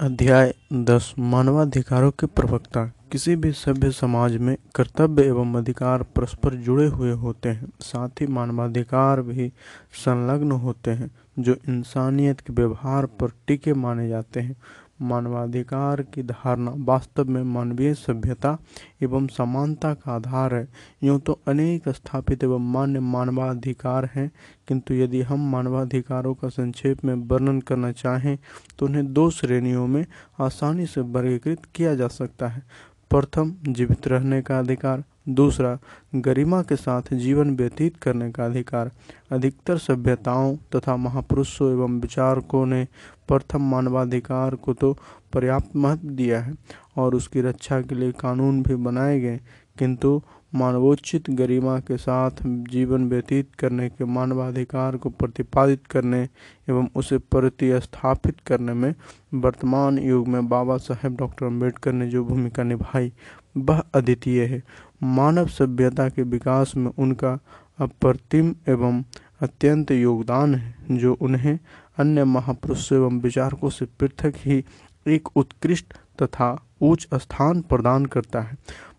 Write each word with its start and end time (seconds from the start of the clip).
अध्याय 0.00 0.54
दस, 0.72 1.14
मानवाधिकारों 1.18 2.10
के 2.10 2.26
प्रवक्ता। 2.26 2.92
किसी 3.12 3.36
भी 3.36 3.52
सभ्य 3.52 3.90
समाज 3.90 4.36
में 4.36 4.56
कर्तव्य 4.74 5.22
एवं 5.22 5.54
अधिकार 5.54 6.02
परस्पर 6.02 6.54
जुड़े 6.54 6.86
हुए 6.86 7.12
होते 7.12 7.48
हैं, 7.48 7.68
साथ 7.80 8.08
ही 8.08 8.26
मानवाधिकार 8.26 9.22
भी 9.22 9.52
संलग्न 9.92 10.52
होते 10.52 10.90
हैं, 10.90 11.10
जो 11.38 11.56
इंसानियत 11.68 12.40
के 12.40 12.52
व्यवहार 12.52 13.06
पर 13.06 13.28
टीके 13.46 13.72
माने 13.74 14.08
जाते 14.08 14.40
हैं। 14.40 14.56
मानवाधिकार 15.00 16.02
की 16.04 16.22
धारणा 16.22 16.72
वास्तव 16.84 17.24
में 17.24 17.42
मानवीय 17.44 17.94
सभ्यता 17.94 18.56
एवं 19.02 19.26
समानता 19.28 19.92
का 19.94 20.14
आधार 20.14 20.54
है। 20.54 20.66
यूँ 21.02 21.18
तो 21.20 21.38
अनेक 21.48 21.88
स्थापित 21.88 22.44
एवं 22.44 22.72
मान्य 22.72 23.00
मानवाधिकार 23.00 24.08
हैं, 24.14 24.30
किंतु 24.68 24.94
यदि 24.94 25.22
हम 25.22 25.50
मानवाधिकारों 25.50 26.34
का 26.34 26.48
संक्षेप 26.48 27.04
में 27.04 27.14
वर्णन 27.14 27.60
करना 27.60 27.92
चाहें 27.92 28.36
तो 28.78 28.86
उन्हें 28.86 29.12
दो 29.12 29.28
श्रेणियों 29.30 29.86
में 29.86 30.04
आसानी 30.40 30.86
से 30.86 31.00
वर्गीकृत 31.00 31.66
किया 31.74 31.94
जा 31.94 32.08
सकता 32.10 32.48
है। 32.48 32.62
प्रथम 33.10 33.54
जीवित 33.68 34.06
रहने 34.08 34.40
का 34.42 34.58
अधिकार, 34.58 35.02
दूसरा 35.28 35.78
गरिमा 36.16 36.60
के 36.62 36.76
साथ 36.76 37.12
जीवन 37.14 37.54
व्यतीत 37.56 37.96
करने 37.96 38.30
का 38.32 38.44
अधिकार। 38.44 38.90
अधिकतर 39.32 39.78
सभ्यताओं 39.78 40.56
तथा 40.74 40.96
महापुरुषों 40.96 41.70
एवं 41.72 42.00
विचारकों 42.00 42.64
ने 42.66 42.86
प्रथम 43.28 43.70
मानवाधिकार 43.70 44.54
को 44.54 44.74
तो 44.74 44.92
पर्याप्त 45.32 45.76
महत्व 45.76 46.08
दिया 46.10 46.40
है 46.40 46.54
और 46.96 47.14
उसकी 47.14 47.40
रक्षा 47.40 47.80
के 47.80 47.94
लिए 47.94 48.12
कानून 48.12 48.62
भी 48.62 48.74
बनाए 48.74 49.20
गए, 49.20 49.40
किंतु 49.76 50.20
मानवोचित 50.54 51.30
गरिमा 51.30 51.78
के 51.78 51.96
साथ 51.96 52.30
जीवन 52.70 53.08
व्यतीत 53.08 53.54
करने 53.58 53.88
के 53.88 54.04
मानवाधिकार 54.04 54.96
को 54.96 55.10
प्रतिपादित 55.10 55.86
करने 55.86 56.22
एवं 56.68 56.88
उसे 56.96 57.18
प्रतिस्थापित 57.18 58.40
करने 58.46 58.72
में 58.72 58.94
वर्तमान 59.34 59.98
युग 59.98 60.28
में 60.28 60.48
बाबा 60.48 60.76
साहेब 60.76 61.16
डॉक्टर 61.16 61.46
अंबेडकर 61.46 61.92
ने 61.92 62.08
जो 62.08 62.24
भूमिका 62.24 62.62
निभाई, 62.62 63.12
वह 63.56 63.82
अद्वितीय 63.94 64.44
है। 64.44 64.62
मानव 65.02 65.46
सभ्यता 65.46 66.08
के 66.08 66.22
विकास 66.22 66.72
में 66.76 66.90
उनका 66.98 67.38
अप्रतिम 67.78 68.54
एवं 68.68 69.02
अत्यंत 69.40 69.90
योगदान 69.90 70.54
है, 70.54 70.74
जो 70.90 71.14
उन्हें 71.14 71.58
अन्य 71.98 72.24
महापुरुषों 72.24 72.98
एवं 72.98 73.20
विचारकों 73.20 73.70
से 73.70 73.84
पृथक 73.84 74.34
ही 74.36 74.64
एक 75.06 75.36
उत्कृष्ट 75.36 75.94
तथा 76.22 76.66
उच्च 76.80 77.08
स्थान 77.14 77.60
प्रदान 77.60 78.06
करता 78.06 78.40
है। 78.40 78.56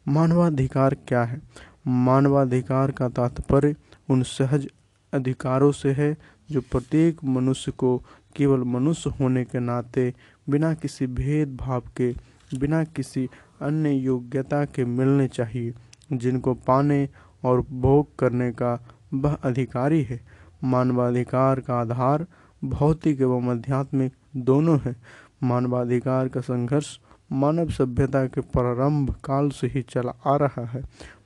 मानवाधिकार 0.08 0.96
क्या 1.08 1.24
है? 1.24 1.42
मानवाधिकार 1.88 2.92
का 2.92 3.10
तात्पर्य 3.10 3.76
उन 4.10 4.24
सहज 4.24 4.68
अधिकारों 5.14 5.72
से 5.72 5.92
है 5.92 6.18
जो 6.52 6.62
प्रत्येक 6.62 7.24
मनुष्य 7.24 7.72
को 7.72 8.04
केवल 8.36 8.60
मनुष्य 8.60 9.10
होने 9.10 9.44
के 9.44 9.60
नाते, 9.60 10.14
बिना 10.50 10.74
किसी 10.74 11.08
भेदभाव 11.08 11.84
के, 11.98 12.16
बिना 12.58 12.84
किसी 12.84 13.30
अन्य 13.62 13.92
योग्यता 13.92 14.66
के 14.66 14.86
मिलने 14.86 15.28
चाहिए, 15.28 15.74
जिनको 16.14 16.54
पाने 16.54 17.10
और 17.46 17.62
भोग 17.62 18.16
करने 18.16 18.52
का 18.52 18.80
वह 19.14 19.34
अधिकारी 19.34 20.04
है। 20.04 20.22
मानवाधिकार 20.64 21.60
का 21.60 21.82
आधार 21.82 22.26
भौतिक 22.64 23.22
एवं 23.22 23.52
आध्यात्मिक 23.52 24.14
दोनों 24.36 24.80
है। 24.80 24.96
मानवाधिकार 25.44 26.28
का 26.28 26.42
संघर्ष 26.42 27.00
मानव 27.30 27.70
सभ्यता 27.70 28.26
के 28.26 28.42
प्रारंभ 28.42 29.14
काल 29.24 29.50
से 29.50 29.68
ही 29.68 29.82
चला 29.82 30.14
आ 30.26 30.36
रहा 30.38 30.66
है। 30.66 30.82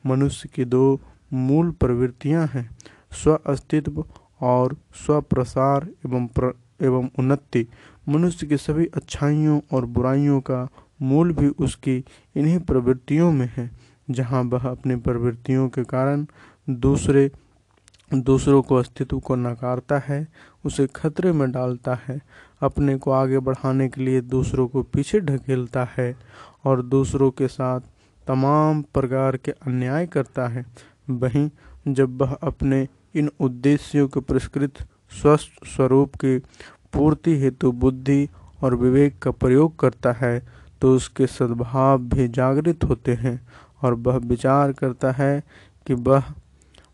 मनुष्य 0.05 0.49
की 0.53 0.65
दो 0.65 0.99
मूल 1.33 1.71
प्रवृत्तियाँ 1.71 2.47
हैं 2.47 2.69
स्व 3.13 3.35
अस्तित्व 3.47 4.03
और 4.41 4.75
स्वप्रसार 4.95 5.87
एवं 6.05 6.27
प्र, 6.27 6.53
एवं 6.81 7.09
उन्नति। 7.19 7.67
मनुष्य 8.09 8.47
की 8.47 8.57
सभी 8.57 8.85
अच्छाइयों 8.95 9.59
और 9.73 9.85
बुराइयों 9.85 10.39
का 10.41 10.67
मूल 11.01 11.33
भी 11.33 11.47
उसकी 11.59 11.97
इन्हीं 12.35 12.59
प्रवृत्तियों 12.59 13.31
में 13.31 13.49
है 13.57 13.69
जहाँ 14.09 14.43
वह 14.43 14.69
अपनी 14.69 14.95
प्रवृत्तियों 14.95 15.67
के 15.69 15.83
कारण 15.83 16.25
दूसरे 16.69 17.31
दूसरों 18.13 18.61
को 18.61 18.75
अस्तित्व 18.75 19.19
को 19.19 19.35
नकारता 19.35 19.97
है 19.99 20.27
उसे 20.65 20.87
खतरे 20.95 21.31
में 21.31 21.51
डालता 21.51 21.97
है। 22.07 22.19
अपने 22.61 22.97
को 22.97 23.11
आगे 23.11 23.39
बढ़ाने 23.39 23.87
के 23.89 24.01
लिए 24.01 24.21
दूसरों 24.21 24.67
को 24.67 24.83
पीछे 24.83 25.19
ढकेलता 25.19 25.87
है 25.97 26.15
और 26.65 26.81
दूसरों 26.81 27.31
के 27.31 27.47
साथ 27.47 27.81
तमाम 28.27 28.81
प्रकार 28.81 29.37
के 29.37 29.51
अन्याय 29.51 30.07
करता 30.07 30.47
है। 30.47 30.65
वहीं 31.09 31.49
जब 31.87 32.21
वह 32.21 32.33
अपने 32.33 32.87
इन 33.15 33.29
उद्देश्यों 33.39 34.07
के 34.07 34.19
पुरस्कृत 34.19 34.73
स्वस्थ 35.21 35.65
स्वरूप 35.65 36.15
की 36.15 36.39
पूर्ति 36.93 37.39
हेतु 37.39 37.71
बुद्धि 37.71 38.29
और 38.61 38.75
विवेक 38.75 39.19
का 39.19 39.31
प्रयोग 39.31 39.79
करता 39.79 40.11
है 40.11 40.47
तो 40.81 40.95
उसके 40.95 41.27
सद्भाव 41.27 41.99
भी 41.99 42.27
जागृत 42.27 42.83
होते 42.83 43.13
हैं 43.13 43.47
और 43.81 43.93
वह 43.93 44.17
विचार 44.17 44.71
करता 44.71 45.11
है 45.11 45.43
कि 45.87 45.93
वह, 45.93 46.23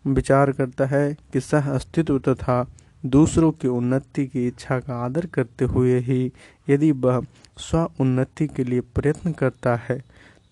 विचार 0.07 0.51
करता 0.51 0.85
है 0.85 1.17
कि 1.33 1.39
सह 1.39 1.71
अस्तित्व 1.71 2.19
तथा 2.19 2.67
दूसरों 3.03 3.51
की 3.51 3.67
उन्नति 3.67 4.25
की 4.27 4.47
इच्छा 4.47 4.79
का 4.79 4.95
आदर 4.95 5.25
करते 5.25 5.65
हुए 5.65 5.99
ही 5.99 6.31
यदि 6.67 6.91
वह 6.93 7.21
स्व 7.59 7.89
उन्नति 7.99 8.47
के 8.47 8.63
लिए 8.63 8.81
प्रयत्न 8.95 9.31
करता 9.31 9.75
है, 9.79 10.03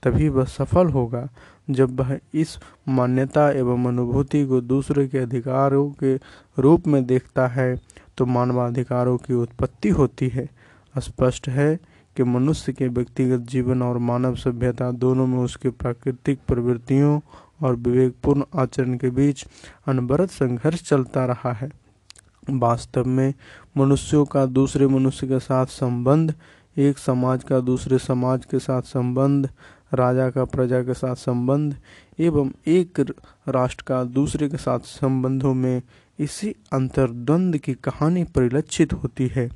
तभी 0.03 0.29
वह 0.29 0.45
सफल 0.45 0.88
होगा। 0.88 1.28
जब 1.69 2.00
वह 2.00 2.17
इस 2.34 2.57
मान्यता 2.88 3.50
एवं 3.51 3.85
अनुभूति 3.85 4.45
को 4.45 4.59
दूसरे 4.61 5.07
के 5.07 5.17
अधिकारों 5.17 5.89
के 5.94 6.16
रूप 6.57 6.88
में 6.88 7.05
देखता 7.05 7.47
है 7.47 7.75
तो 8.17 8.25
मानवाधिकारों 8.25 9.17
की 9.17 9.34
उत्पत्ति 9.34 9.89
होती 9.89 10.28
है। 10.28 10.47
स्पष्ट 10.95 11.47
है 11.50 11.75
कि 12.17 12.23
मनुष्य 12.23 12.73
के 12.73 12.88
व्यक्तिगत 12.88 13.47
जीवन 13.50 13.81
और 13.81 13.97
मानव 14.00 14.35
सभ्यता 14.35 14.91
दोनों 14.94 15.25
में 15.28 15.38
उसकी 15.39 15.69
प्राकृतिक 15.69 16.39
प्रवृत्तियों 16.47 17.19
और 17.63 17.75
विवेकपूर्ण 17.75 18.44
आचरण 18.55 18.97
के 18.97 19.09
बीच 19.09 19.45
अनवरत 19.88 20.29
संघर्ष 20.31 20.84
चलता 20.84 21.25
रहा 21.25 21.51
है। 21.53 21.69
वास्तव 22.50 23.06
में 23.06 23.33
मनुष्यों 23.78 24.25
का 24.25 24.45
दूसरे 24.45 24.88
मनुष्य 24.88 25.28
के 25.28 25.39
साथ 25.39 25.66
संबंध, 25.66 26.33
एक 26.78 26.97
समाज 26.97 27.44
का 27.44 27.59
दूसरे 27.59 27.97
समाज 27.97 28.45
के 28.45 28.59
साथ 28.59 28.81
संबंध, 28.81 29.50
राजा 29.94 30.29
का 30.29 30.45
प्रजा 30.45 30.81
के 30.81 30.94
साथ 30.94 31.16
संबंध, 31.16 31.75
एवं 32.19 32.51
एक 32.67 33.00
राष्ट्र 33.47 33.84
का 33.88 34.03
दूसरे 34.03 34.50
के 34.50 34.57
साथ 34.57 34.79
संबंधों 34.79 35.53
में 35.53 35.81
इसी 36.19 36.55
अंतर्द्वंद 36.73 37.57
की 37.57 37.73
कहानी 37.73 38.23
परिलक्षित 38.23 38.94
होती 38.94 39.28
है। 39.28 39.50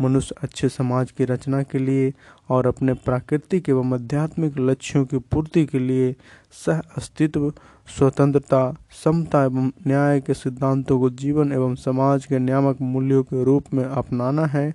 मनुष्य 0.00 0.34
अच्छे 0.42 0.68
समाज 0.68 1.10
की 1.10 1.24
रचना 1.24 1.62
के 1.62 1.78
लिए 1.78 2.12
और 2.48 2.66
अपने 2.66 2.94
प्राकृतिक 2.94 3.68
एवं 3.68 3.94
आध्यात्मिक 3.94 4.58
लक्ष्यों 4.58 5.04
की 5.04 5.18
पूर्ति 5.18 5.64
के 5.66 5.78
लिए 5.78 6.14
सह 6.66 6.80
अस्तित्व 6.96 7.52
स्वतंत्रता, 7.86 8.74
समता 9.04 9.44
एवं 9.44 9.70
न्याय 9.86 10.20
के 10.20 10.34
सिद्धांतों 10.34 11.00
को 11.00 11.10
जीवन 11.10 11.52
एवं 11.52 11.74
समाज 11.74 12.26
के 12.26 12.38
नियामक 12.38 12.76
मूल्यों 12.80 13.22
के 13.22 13.44
रूप 13.44 13.64
में 13.74 13.84
अपनाना 13.84 14.46
है, 14.46 14.74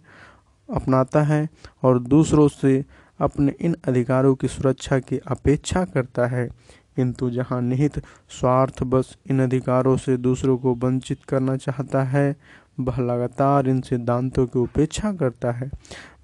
अपनाता 0.74 1.22
है 1.22 1.50
और 1.84 2.00
दूसरों 2.00 2.48
से 2.48 2.86
अपने 3.20 3.56
इन 3.62 3.76
अधिकारों 3.88 4.36
की 4.36 4.48
सुरक्षा 4.48 5.00
की 5.00 5.18
अपेक्षा 5.18 5.86
करता 5.86 6.28
है। 6.28 6.50
किंतु 6.96 7.30
जहाँ 7.30 7.62
निहित 7.62 8.00
स्वार्थ 8.30 8.84
बस 8.84 9.18
इन 9.30 9.44
अधिकारों 9.44 9.98
से 9.98 10.18
दूसरों 10.18 10.58
को 10.58 10.76
वंचित 10.76 11.24
करना 11.24 11.58
चाहता 11.58 12.04
है, 12.04 12.36
वह 12.80 13.00
लगातार 13.00 13.68
इन 13.68 13.82
सिद्धांतों 13.82 14.46
की 14.46 14.60
उपेक्षा 14.60 15.14
करता 15.14 15.52
है। 15.52 15.72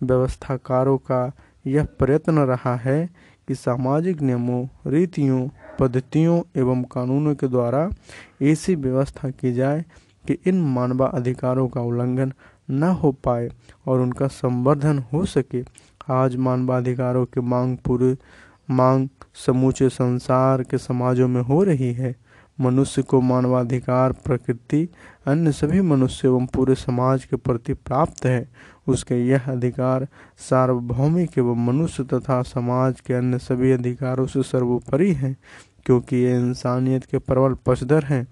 व्यवस्थाकारों 0.04 0.98
का 0.98 1.32
यह 1.68 1.88
प्रयत्न 2.00 2.40
रहा 2.40 2.76
है 2.76 3.10
कि 3.48 3.56
सामाजिक 3.56 4.22
नियमों, 4.22 4.68
रीतियों 4.88 5.50
पद्धतियों 5.80 6.42
एवं 6.58 6.84
कानूनों 6.84 7.36
के 7.36 7.48
द्वारा 7.48 7.90
ऐसी 8.42 8.76
व्यवस्था 8.76 9.30
की 9.30 9.54
जाए 9.54 9.86
कि 10.28 10.38
इन 10.48 10.62
मानवा 10.62 11.08
अधिकारों 11.08 11.68
का 11.68 11.82
उल्लंघन 11.82 12.34
न 12.72 12.84
हो 12.84 13.12
पाए 13.12 13.50
और 13.88 14.00
उनका 14.00 14.28
संवर्धन 14.28 15.00
हो 15.14 15.26
सके। 15.26 15.64
आज 16.10 16.36
मानवाधिकारों 16.36 17.26
की 17.26 17.42
मांग 17.42 17.78
पूरे, 17.78 18.18
मांग 18.70 19.10
समूचे 19.46 19.90
संसार 19.90 20.64
के 20.64 20.78
समाजों 20.78 21.28
में 21.28 21.42
हो 21.42 21.64
रही 21.64 21.94
है। 21.94 22.16
मनुष्य 22.62 23.02
को 23.02 23.22
मानवाधिकार 23.22 24.12
प्रकृति, 24.12 24.90
अन्य 25.26 25.52
सभी 25.52 25.82
मनुष्य 25.82 26.28
एवं 26.28 26.46
पूरे 26.46 26.76
समाज 26.76 27.26
के 27.26 27.36
प्रति 27.36 27.74
प्राप्त 27.74 28.26
है। 28.26 28.50
उसके 28.88 29.16
यह 29.28 29.52
अधिकार 29.52 30.08
सार्वभौमिक 30.38 31.38
एवं 31.38 31.66
मनुष्य 31.66 32.04
तथा 32.04 32.42
समाज 32.42 33.02
के 33.02 33.14
अन्य 33.14 33.38
सभी 33.38 33.72
अधिकारों 33.72 34.26
से 34.26 34.44
सर्वोपरि 34.44 35.14
है। 35.14 35.36
क्योंकि 35.86 36.16
ये 36.16 36.36
इंसानियत 36.36 37.06
के 37.06 37.18
प्रबल 37.20 37.54
पक्षधर 37.66 38.04
हैं। 38.04 38.28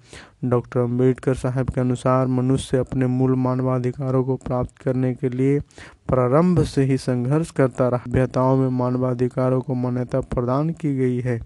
डॉक्टर 0.45 0.79
अंबेडकर 0.79 1.33
साहब 1.35 1.69
के 1.69 1.81
अनुसार 1.81 2.27
मनुष्य 2.27 2.77
अपने 2.77 3.07
मूल 3.07 3.35
मानवाधिकारों 3.35 4.23
को 4.23 4.35
प्राप्त 4.37 4.77
करने 4.77 5.13
के 5.13 5.29
लिए 5.29 5.59
प्रारंभ 6.07 6.63
से 6.63 6.83
ही 6.83 6.97
संघर्ष 6.97 7.51
करता 7.51 7.87
रहा। 7.87 8.03
सभ्यताओं 8.05 8.55
में 8.57 8.69
मानवाधिकारों 8.69 9.61
को 9.61 9.73
मान्यता 9.73 10.21
प्रदान 10.21 10.69
की 10.71 10.95
गई 10.95 11.19
है 11.19 11.39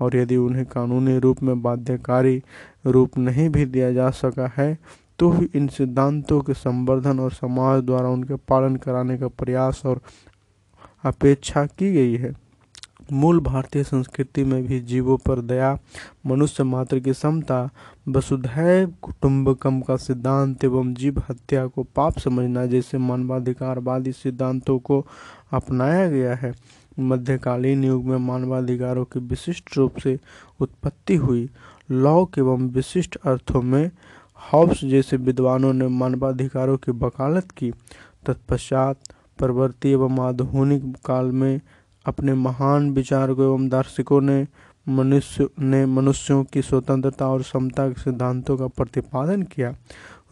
और 0.00 0.16
यदि 0.16 0.36
उन्हें 0.36 0.64
कानूनी 0.66 1.18
रूप 1.18 1.42
में 1.42 1.62
बाध्यकारी 1.62 2.42
रूप 2.86 3.18
नहीं 3.18 3.48
भी 3.48 3.64
दिया 3.66 3.92
जा 3.92 4.10
सका 4.10 4.50
है 4.56 4.76
तो 5.18 5.30
भी 5.30 5.48
इन 5.54 5.66
सिद्धांतों 5.68 6.40
के 6.40 6.54
संवर्धन 6.54 7.20
और 7.20 7.32
समाज 7.32 7.82
द्वारा 7.82 8.08
उनके 8.08 8.34
पालन 8.48 8.76
कराने 8.76 9.18
का 9.18 9.28
प्रयास 9.28 9.82
और 9.86 10.00
अपेक्षा 11.04 11.64
की 11.68 11.92
गई 11.92 12.16
है। 12.16 12.32
मूल 13.12 13.40
भारतीय 13.40 13.84
संस्कृति 13.84 14.44
में 14.44 14.66
भी 14.66 14.80
जीवों 14.80 15.16
पर 15.16 15.40
दया, 15.40 15.78
मनुष्य 16.26 16.64
मात्र 16.64 17.00
की 17.00 17.14
समता, 17.14 17.70
वसुधैव 18.08 18.94
कुटुंबकम 19.02 19.80
का 19.80 19.96
सिद्धांत 19.96 20.64
एवं 20.64 20.94
जीव 20.94 21.22
हत्या 21.28 21.66
को 21.66 21.82
पाप 21.82 22.18
समझना 22.18 22.66
जैसे 22.66 22.98
मानवाधिकारवादी 22.98 24.12
सिद्धांतों 24.12 24.78
को 24.78 25.06
अपनाया 25.52 26.08
गया 26.08 26.34
है। 26.34 26.54
मध्यकालीन 26.98 27.84
युग 27.84 28.04
में 28.04 28.16
मानवाधिकारों 28.16 29.04
की 29.04 29.20
विशिष्ट 29.20 29.76
रूप 29.76 29.98
से 29.98 30.18
उत्पत्ति 30.60 31.16
हुई। 31.16 31.50
लौक 31.90 32.38
एवं 32.38 32.68
विशिष्ट 32.68 33.16
अर्थों 33.16 33.62
में 33.62 33.90
हॉब्स 34.52 34.84
जैसे 34.84 35.16
विद्वानों 35.16 35.72
ने 35.72 35.88
मानवाधिकारों 35.88 36.76
की 36.76 36.92
वकालत 36.92 37.50
की। 37.50 37.70
तत्पश्चात 38.26 38.96
परवर्ती 39.38 39.88
एवं 39.90 40.20
आधुनिक 40.20 40.96
काल 41.06 41.26
में 41.26 41.60
अपने 42.06 42.34
महान 42.34 42.90
विचारकों 42.90 43.44
एवं 43.44 43.68
दार्शनिकों 43.68 44.20
ने 44.20 44.46
मनुष्य, 44.88 45.48
ने 45.60 45.86
मनुष्यों 45.86 46.44
की 46.44 46.62
स्वतंत्रता 46.62 47.28
और 47.28 47.42
समता 47.42 47.88
के 47.88 48.00
सिद्धांतों 48.00 48.56
का 48.56 48.66
प्रतिपादन 48.66 49.42
किया। 49.42 49.74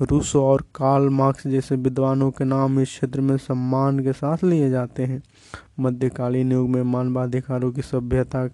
रूसो 0.03 0.43
और 0.43 0.63
कार्ल 0.63 1.09
मार्क्स 1.09 1.47
जैसे 1.47 1.77
विद्वानों 1.77 2.31
के 2.31 2.45
नाम 2.45 2.81
इस 2.81 2.89
क्षेत्र 2.89 3.21
में 3.21 3.37
सम्मान 3.37 4.01
के 4.01 4.13
साथ 4.13 4.45
लिए 4.45 4.71
जाते 4.71 5.05
हैं। 5.05 5.23
मध्यकालीन 5.81 6.53
युग 6.53 6.69
में 6.69 6.83
मानवाधिकारों 6.83 7.73
की 7.73 7.83
सभ्यता, 7.83 8.49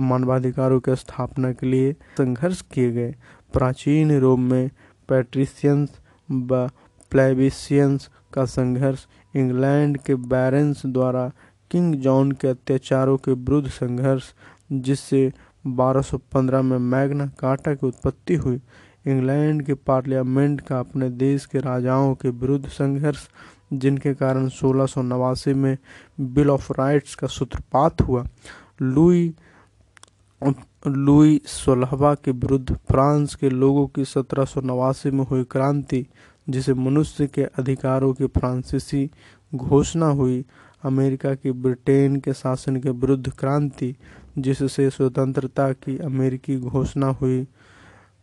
मानवाधिकारों 0.00 0.80
की 0.80 0.96
स्थापना 0.96 1.52
के 1.52 1.66
लिए 1.66 1.92
संघर्ष 1.92 2.60
किए 2.60 2.92
गए। 2.92 3.14
प्राचीन 3.52 4.18
रोम 4.18 4.40
में 4.40 4.70
पैट्रिशियंस 5.08 5.88
व 6.30 6.70
प्लेबिशियंस 7.10 8.10
का 8.32 8.44
संघर्ष 8.44 9.06
इंग्लैंड 9.36 9.98
के 9.98 10.14
बैरेंस 10.14 10.82
द्वारा 10.86 11.32
किंग 11.70 11.94
जॉन 11.94 12.32
के 12.32 12.48
अत्याचारों 12.48 13.16
के 13.16 13.32
विरुद्ध 13.32 13.68
संघर्ष, 13.68 14.22
जिससे 14.72 15.32
1215 15.66 16.62
में 16.62 16.78
मैग्ना 16.78 17.26
कार्टा 17.26 17.74
की 17.74 17.86
उत्पत्ति 17.86 18.34
हुई। 18.34 18.60
इंग्लैंड 19.06 19.62
के 19.62 19.74
पार्लियामेंट 19.74 20.60
का 20.60 20.80
अपने 20.80 21.10
देश 21.10 21.46
के 21.46 21.58
राजाओं 21.58 22.14
के 22.14 22.28
विरुद्ध 22.28 22.68
संघर्ष, 22.68 23.28
जिनके 23.72 24.14
कारण 24.14 24.48
सोलह 24.48 25.54
में 25.54 25.78
बिल 26.20 26.50
ऑफ़ 26.50 26.72
राइट्स 26.72 27.14
का 27.14 27.26
सूत्रपात 27.26 28.02
हुआ। 28.02 28.24
लुई 28.82 29.34
लुई 30.86 31.40
सोलहवा 31.46 32.14
के 32.14 32.30
विरुद्ध 32.30 32.74
फ्रांस 32.74 33.34
के 33.34 33.50
लोगों 33.50 33.86
की 33.86 34.04
सत्रह 34.04 34.44
सौ 34.44 34.60
नवासी 34.60 35.10
में 35.10 35.24
हुई 35.24 35.44
क्रांति, 35.44 36.06
जिसे 36.48 36.74
मनुष्य 36.74 37.26
के 37.26 37.42
अधिकारों 37.42 38.14
की 38.14 38.26
फ्रांसीसी 38.26 39.10
घोषणा 39.54 40.06
हुई। 40.06 40.44
अमेरिका 40.86 41.34
की 41.34 41.50
ब्रिटेन 41.50 42.16
के 42.16 42.32
शासन 42.32 42.76
के 42.76 42.90
विरुद्ध 42.90 43.30
क्रांति, 43.30 43.96
जिससे 44.38 44.90
स्वतंत्रता 44.90 45.72
की 45.72 45.98
अमेरिकी 45.98 46.56
घोषणा 46.56 47.06
हुई, 47.06 47.46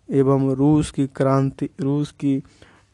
एवं 0.09 0.51
रूस 0.55 0.91
की 0.91 1.07
क्रांति, 1.07 1.69
रूस 1.81 2.11
की 2.11 2.43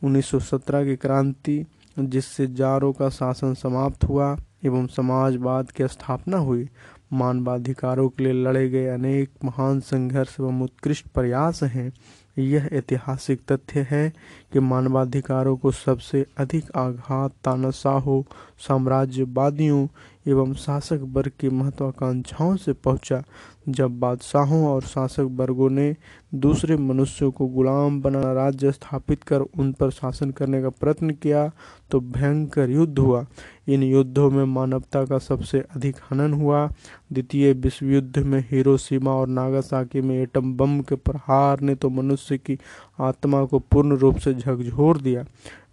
1917 0.03 0.85
की 0.85 0.95
क्रांति, 0.95 1.65
जिससे 1.99 2.47
जारों 2.47 2.93
का 2.93 3.09
शासन 3.09 3.53
समाप्त 3.53 4.03
हुआ, 4.03 4.37
एवं 4.65 4.87
समाजवाद 4.87 5.71
की 5.71 5.87
स्थापना 5.87 6.37
हुई। 6.37 6.69
मानवाधिकारों 7.13 8.09
के 8.09 8.23
लिए 8.23 8.33
लड़े 8.33 8.69
गए 8.69 8.87
अनेक 8.87 9.29
महान 9.43 9.79
संघर्ष 9.79 10.37
एवं 10.39 10.61
उत्कृष्ट 10.61 11.07
प्रयास 11.07 11.63
हैं। 11.63 11.93
यह 12.37 12.69
ऐतिहासिक 12.73 13.41
तथ्य 13.51 13.87
है 13.89 14.09
कि 14.53 14.59
मानवाधिकारों 14.59 15.55
को 15.57 15.71
सबसे 15.71 16.25
अधिक 16.37 16.71
आघात 16.75 17.31
तानाशाहों 17.43 18.21
साम्राज्यवादियों 18.59 19.87
एवं 20.25 20.53
शासक 20.53 20.99
वर्ग 21.03 21.31
की 21.39 21.49
महत्वाकांक्षाओं 21.49 22.55
से 22.55 22.73
पहुँचा। 22.73 23.21
जब 23.69 23.99
बादशाहों 23.99 24.65
और 24.67 24.81
शासक 24.81 25.27
वर्गों 25.31 25.69
ने 25.69 25.95
दूसरे 26.35 26.77
मनुष्यों 26.77 27.29
को 27.31 27.47
गुलाम 27.47 28.01
बना 28.01 28.31
राज्य 28.33 28.71
स्थापित 28.71 29.23
कर 29.23 29.41
उन 29.41 29.71
पर 29.73 29.89
शासन 29.89 30.31
करने 30.31 30.61
का 30.61 30.69
प्रयत्न 30.69 31.09
किया 31.11 31.49
तो 31.91 31.99
भयंकर 31.99 32.69
युद्ध 32.69 32.99
हुआ। 32.99 33.25
इन 33.67 33.83
युद्धों 33.83 34.29
में 34.31 34.43
मानवता 34.45 35.03
का 35.05 35.17
सबसे 35.17 35.59
अधिक 35.75 35.97
हनन 36.11 36.33
हुआ। 36.33 36.67
द्वितीय 37.13 37.53
विश्व 37.53 37.85
युद्ध 37.85 38.19
में 38.19 38.39
हिरोशिमा 38.51 39.11
और 39.11 39.27
नागासाकी 39.27 40.01
में 40.01 40.15
एटम 40.21 40.53
बम 40.57 40.79
के 40.81 40.95
प्रहार 40.95 41.61
ने 41.61 41.75
तो 41.75 41.89
मनुष्य 41.89 42.37
की 42.37 42.57
आत्मा 42.99 43.45
को 43.45 43.59
पूर्ण 43.59 43.97
रूप 43.97 44.17
से 44.17 44.33
झकझोर 44.33 45.01
दिया। 45.01 45.25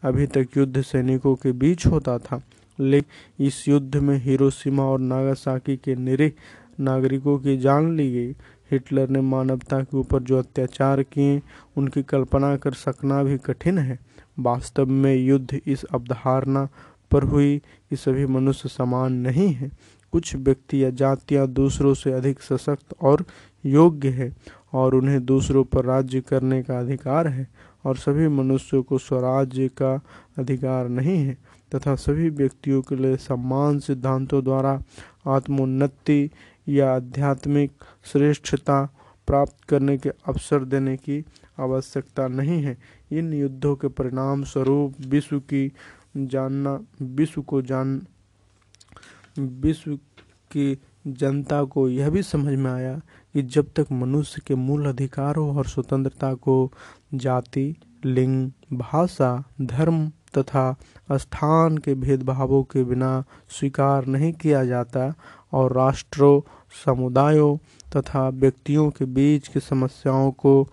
अभी 0.05 0.27
तक 0.27 0.57
युद्ध 0.57 0.83
सैनिकों 0.83 1.35
के 1.35 1.53
बीच 1.53 1.87
होता 1.87 2.19
था। 2.19 2.41
लेकिन 2.81 3.47
इस 3.47 3.69
युद्ध 3.69 3.97
में 3.97 4.19
हिरोशिमा 4.19 4.83
और 4.83 5.01
नागासाकी 5.01 5.77
के 5.77 5.95
निरीह 5.95 6.33
नागरिकों 6.81 7.39
की 7.39 7.57
जान 7.57 7.97
ली 7.97 8.13
गई। 8.13 8.37
हिटलर 8.71 9.09
ने 9.09 9.21
मानवता 9.21 9.83
के 9.83 9.97
ऊपर 9.97 10.23
जो 10.23 10.39
अत्याचार 10.39 11.03
किए, 11.03 11.43
उनकी 11.77 12.03
कल्पना 12.03 12.57
कर 12.57 12.73
सकना 12.73 13.23
भी 13.23 13.39
कठिन 13.39 13.79
है। 13.79 13.99
वास्तव 14.39 14.87
में 14.87 15.15
युद्ध 15.15 15.61
इस 15.67 15.85
अवधारणा 15.85 16.69
पर 17.11 17.23
हुई 17.23 17.59
कि 17.91 17.97
सभी 17.97 18.27
मनुष्य 18.27 18.69
समान 18.69 19.13
नहीं 19.13 19.49
है। 19.49 19.71
कुछ 20.13 20.37
व्यक्ति 20.37 20.85
या 20.85 20.91
जातियाँ 20.91 21.49
दूसरों 21.49 21.95
से 21.95 22.13
अधिक 22.13 22.41
सशक्त 22.41 22.95
और 23.03 23.25
योग्य 23.67 24.09
है 24.09 24.37
और 24.73 24.95
उन्हें 24.95 25.25
दूसरों 25.25 25.65
पर 25.65 25.85
राज्य 25.85 26.21
करने 26.21 26.63
का 26.63 26.79
अधिकार 26.81 27.29
है 27.29 27.49
और 27.85 27.97
सभी 27.97 28.29
मनुष्यों 28.29 28.83
को 28.83 28.99
स्वराज्य 28.99 29.69
का 29.69 30.01
अधिकार 30.39 30.89
नहीं 30.89 31.19
है। 31.19 31.39
तथा 31.75 31.95
सभी 31.95 32.31
व्यक्तियों 32.31 32.83
के 32.83 32.97
लिए 32.97 33.17
सम्मान 33.17 33.79
सिद्धांतों 33.79 34.45
द्वारा 34.45 34.83
आत्मोन्नति 35.27 36.31
या 36.69 36.95
आध्यात्मिक 36.95 37.73
श्रेष्ठता 38.05 38.83
प्राप्त 39.27 39.65
करने 39.69 39.99
के 39.99 40.09
अवसर 40.09 40.65
देने 40.65 40.97
की 40.97 41.25
आवश्यकता 41.61 42.29
नहीं 42.29 42.63
है। 42.63 42.79
इन 43.13 43.33
युद्धों 43.33 43.77
के 43.77 43.89
परिणाम 43.89 44.45
स्वरूप 44.45 44.95
विश्व 45.01 45.41
की 45.41 45.73
जानना, 46.17 46.81
विश्व 47.03 47.43
को 47.43 47.63
जान, 47.63 48.07
विश्व 49.39 49.97
की 50.53 50.79
जनता 51.07 51.65
को 51.65 51.89
यह 51.89 52.11
भी 52.11 52.23
समझ 52.23 52.59
में 52.59 52.71
आया 52.71 53.01
कि 53.35 53.43
जब 53.43 53.71
तक 53.77 53.87
मनुष्य 53.93 54.43
के 54.47 54.55
मूल 54.55 54.87
अधिकारों 54.87 55.57
और 55.57 55.67
स्वतंत्रता 55.67 56.35
को 56.35 56.73
जाति, 57.15 57.77
लिंग, 58.05 58.51
भाषा, 58.73 59.45
धर्म 59.61 60.13
तथा 60.39 60.77
स्थान 61.13 61.79
के 61.79 61.95
भेदभावों 61.95 62.63
के 62.63 62.85
बिना 62.85 63.25
स्वीकार 63.49 64.07
नहीं 64.07 64.33
किया 64.33 64.65
जाता 64.65 65.15
और 65.53 65.73
राष्ट्रों, 65.73 66.41
समुदायों 66.85 67.57
तथा 67.97 68.29
व्यक्तियों 68.29 68.91
के 68.91 69.05
बीच 69.05 69.49
की 69.49 69.61
समस्याओं 69.61 70.31
को 70.31 70.69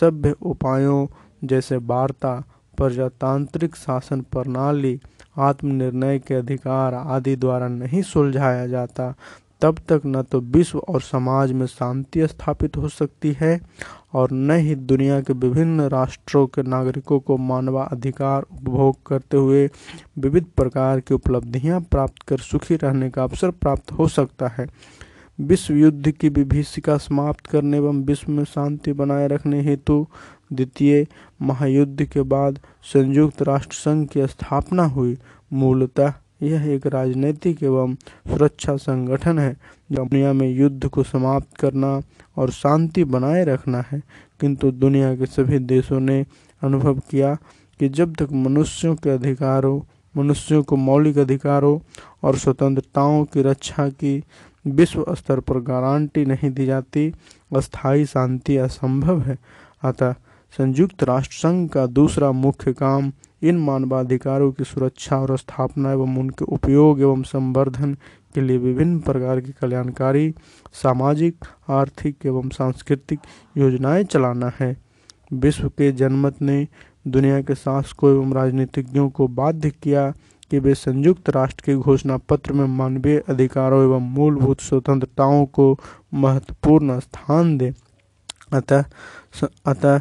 सभ्य 0.00 0.34
उपायों 0.42 1.06
जैसे 1.44 1.76
वार्ता, 1.76 2.42
प्रजातांत्रिक 2.76 3.76
शासन 3.76 4.20
प्रणाली, 4.20 5.00
आत्मनिर्णय 5.38 6.18
के 6.18 6.34
अधिकार 6.34 6.94
आदि 6.94 7.36
द्वारा 7.36 7.68
नहीं 7.68 8.02
सुलझाया 8.02 8.66
जाता, 8.66 9.14
तब 9.60 9.78
तक 9.88 10.02
न 10.06 10.22
तो 10.22 10.40
विश्व 10.40 10.78
और 10.78 11.00
समाज 11.00 11.52
में 11.52 11.66
शांति 11.66 12.26
स्थापित 12.26 12.76
हो 12.76 12.88
सकती 12.88 13.36
है 13.40 13.60
और 14.14 14.32
न 14.32 14.50
ही 14.50 14.74
दुनिया 14.74 15.20
के 15.20 15.32
विभिन्न 15.32 15.80
राष्ट्रों 15.80 16.46
के 16.46 16.62
नागरिकों 16.62 17.20
को 17.20 17.36
मानवाधिकार 17.36 18.42
उपभोग 18.42 18.96
करते 19.06 19.36
हुए 19.36 19.70
विविध 20.18 20.44
प्रकार 20.44 21.00
की 21.00 21.14
उपलब्धियाँ 21.14 21.80
प्राप्त 21.80 22.22
कर 22.22 22.38
सुखी 22.38 22.76
रहने 22.76 23.10
का 23.10 23.22
अवसर 23.22 23.50
प्राप्त 23.50 23.92
हो 23.92 24.08
सकता 24.08 24.48
है। 24.48 24.66
विश्व 25.40 25.74
युद्ध 25.74 26.10
की 26.10 26.28
विभीषिका 26.28 26.96
समाप्त 26.98 27.46
करने 27.46 27.76
एवं 27.76 28.02
विश्व 28.02 28.32
में 28.32 28.44
शांति 28.44 28.92
बनाए 28.92 29.28
रखने 29.28 29.60
हेतु 29.62 30.06
द्वितीय 30.52 31.06
महायुद्ध 31.42 32.04
के 32.04 32.22
बाद 32.22 32.58
संयुक्त 32.82 33.42
राष्ट्र 33.42 33.76
संघ 33.76 34.08
की 34.08 34.26
स्थापना 34.26 34.84
हुई, 34.84 35.18
मूलतः 35.52 36.12
यह 36.42 36.68
एक 36.68 36.86
राजनीतिक 36.86 37.62
एवं 37.62 37.94
सुरक्षा 38.28 38.76
संगठन 38.76 39.38
है, 39.38 39.56
जो 39.92 40.04
दुनिया 40.04 40.32
में 40.32 40.50
युद्ध 40.50 40.88
को 40.88 41.02
समाप्त 41.02 41.56
करना 41.56 42.00
और 42.36 42.50
शांति 42.50 43.04
बनाए 43.04 43.44
रखना 43.44 43.84
है। 43.92 44.02
किंतु 44.40 44.70
दुनिया 44.70 45.16
के 45.16 45.26
सभी 45.26 45.58
देशों 45.58 46.00
ने 46.00 46.26
अनुभव 46.62 46.98
किया 46.98 47.34
कि 47.80 47.88
जब 47.88 48.14
तक 48.14 48.32
मनुष्यों 48.32 48.94
के 48.94 49.10
अधिकारों, 49.10 49.80
मनुष्यों 50.16 50.62
को 50.62 50.76
मौलिक 50.76 51.18
अधिकारों 51.18 51.80
और 52.22 52.36
स्वतंत्रताओं 52.36 53.24
की 53.24 53.42
रक्षा 53.42 53.88
की 53.88 54.24
विश्व 54.66 55.06
स्तर 55.10 55.40
पर 55.40 55.60
गारंटी 55.60 56.24
नहीं 56.24 56.50
दी 56.50 56.66
जाती, 56.66 57.12
अस्थायी 57.56 58.04
शांति 58.04 58.56
असंभव 58.56 59.20
है। 59.20 59.38
अतः 59.82 60.12
संयुक्त 60.58 61.02
राष्ट्र 61.02 61.36
संघ 61.36 61.70
का 61.70 61.86
दूसरा 61.86 62.32
मुख्य 62.32 62.72
काम 62.72 63.12
इन 63.42 63.58
मानवाधिकारों 63.58 64.52
की 64.52 64.64
सुरक्षा 64.64 65.18
और 65.18 65.38
स्थापना 65.38 65.92
एवं 65.92 66.16
उनके 66.16 66.44
उपयोग 66.44 67.00
एवं 67.00 67.22
संवर्धन 67.22 67.94
के 68.34 68.40
लिए 68.40 68.58
विभिन्न 68.58 68.98
प्रकार 68.98 69.40
की 69.40 69.52
कल्याणकारी, 69.52 70.34
सामाजिक, 70.72 71.44
आर्थिक 71.68 72.16
एवं 72.26 72.48
सांस्कृतिक 72.48 73.18
योजनाएँ 73.56 74.04
चलाना 74.04 74.52
है। 74.60 74.76
विश्व 75.32 75.68
के 75.68 75.92
जनमत 75.92 76.42
ने 76.42 76.68
दुनिया 77.08 77.40
के 77.42 77.54
शासकों 77.54 78.10
एवं 78.10 78.32
राजनीतिज्ञों 78.32 79.10
को 79.10 79.28
बाध्य 79.28 79.70
किया 79.70 80.10
कि 80.50 80.58
वे 80.58 80.74
संयुक्त 80.74 81.30
राष्ट्र 81.30 81.62
के 81.66 81.74
घोषणा 81.74 82.16
पत्र 82.16 82.52
में 82.52 82.66
मानवीय 82.66 83.22
अधिकारों 83.28 83.82
एवं 83.82 84.00
मूलभूत 84.00 84.60
स्वतंत्रताओं 84.60 85.46
को 85.46 85.78
महत्वपूर्ण 86.14 87.00
स्थान 87.00 87.58
दें। 87.58 87.72
अतः 88.52 88.84
अतः 89.66 90.00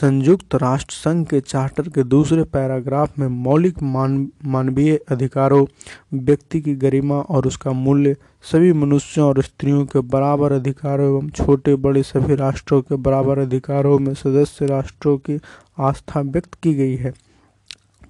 संयुक्त 0.00 0.54
राष्ट्र 0.54 0.94
संघ 0.94 1.26
के 1.26 1.40
चार्टर 1.40 1.88
के 1.88 2.02
दूसरे 2.02 2.42
पैराग्राफ 2.42 3.18
में 3.18 3.28
मौलिक 3.28 3.82
मान, 3.82 4.28
मानवीय 4.44 5.00
अधिकारों, 5.10 5.66
व्यक्ति 6.14 6.60
की 6.60 6.74
गरिमा 6.74 7.14
और 7.14 7.46
उसका 7.46 7.72
मूल्य, 7.72 8.16
सभी 8.52 8.72
मनुष्यों 8.72 9.28
और 9.28 9.42
स्त्रियों 9.42 9.86
के 9.86 10.00
बराबर 10.00 10.52
अधिकारों 10.52 11.06
एवं 11.06 11.28
छोटे 11.28 11.76
बड़े 11.76 12.02
सभी 12.02 12.34
राष्ट्रों 12.34 12.82
के 12.82 12.96
बराबर 12.96 13.38
अधिकारों 13.38 13.98
में 13.98 14.14
सदस्य 14.14 14.66
राष्ट्रों 14.66 15.18
की 15.18 15.40
आस्था 15.78 16.20
व्यक्त 16.20 16.54
की 16.54 16.74
गई 16.74 16.96
है। 16.96 17.14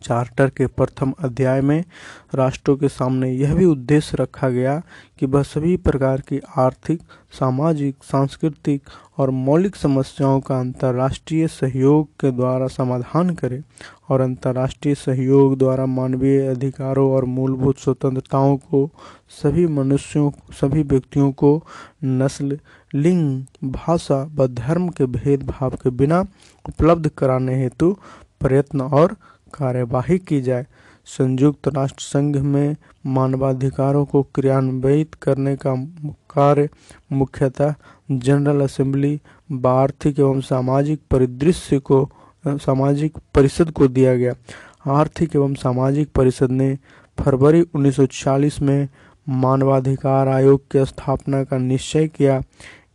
चार्टर 0.03 0.49
के 0.49 0.67
प्रथम 0.67 1.15
अध्याय 1.19 1.61
में 1.61 1.85
राष्ट्रों 2.35 2.77
के 2.77 2.89
सामने 2.89 3.33
यह 3.33 3.55
भी 3.55 3.65
उद्देश्य 3.65 4.17
रखा 4.21 4.49
गया 4.49 4.83
कि 5.19 5.27
वह 5.27 5.43
सभी 5.43 5.77
प्रकार 5.77 6.21
की 6.21 6.41
आर्थिक, 6.57 7.01
सामाजिक, 7.33 7.97
सांस्कृतिक 8.03 8.83
और 9.19 9.31
मौलिक 9.31 9.77
समस्याओं 9.77 10.41
का 10.41 10.61
अंतर्राष्ट्रीय 10.61 11.47
सहयोग 11.49 12.07
के 12.21 12.31
द्वारा 12.31 12.67
समाधान 12.67 13.31
करे 13.31 13.63
और 14.09 14.21
अंतर्राष्ट्रीय 14.21 14.95
सहयोग 14.95 15.59
द्वारा 15.59 15.87
मानवीय 15.87 16.47
अधिकारों 16.47 17.11
और 17.13 17.25
मूलभूत 17.25 17.79
स्वतंत्रताओं 17.79 18.57
को 18.57 18.91
सभी 19.43 19.67
मनुष्यों, 19.67 20.31
सभी 20.61 20.83
व्यक्तियों 20.83 21.33
को 21.33 21.63
नस्ल, 22.05 22.59
लिंग, 22.95 23.45
भाषा 23.65 24.23
व 24.35 24.47
धर्म 24.47 24.89
के 24.89 25.07
भेदभाव 25.07 25.71
के 25.71 25.91
बिना 25.91 26.21
उपलब्ध 26.69 27.09
कराने 27.09 27.63
हेतु 27.63 27.97
प्रयत्न 28.41 28.81
और 28.81 29.17
कार्यवाही 29.55 30.19
की 30.19 30.41
जाए। 30.41 30.67
संयुक्त 31.07 31.69
राष्ट्र 31.69 32.03
संघ 32.03 32.37
में 32.37 32.77
मानवाधिकारों 33.07 34.05
को 34.05 34.23
क्रियान्वित 34.23 35.15
करने 35.15 35.57
का 35.57 35.75
कार्य 36.31 36.69
मुख्यतः 37.13 37.75
जनरल 38.11 38.61
असेंबली, 38.61 39.21
आर्थिक 39.67 40.21
एवं 40.21 40.41
सामाजिक 40.41 41.01
परिदृश्य 41.11 41.79
को 41.79 42.09
सामाजिक 42.47 43.19
परिषद 43.35 43.71
को 43.71 43.89
दिया 43.89 44.15
गया। 44.17 44.33
आर्थिक 44.87 45.37
एवं 45.37 45.55
सामाजिक 45.55 46.09
परिषद 46.15 46.51
ने 46.51 46.79
फरवरी 47.21 47.65
1940 47.75 48.63
में 48.63 48.89
मानवाधिकार 49.29 50.29
आयोग 50.29 50.61
की 50.71 50.85
स्थापना 50.85 51.45
का 51.45 51.59
निश्चय 51.59 52.09
किया। 52.09 52.43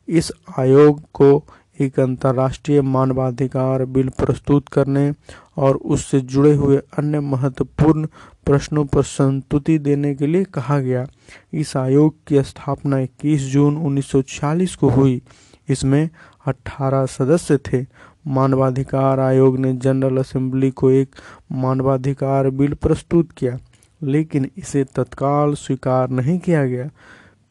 इस 0.08 0.32
आयोग 0.60 1.02
को 1.14 1.44
एक 1.80 2.00
अंतर्राष्ट्रीय 2.00 2.82
मानवाधिकार 2.82 3.86
बिल 3.86 4.10
प्रस्तुत 4.10 4.70
करने 4.70 5.14
और 5.58 5.76
उससे 5.76 6.20
जुड़े 6.22 6.54
हुए 6.54 6.78
अन्य 6.98 7.20
महत्वपूर्ण 7.20 8.08
प्रश्नों 8.46 8.86
पर 8.86 9.04
संतुति 9.04 9.78
देने 9.80 10.16
के 10.16 10.28
लिए 10.28 10.44
कहा 10.44 10.80
गया। 10.80 11.06
इस 11.54 11.78
आयोग 11.78 12.16
की 12.28 12.44
स्थापना 12.44 13.00
21 13.00 13.42
जून 13.42 13.78
1940 13.78 14.76
को 14.76 14.90
हुई। 14.90 15.22
इसमें 15.70 16.10
18 16.46 17.06
सदस्य 17.06 17.58
थे। 17.58 17.86
मानवाधिकार 18.28 19.20
आयोग 19.20 19.58
ने 19.58 19.74
जनरल 19.74 20.18
असेंबली 20.18 20.72
को 20.72 20.92
एक 20.92 21.16
मानवाधिकार 21.52 22.50
बिल 22.50 22.74
प्रस्तुत 22.74 23.32
किया, 23.32 23.58
लेकिन 24.04 24.52
इसे 24.58 24.84
तत्काल 24.84 25.54
स्वीकार 25.54 26.10
नहीं 26.10 26.40
किया 26.40 26.66
गया। 26.66 26.90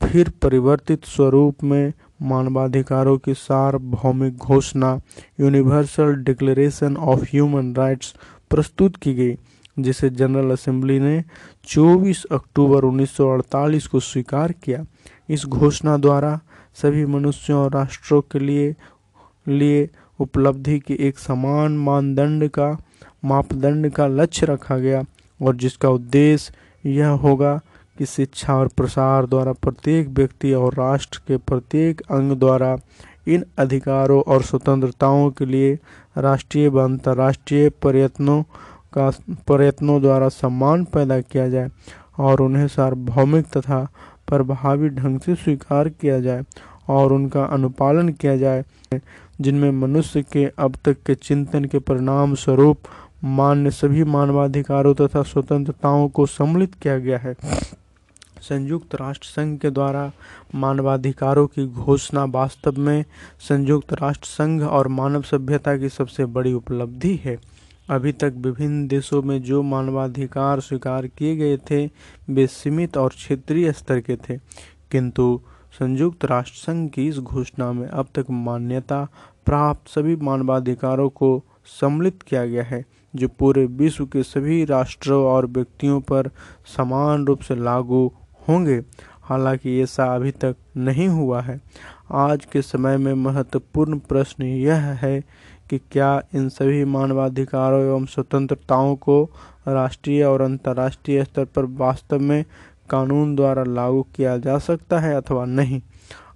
फिर 0.03 0.33
परिवर्तित 0.43 1.05
स्वरूप 1.05 1.65
में 1.65 1.93
मानवाधिकारों 2.23 3.19
की 3.19 3.35
सार्वभौमिक 3.35 4.37
घोषणा 4.37 5.01
Universal 5.41 6.15
Declaration 6.15 6.97
of 6.97 7.25
Human 7.25 7.75
Rights 7.75 8.15
प्रस्तुत 8.51 8.97
की 8.97 9.15
गई, 9.15 9.37
जिसे 9.79 10.11
जनरल 10.11 10.51
असेंबली 10.51 10.99
ने 11.01 11.23
24 11.65 12.25
अक्टूबर 12.25 12.85
1948 12.85 13.87
को 13.87 14.01
स्वीकार 14.01 14.53
किया। 14.53 14.85
इस 15.29 15.47
घोषणा 15.47 15.97
द्वारा 15.97 16.41
सभी 16.83 17.05
मनुष्यों 17.07 17.61
और 17.61 17.73
राष्ट्रों 17.73 18.21
के 18.21 18.39
लिए 18.39 18.75
लिए 19.49 19.89
उपलब्धि 20.21 20.79
के 20.79 20.95
एक 20.95 21.19
समान 21.19 21.79
मानदंड 21.79 22.49
का, 22.49 22.77
मापदंड 23.25 23.91
का 23.91 24.07
लक्ष्य 24.07 24.47
रखा 24.47 24.77
गया 24.79 25.03
और 25.43 25.57
जिसका 25.57 25.89
उद्देश्य 25.89 26.55
यह 26.91 27.09
होगा 27.09 27.61
कि 28.01 28.07
शिक्षा 28.07 28.55
और 28.57 28.69
प्रसार 28.69 29.27
द्वारा 29.27 29.53
प्रत्येक 29.53 30.09
व्यक्ति 30.09 30.53
और 30.55 30.75
राष्ट्र 30.75 31.21
के 31.29 31.37
प्रत्येक 31.37 32.01
अंग 32.11 32.33
द्वारा 32.33 32.77
इन 33.29 33.45
अधिकारों 33.59 34.21
और 34.23 34.43
स्वतंत्रताओं 34.43 35.31
के 35.31 35.45
लिए 35.45 35.79
राष्ट्रीय 36.19 36.69
व 36.69 36.85
अंतर्राष्ट्रीय 36.85 37.69
प्रयत्नों 37.83 38.43
का 38.93 39.11
प्रयत्नों 39.47 40.01
द्वारा 40.03 40.29
सम्मान 40.29 40.85
पैदा 40.85 41.21
किया 41.21 41.49
जाए 41.49 41.69
और 42.19 42.41
उन्हें 42.41 42.67
सार्वभौमिक 42.69 43.47
तथा 43.57 43.83
प्रभावी 44.29 44.89
ढंग 44.89 45.21
से 45.21 45.35
स्वीकार 45.35 45.89
किया 45.91 46.19
जाए 46.21 46.45
और 46.89 47.13
उनका 47.13 47.45
अनुपालन 47.45 48.09
किया 48.09 48.37
जाए, 48.37 48.65
जिनमें 49.41 49.71
मनुष्य 49.71 50.23
के 50.23 50.45
अब 50.59 50.77
तक 50.85 51.03
के 51.07 51.15
चिंतन 51.15 51.65
के 51.65 51.79
परिणाम 51.79 52.35
स्वरूप 52.35 52.89
मान्य 53.25 53.71
सभी 53.71 54.05
मानवाधिकारों 54.05 54.95
तथा 54.95 55.23
स्वतंत्रताओं 55.23 56.09
को 56.09 56.27
सम्मिलित 56.27 56.75
किया 56.75 56.99
गया 56.99 57.19
है। 57.19 57.35
संयुक्त 58.43 58.95
राष्ट्र 58.95 59.29
संघ 59.29 59.61
के 59.61 59.71
द्वारा 59.71 60.13
मानवाधिकारों 60.55 61.47
की 61.47 61.67
घोषणा 61.67 62.25
वास्तव 62.25 62.75
में 62.79 63.05
संयुक्त 63.41 63.93
राष्ट्र 63.93 64.27
संघ 64.27 64.63
और 64.63 64.89
मानव 64.89 65.23
सभ्यता 65.23 65.77
की 65.77 65.89
सबसे 65.89 66.25
बड़ी 66.25 66.53
उपलब्धि 66.53 67.21
है। 67.25 67.39
अभी 67.91 68.13
तक 68.13 68.33
विभिन्न 68.37 68.89
देशों 68.89 69.23
में 69.23 69.43
जो 69.43 69.63
मानवाधिकार 69.63 70.61
स्वीकार 70.61 71.07
किए 71.07 71.37
गए 71.37 71.57
थे, 71.57 71.91
वे 72.31 72.47
सीमित 72.47 72.97
और 72.97 73.09
क्षेत्रीय 73.09 73.73
स्तर 73.73 74.01
के 74.01 74.17
थे। 74.17 74.37
किंतु 74.91 75.41
संयुक्त 75.73 76.25
राष्ट्र 76.25 76.59
संघ 76.59 76.91
की 76.91 77.09
इस 77.09 77.19
घोषणा 77.19 77.73
में 77.73 77.89
अब 77.89 78.07
तक 78.15 78.27
मान्यता 78.31 79.09
प्राप्त 79.47 79.89
सभी 79.89 80.17
मानवाधिकारों 80.17 81.09
को 81.09 81.45
सम्मिलित 81.65 82.23
किया 82.23 82.47
गया 82.47 82.63
है, 82.63 82.85
जो 83.17 83.29
पूरे 83.29 83.67
विश्व 83.67 84.07
के 84.07 84.23
सभी 84.23 84.65
राष्ट्रों 84.65 85.25
और 85.25 85.47
व्यक्तियों 85.47 86.01
पर 86.01 86.31
समान 86.77 87.27
रूप 87.27 87.41
से 87.41 87.57
लागू 87.57 88.13
होंगे। 88.51 88.83
हालाँकि 89.23 89.81
ऐसा 89.81 90.05
अभी 90.15 90.31
तक 90.31 90.57
नहीं 90.77 91.09
हुआ 91.09 91.41
है। 91.41 91.61
आज 92.13 92.45
के 92.45 92.63
समय 92.63 92.97
में 92.97 93.15
महत्वपूर्ण 93.15 93.99
प्रश्न 93.99 94.43
यह 94.43 94.81
है 95.03 95.21
कि 95.71 95.79
क्या 95.79 96.23
इन 96.35 96.49
सभी 96.49 96.85
मानवाधिकारों 96.85 97.83
एवं 97.83 98.07
स्वतंत्रताओं 98.07 98.97
को 98.97 99.23
राष्ट्रीय 99.69 100.25
और 100.25 100.41
अंतर्राष्ट्रीय 100.41 101.25
स्तर 101.25 101.45
पर 101.45 101.65
वास्तव 101.65 102.19
में 102.19 102.45
कानून 102.91 103.37
द्वारा 103.37 103.65
लागू 103.65 104.03
किया 104.17 104.39
जा 104.39 104.59
सकता 104.59 104.99
है 104.99 105.15
अथवा 105.15 105.45
नहीं? 105.45 105.81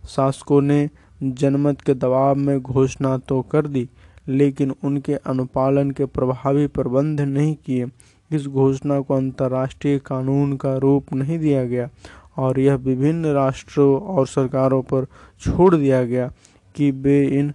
शासकों 0.09 0.63
ने 0.63 0.89
जनमत 1.23 1.81
के 1.81 1.95
दबाव 1.95 2.35
में 2.35 2.61
घोषणा 2.61 3.19
तो 3.19 3.43
कर 3.43 3.67
दी, 3.67 3.89
लेकिन 4.29 4.75
उनके 4.85 5.15
अनुपालन 5.15 5.91
के 5.91 6.05
प्रभावी 6.05 6.67
प्रबंध 6.67 7.21
नहीं 7.21 7.57
किए। 7.67 7.87
इस 8.31 8.47
घोषणा 8.47 9.01
को 9.01 9.15
अंतर्राष्ट्रीय 9.15 9.99
कानून 9.99 10.57
का 10.57 10.77
रूप 10.77 11.13
नहीं 11.13 11.39
दिया 11.39 11.65
गया 11.65 11.89
और 12.37 12.59
यह 12.61 12.75
विभिन्न 12.75 13.27
राष्ट्रों 13.27 14.01
और 14.01 14.27
सरकारों 14.27 14.83
पर 14.83 15.07
छोड़ 15.41 15.75
दिया 15.75 16.03
गया 16.05 16.33
कि 16.75 16.91
वे 16.91 17.25
इन 17.27 17.53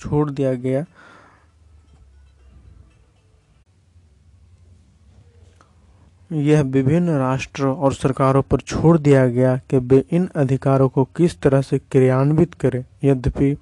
छोड़ 0.00 0.30
दिया 0.30 0.54
गया। 0.54 0.84
यह 6.32 6.62
विभिन्न 6.62 7.10
राष्ट्रों 7.10 7.76
और 7.76 7.92
सरकारों 7.92 8.42
पर 8.42 8.60
छोड़ 8.60 8.98
दिया 8.98 9.26
गया 9.28 9.56
कि 9.56 9.76
वे 9.76 10.04
इन 10.10 10.28
अधिकारों 10.36 10.88
को 10.88 11.04
किस 11.04 11.40
तरह 11.40 11.62
से 11.62 11.78
क्रियान्वित 11.78 12.54
करें। 12.54 12.84
यद्यपि 13.04 13.56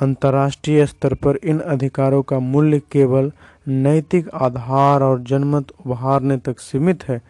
अंतर्राष्ट्रीय 0.00 0.86
स्तर 0.86 1.14
पर 1.14 1.36
इन 1.36 1.58
अधिकारों 1.58 2.22
का 2.22 2.38
मूल्य 2.38 2.78
केवल 2.92 3.32
नैतिक 3.66 4.28
आधार 4.34 5.02
और 5.02 5.20
जनमत 5.20 5.72
उभारने 5.86 6.36
तक 6.36 6.58
सीमित 6.60 7.04
है, 7.04 7.20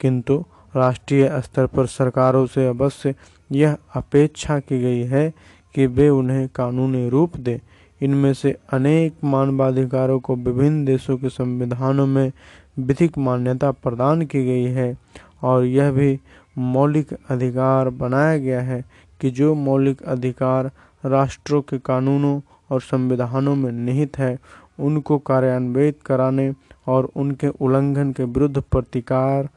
किंतु 0.00 0.44
राष्ट्रीय 0.76 1.28
स्तर 1.44 1.66
पर 1.66 1.86
सरकारों 1.86 2.46
से 2.46 2.66
अवश्य 2.68 3.14
यह 3.50 3.76
अपेक्षा 3.96 4.58
की 4.58 4.80
गई 4.80 5.02
है 5.02 5.32
कि 5.74 5.86
वे 5.86 6.08
उन्हें 6.08 6.48
कानूनी 6.48 7.08
रूप 7.08 7.36
दें। 7.36 7.58
इनमें 8.00 8.32
से 8.34 8.56
अनेक 8.72 9.24
मानवाधिकारों 9.24 10.18
को 10.20 10.36
विभिन्न 10.36 10.84
देशों 10.84 11.16
के 11.18 11.28
संविधानों 11.28 12.06
में 12.06 12.32
विधिक 12.78 13.16
मान्यता 13.18 13.70
प्रदान 13.72 14.22
की 14.22 14.44
गई 14.44 14.64
है, 14.64 14.96
और 15.42 15.64
यह 15.64 15.90
भी 15.92 16.18
मौलिक 16.58 17.12
अधिकार 17.30 17.88
बनाया 17.90 18.36
गया 18.38 18.60
है 18.60 18.84
कि 19.20 19.30
जो 19.30 19.54
मौलिक 19.54 20.02
अधिकार 20.02 20.70
राष्ट्रों 21.04 21.60
के 21.62 21.78
कानूनों 21.78 22.40
और 22.70 22.80
संविधानों 22.80 23.54
में 23.56 23.70
निहित 23.72 24.18
है 24.18 24.38
उनको 24.78 25.18
कार्यान्वित 25.18 26.02
कराने 26.06 26.52
और 26.86 27.10
उनके 27.16 27.48
उल्लंघन 27.48 28.12
के 28.12 28.24
विरुद्ध 28.24 28.60
प्रतिकार 28.60 29.48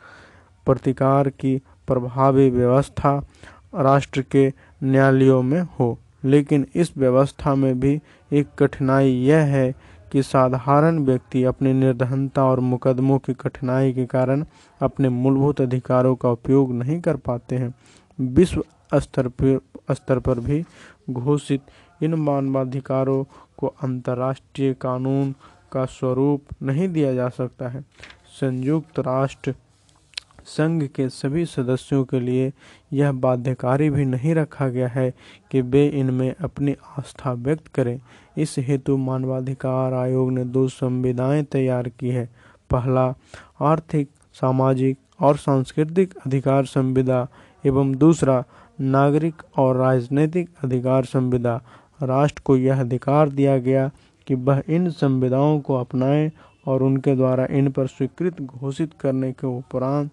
प्रतिकार 0.65 1.29
की 1.29 1.57
प्रभावी 1.87 2.49
व्यवस्था 2.49 3.17
राष्ट्र 3.75 4.21
के 4.21 4.47
न्यायालयों 4.83 5.41
में 5.41 5.61
हो। 5.79 5.97
लेकिन 6.25 6.65
इस 6.75 6.91
व्यवस्था 6.97 7.55
में 7.55 7.79
भी 7.79 7.99
एक 8.31 8.47
कठिनाई 8.59 9.11
यह 9.11 9.43
है 9.45 9.75
कि 10.11 10.23
साधारण 10.23 10.99
व्यक्ति 10.99 11.43
अपनी 11.43 11.73
निर्धनता 11.73 12.43
और 12.45 12.59
मुकदमों 12.59 13.17
की 13.19 13.33
कठिनाई 13.33 13.93
के 13.93 14.05
कारण 14.05 14.45
अपने 14.81 15.09
मूलभूत 15.09 15.61
अधिकारों 15.61 16.15
का 16.15 16.29
उपयोग 16.29 16.71
नहीं 16.73 17.01
कर 17.01 17.15
पाते 17.15 17.55
हैं। 17.55 17.73
विश्व 18.19 18.63
स्तर 18.95 19.27
पर 19.27 19.59
स्तर 19.91 20.19
पर 20.19 20.39
भी 20.39 20.63
घोषित 21.09 21.61
इन 22.03 22.13
मानवाधिकारों 22.13 23.23
को 23.57 23.67
अंतर्राष्ट्रीय 23.67 24.73
कानून 24.73 25.35
का 25.71 25.85
स्वरूप 25.85 26.43
नहीं 26.63 26.89
दिया 26.89 27.13
जा 27.13 27.29
सकता 27.29 27.67
है। 27.67 27.81
संयुक्त 28.41 28.99
राष्ट्र 28.99 29.55
संघ 30.45 30.83
के 30.83 31.09
सभी 31.09 31.45
सदस्यों 31.45 32.05
के 32.05 32.19
लिए 32.19 32.53
यह 32.93 33.11
बाध्यकारी 33.11 33.89
भी 33.89 34.05
नहीं 34.05 34.35
रखा 34.35 34.67
गया 34.67 34.87
है 34.87 35.13
कि 35.51 35.61
वे 35.61 35.87
इनमें 35.87 36.35
अपनी 36.41 36.75
आस्था 36.97 37.33
व्यक्त 37.33 37.67
करें। 37.67 37.99
इस 38.37 38.55
हेतु 38.59 38.97
मानवाधिकार 38.97 39.93
आयोग 39.93 40.31
ने 40.31 40.43
दो 40.43 40.67
संविधाएँ 40.67 41.43
तैयार 41.43 41.89
की 41.89 42.09
है। 42.09 42.29
पहला, 42.69 43.13
आर्थिक, 43.61 44.09
सामाजिक 44.33 44.97
और 45.21 45.37
सांस्कृतिक 45.37 46.13
अधिकार 46.25 46.65
संविदा 46.65 47.27
एवं 47.65 47.95
दूसरा, 47.95 48.43
नागरिक 48.81 49.33
और 49.57 49.75
राजनीतिक 49.75 50.49
अधिकार 50.63 51.05
संविदा 51.05 51.61
राष्ट्र 52.03 52.41
को 52.45 52.57
यह 52.57 52.79
अधिकार 52.79 53.29
दिया 53.29 53.57
गया 53.57 53.91
कि 54.27 54.35
वह 54.35 54.63
इन 54.69 54.89
संविदाओं 54.89 55.59
को 55.59 55.75
अपनाएँ 55.75 56.31
और 56.67 56.83
उनके 56.83 57.15
द्वारा 57.15 57.47
इन 57.51 57.71
पर 57.71 57.87
स्वीकृत 57.87 58.41
घोषित 58.41 58.93
करने 59.01 59.31
के 59.31 59.47
उपरांत 59.47 60.11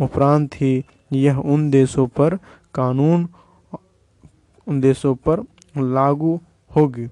उपरांत 0.00 0.54
ही 0.54 0.84
यह 1.12 1.38
उन 1.38 1.70
देशों 1.70 2.06
पर 2.06 2.38
कानून, 2.74 3.28
उन 4.68 4.80
देशों 4.80 5.14
पर 5.14 5.40
लागू 5.78 6.40
होगी। 6.76 7.06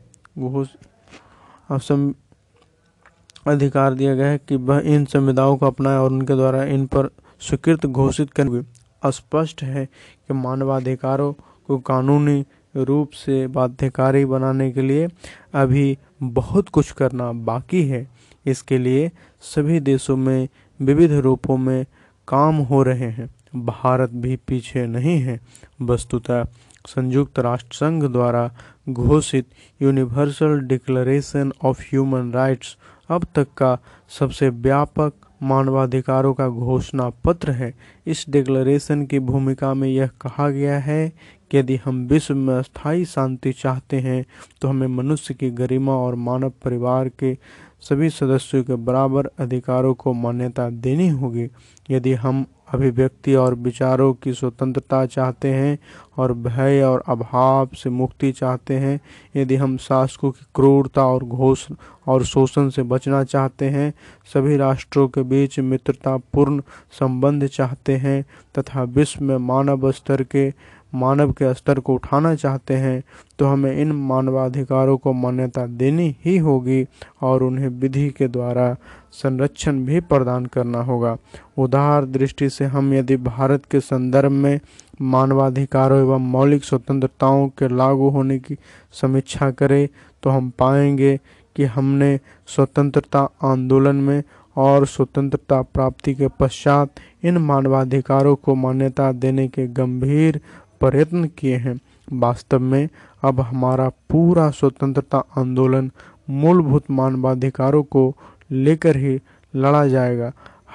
अधिकार 3.47 3.95
दिया 3.95 4.15
गया 4.15 4.27
है 4.27 4.39
कि 4.49 4.57
वह 4.57 4.83
इन 4.85 5.05
संविधाओं 5.05 5.57
को 5.57 5.67
अपनाए 5.67 5.97
और 5.97 6.11
उनके 6.11 6.35
द्वारा 6.35 6.65
इन 6.65 6.87
पर 6.87 7.11
स्वीकृत 7.41 7.87
घोषित 7.87 8.31
करेंगे। 8.31 8.63
स्पष्ट 9.11 9.63
है 9.63 9.87
कि 10.29 10.35
मानवाधिकारों 10.35 11.33
को 11.67 11.79
कानूनी 11.79 12.45
रूप 12.77 13.11
से 13.11 13.47
बाध्यकारी 13.47 14.25
बनाने 14.25 14.71
के 14.73 14.83
लिए 14.83 15.09
अभी 15.55 15.99
बहुत 16.23 16.69
कुछ 16.69 16.93
करना 16.93 17.33
बाकी 17.33 17.83
है। 17.89 18.07
इसके 18.47 18.79
लिए 18.79 19.11
सभी 19.41 19.81
देशों 19.81 20.17
में 20.17 20.49
विविध 20.81 21.13
रूपों 21.13 21.57
में 21.57 21.85
काम 22.29 22.55
हो 22.55 22.83
रहे 22.83 23.11
हैं। 23.11 23.31
भारत 23.57 24.11
भी 24.11 24.37
पीछे 24.37 24.87
नहीं 24.87 25.19
है। 25.19 25.41
वस्तुतः 25.83 26.45
संयुक्त 26.87 27.39
राष्ट्र 27.39 27.77
संघ 27.77 28.05
द्वारा 28.05 28.51
घोषित 28.89 29.47
Universal 29.83 30.61
Declaration 30.61 31.53
of 31.65 31.81
Human 31.81 32.33
Rights 32.33 32.77
अब 33.09 33.27
तक 33.35 33.49
का 33.57 33.79
सबसे 34.19 34.49
व्यापक 34.49 35.13
मानवाधिकारों 35.43 36.35
का 36.35 36.49
घोषणा 36.49 37.09
पत्र 37.25 37.51
है। 37.51 37.75
इस 38.07 38.25
डिक्लेरेशन 38.29 39.07
की 39.07 39.19
भूमिका 39.19 39.75
में 39.75 39.89
यह 39.89 40.07
कहा 40.07 40.49
गया 40.49 40.79
है 40.79 41.13
यदि 41.55 41.77
हम 41.77 42.07
विश्व 42.07 42.35
में 42.35 42.63
स्थायी 42.63 43.05
शांति 43.05 43.53
चाहते 43.53 44.01
हैं 44.01 44.25
तो 44.61 44.69
हमें 44.69 44.87
मनुष्य 44.87 45.35
की 45.35 45.51
गरिमा 45.51 45.93
और 45.93 46.15
मानव 46.15 46.53
परिवार 46.65 47.09
के 47.09 47.37
सभी 47.81 48.11
सदस्यों 48.11 48.63
के 48.65 48.75
बराबर 48.75 49.27
अधिकारों 49.39 49.95
को 49.95 50.13
मान्यता 50.13 50.69
देनी 50.71 51.09
होगी। 51.09 51.49
यदि 51.91 52.13
हम 52.15 52.45
अभिव्यक्ति 52.75 53.35
और 53.35 53.55
विचारों 53.55 54.13
की 54.15 54.33
स्वतंत्रता 54.35 55.05
चाहते 55.07 55.49
हैं 55.49 55.79
और 56.17 56.33
भय 56.33 56.83
और 56.83 57.03
अभाव 57.09 57.69
से 57.75 57.91
मुक्ति 57.91 58.33
चाहते 58.33 58.75
हैं, 58.75 59.01
यदि 59.37 59.57
हम 59.57 59.77
शासकों 59.77 60.31
की 60.31 60.47
क्रूरता 60.55 61.07
और 61.07 61.25
घोष 61.25 61.67
और 62.07 62.25
शोषण 62.25 62.69
से 62.69 62.83
बचना 62.83 63.25
चाहते 63.25 63.69
हैं, 63.71 63.93
सभी 64.35 64.57
राष्ट्रों 64.57 65.09
के 65.09 65.23
बीच 65.23 65.59
मित्रतापूर्ण 65.61 66.63
संबंध 66.93 67.47
चाहते 67.47 67.97
हैं, 67.97 68.25
तथा 68.59 68.83
विश्व 68.83 69.25
में 69.25 69.37
मानव 69.37 69.91
स्तर 69.93 70.23
के 70.23 70.51
मानव 70.95 71.33
के 71.33 71.53
स्तर 71.55 71.79
को 71.81 71.95
उठाना 71.95 72.35
चाहते 72.35 72.75
हैं 72.77 73.03
तो 73.39 73.47
हमें 73.47 73.77
इन 73.81 73.93
मानवाधिकारों 74.09 74.97
को 74.99 75.13
मान्यता 75.13 75.67
देनी 75.67 76.15
ही 76.25 76.37
होगी 76.39 76.85
और 77.23 77.43
उन्हें 77.43 77.69
विधि 77.81 78.09
के 78.11 78.29
द्वारा 78.29 78.75
संरक्षण 79.13 79.85
भी 79.85 80.01
प्रदान 80.01 80.47
करना 80.47 80.83
होगा। 80.83 81.17
उदार 81.59 82.05
दृष्टि 82.07 82.49
से 82.51 82.65
हम 82.65 82.93
यदि 82.95 83.17
भारत 83.17 83.65
के 83.71 83.81
संदर्भ 83.81 84.33
में 84.33 84.59
मानवाधिकारों 85.03 85.99
एवं 86.01 86.31
मौलिक 86.31 86.65
स्वतंत्रताओं 86.65 87.49
के 87.59 87.69
लागू 87.77 88.09
होने 88.11 88.39
की 88.39 88.57
समीक्षा 89.01 89.51
करें 89.51 89.89
तो 90.23 90.31
हम 90.31 90.51
पाएँगे 90.59 91.19
कि 91.57 91.65
हमने 91.65 92.19
स्वतंत्रता 92.55 93.29
आंदोलन 93.45 93.97
में 93.97 94.23
और 94.57 94.87
स्वतंत्रता 94.87 95.61
प्राप्ति 95.75 96.15
के 96.15 96.29
पश्चात 96.41 97.01
इन 97.25 97.39
मानवाधिकारों 97.39 98.35
को 98.37 98.55
मान्यता 98.55 99.11
देने 99.13 99.47
के 99.49 99.67
गंभीर 99.67 100.41
प्रयत्न 100.85 101.25
किए 101.25 101.57
हैं। 101.57 101.81
वास्तव 102.13 102.59
में 102.59 102.89
अब 103.23 103.41
हमारा 103.41 103.89
पूरा 103.89 104.51
स्वतंत्रता 104.51 105.19
आंदोलन 105.19 105.91
मूलभूत 106.31 106.83
मानवाधिकारों 106.91 107.83
को 107.83 108.17
लेकर 108.51 108.97
ही 108.97 109.21
लड़ा 109.57 109.87
जाएगा। 109.87 110.33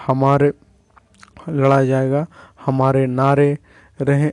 हमारे, 0.07 0.53
लड़ा 1.49 1.83
जाएगा। 1.83 2.27
हमारे 2.65 3.05
नारे 3.05 3.57
रहे, 4.01 4.31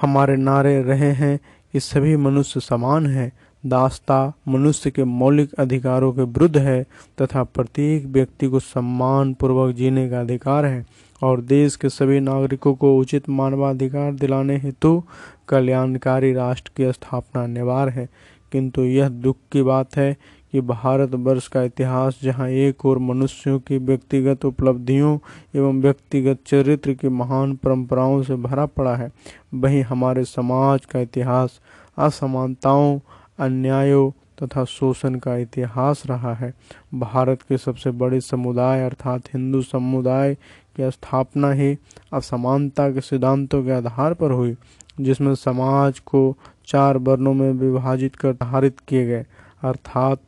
हमारे 0.00 0.36
नारे 0.36 0.82
रहे 0.82 1.12
हैं। 1.12 1.40
कि 1.72 1.80
सभी 1.80 2.16
मनुष्य 2.16 2.60
समान 2.60 3.06
हैं। 3.06 3.32
दास्ता 3.66 4.32
मनुष्य 4.48 4.90
के 4.90 5.04
मौलिक 5.04 5.52
अधिकारों 5.54 6.12
के 6.12 6.22
विरुद्ध 6.22 6.58
है 6.58 6.84
तथा 7.22 7.44
प्रत्येक 7.44 8.06
व्यक्ति 8.06 8.46
को 8.46 8.60
सम्मान 8.60 9.34
पूर्वक 9.34 9.74
जीने 9.74 10.10
का 10.10 10.20
अधिकार 10.20 10.64
है। 10.64 10.86
और 11.22 11.40
देश 11.40 11.76
के 11.76 11.88
सभी 11.88 12.20
नागरिकों 12.20 12.74
को 12.74 12.96
उचित 12.98 13.28
मानवाधिकार 13.28 14.12
दिलाने 14.12 14.56
हेतु 14.56 15.02
कल्याणकारी 15.48 16.32
राष्ट्र 16.32 16.70
की 16.76 16.92
स्थापना 16.92 17.44
अनिवार्य 17.44 17.92
है। 17.92 18.08
किंतु 18.52 18.82
यह 18.82 19.08
दुख 19.08 19.36
की 19.52 19.62
बात 19.62 19.96
है 19.96 20.16
कि 20.52 20.60
भारत 20.60 21.14
वर्ष 21.14 21.48
का 21.48 21.62
इतिहास, 21.62 22.18
जहाँ 22.22 22.48
एक 22.48 22.86
और 22.86 22.98
मनुष्यों 22.98 23.58
की 23.58 23.78
व्यक्तिगत 23.78 24.44
उपलब्धियों 24.44 25.18
एवं 25.56 25.80
व्यक्तिगत 25.80 26.38
चरित्र 26.46 26.94
की 26.94 27.08
महान 27.08 27.54
परंपराओं 27.56 28.22
से 28.22 28.34
भरा 28.36 28.66
पड़ा 28.66 28.96
है, 28.96 29.10
वहीं 29.54 29.82
हमारे 29.82 30.24
समाज 30.24 30.84
का 30.84 31.00
इतिहास 31.00 31.60
असमानताओं, 31.98 32.98
अन्यायों 33.38 34.10
तथा 34.42 34.64
शोषण 34.64 35.14
का 35.14 35.36
इतिहास 35.36 36.02
रहा 36.06 36.34
है। 36.34 36.54
भारत 36.94 37.42
के 37.42 37.58
सबसे 37.58 37.90
बड़े 37.90 38.20
समुदाय 38.20 38.84
अर्थात 38.84 39.22
हिंदू 39.34 39.62
समुदाय 39.62 40.36
की 40.76 40.90
स्थापना 40.90 41.50
ही 41.52 41.76
असमानता 42.12 42.88
के 42.90 43.00
सिद्धांतों 43.00 43.62
के 43.64 43.70
आधार 43.70 44.14
पर 44.14 44.30
हुई, 44.30 44.56
जिसमें 45.00 45.34
समाज 45.34 45.98
को 45.98 46.36
चार 46.66 46.96
वर्णों 46.96 47.34
में 47.34 47.50
विभाजित 47.52 48.16
कर 48.16 48.32
धारित 48.32 48.80
किए 48.88 49.06
गए। 49.06 49.24
अर्थात 49.64 50.18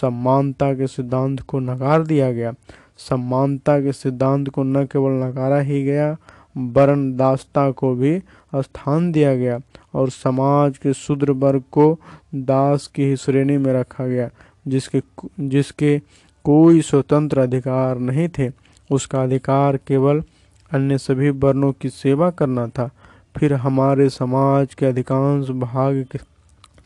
समानता 0.00 0.72
के 0.74 0.86
सिद्धांत 0.86 1.40
को 1.40 1.58
नकार 1.58 2.02
दिया 2.02 2.32
गया। 2.32 2.52
समानता 2.98 3.78
के 3.80 3.92
सिद्धांत 3.92 4.48
को 4.48 4.62
न 4.62 4.84
केवल 4.84 5.12
नकारा 5.24 5.58
ही 5.60 5.82
गया 5.84 6.16
वर्ण 6.56 7.16
दासता 7.16 7.70
को 7.70 7.94
भी 7.94 8.18
स्थान 8.54 9.10
दिया 9.12 9.34
गया 9.36 9.58
और 9.94 10.10
समाज 10.10 10.78
के 10.78 10.92
शूद्र 10.92 11.32
वर्ग 11.32 11.62
को 11.72 11.98
दास 12.34 12.86
की 12.86 13.04
ही 13.04 13.16
श्रेणी 13.16 13.56
में 13.56 13.72
रखा 13.72 14.06
गया, 14.06 14.28
जिसके 14.68 15.02
जिसके 15.40 15.98
कोई 16.44 16.80
स्वतंत्र 16.80 17.40
अधिकार 17.40 17.98
नहीं 17.98 18.28
थे। 18.28 18.63
उसका 18.94 19.22
अधिकार 19.22 19.76
केवल 19.76 20.22
अन्य 20.70 20.98
सभी 20.98 21.30
वर्णों 21.30 21.72
की 21.72 21.88
सेवा 21.90 22.30
करना 22.30 22.66
था। 22.68 22.90
फिर 23.36 23.52
हमारे 23.54 24.08
समाज 24.10 24.74
के 24.74 24.86
अधिकांश 24.86 25.48
भाग 25.48 26.04
के 26.12 26.18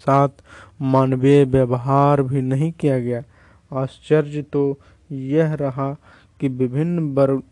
साथ 0.01 0.29
मानवीय 0.83 1.44
व्यवहार 1.44 2.23
भी 2.23 2.42
नहीं 2.42 2.73
किया 2.73 2.99
गया। 2.99 3.23
आश्चर्य 3.73 4.42
तो 4.42 4.79
यह 5.12 5.55
रहा 5.55 5.92
कि 6.40 6.49
विभिन्न 6.49 6.99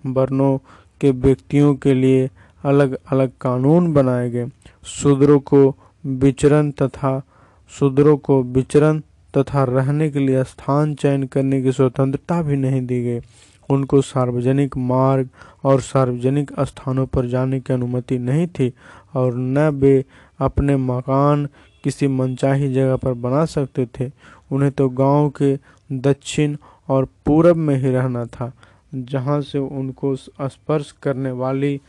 वर्णों 0.06 0.56
के 1.00 1.10
व्यक्तियों 1.10 1.74
के 1.74 1.94
लिए 1.94 2.28
अलग 2.64 2.96
अलग 3.08 3.30
कानून 3.40 3.92
बनाए 3.92 4.30
गए। 4.30 4.46
शूद्रों 4.84 5.40
को 5.40 5.76
विचरण 6.06 6.70
तथा, 6.70 7.22
शूद्रों 7.70 8.16
को 8.16 8.42
विचरण 8.42 9.00
तथा 9.36 9.64
रहने 9.64 10.10
के 10.10 10.18
लिए 10.18 10.44
स्थान 10.44 10.94
चयन 10.94 11.24
करने 11.24 11.62
की 11.62 11.72
स्वतंत्रता 11.72 12.42
भी 12.42 12.56
नहीं 12.56 12.86
दी 12.86 13.02
गई। 13.04 13.20
उनको 13.70 14.00
सार्वजनिक 14.02 14.76
मार्ग 14.76 15.28
और 15.64 15.80
सार्वजनिक 15.80 16.52
स्थानों 16.60 17.06
पर 17.06 17.26
जाने 17.28 17.60
की 17.60 17.72
अनुमति 17.72 18.18
नहीं 18.18 18.46
थी 18.48 18.72
और 19.16 19.34
न 19.34 19.68
वे 19.74 20.04
अपने 20.40 20.76
मकान 20.76 21.48
किसी 21.84 22.06
मनचाही 22.08 22.72
जगह 22.74 22.96
पर 22.96 23.12
बना 23.14 23.44
सकते 23.44 23.86
थे। 23.98 24.10
उन्हें 24.52 24.70
तो 24.72 24.88
गाँव 24.88 25.28
के 25.40 25.56
दक्षिण 25.92 26.56
और 26.88 27.08
पूरब 27.26 27.56
में 27.56 27.76
ही 27.76 27.90
रहना 27.90 28.24
था, 28.26 28.52
जहाँ 28.94 29.40
से 29.42 29.58
उनको 29.58 30.14
स्पर्श 30.16 30.92
करने 31.02 31.30
वाली 31.30 31.80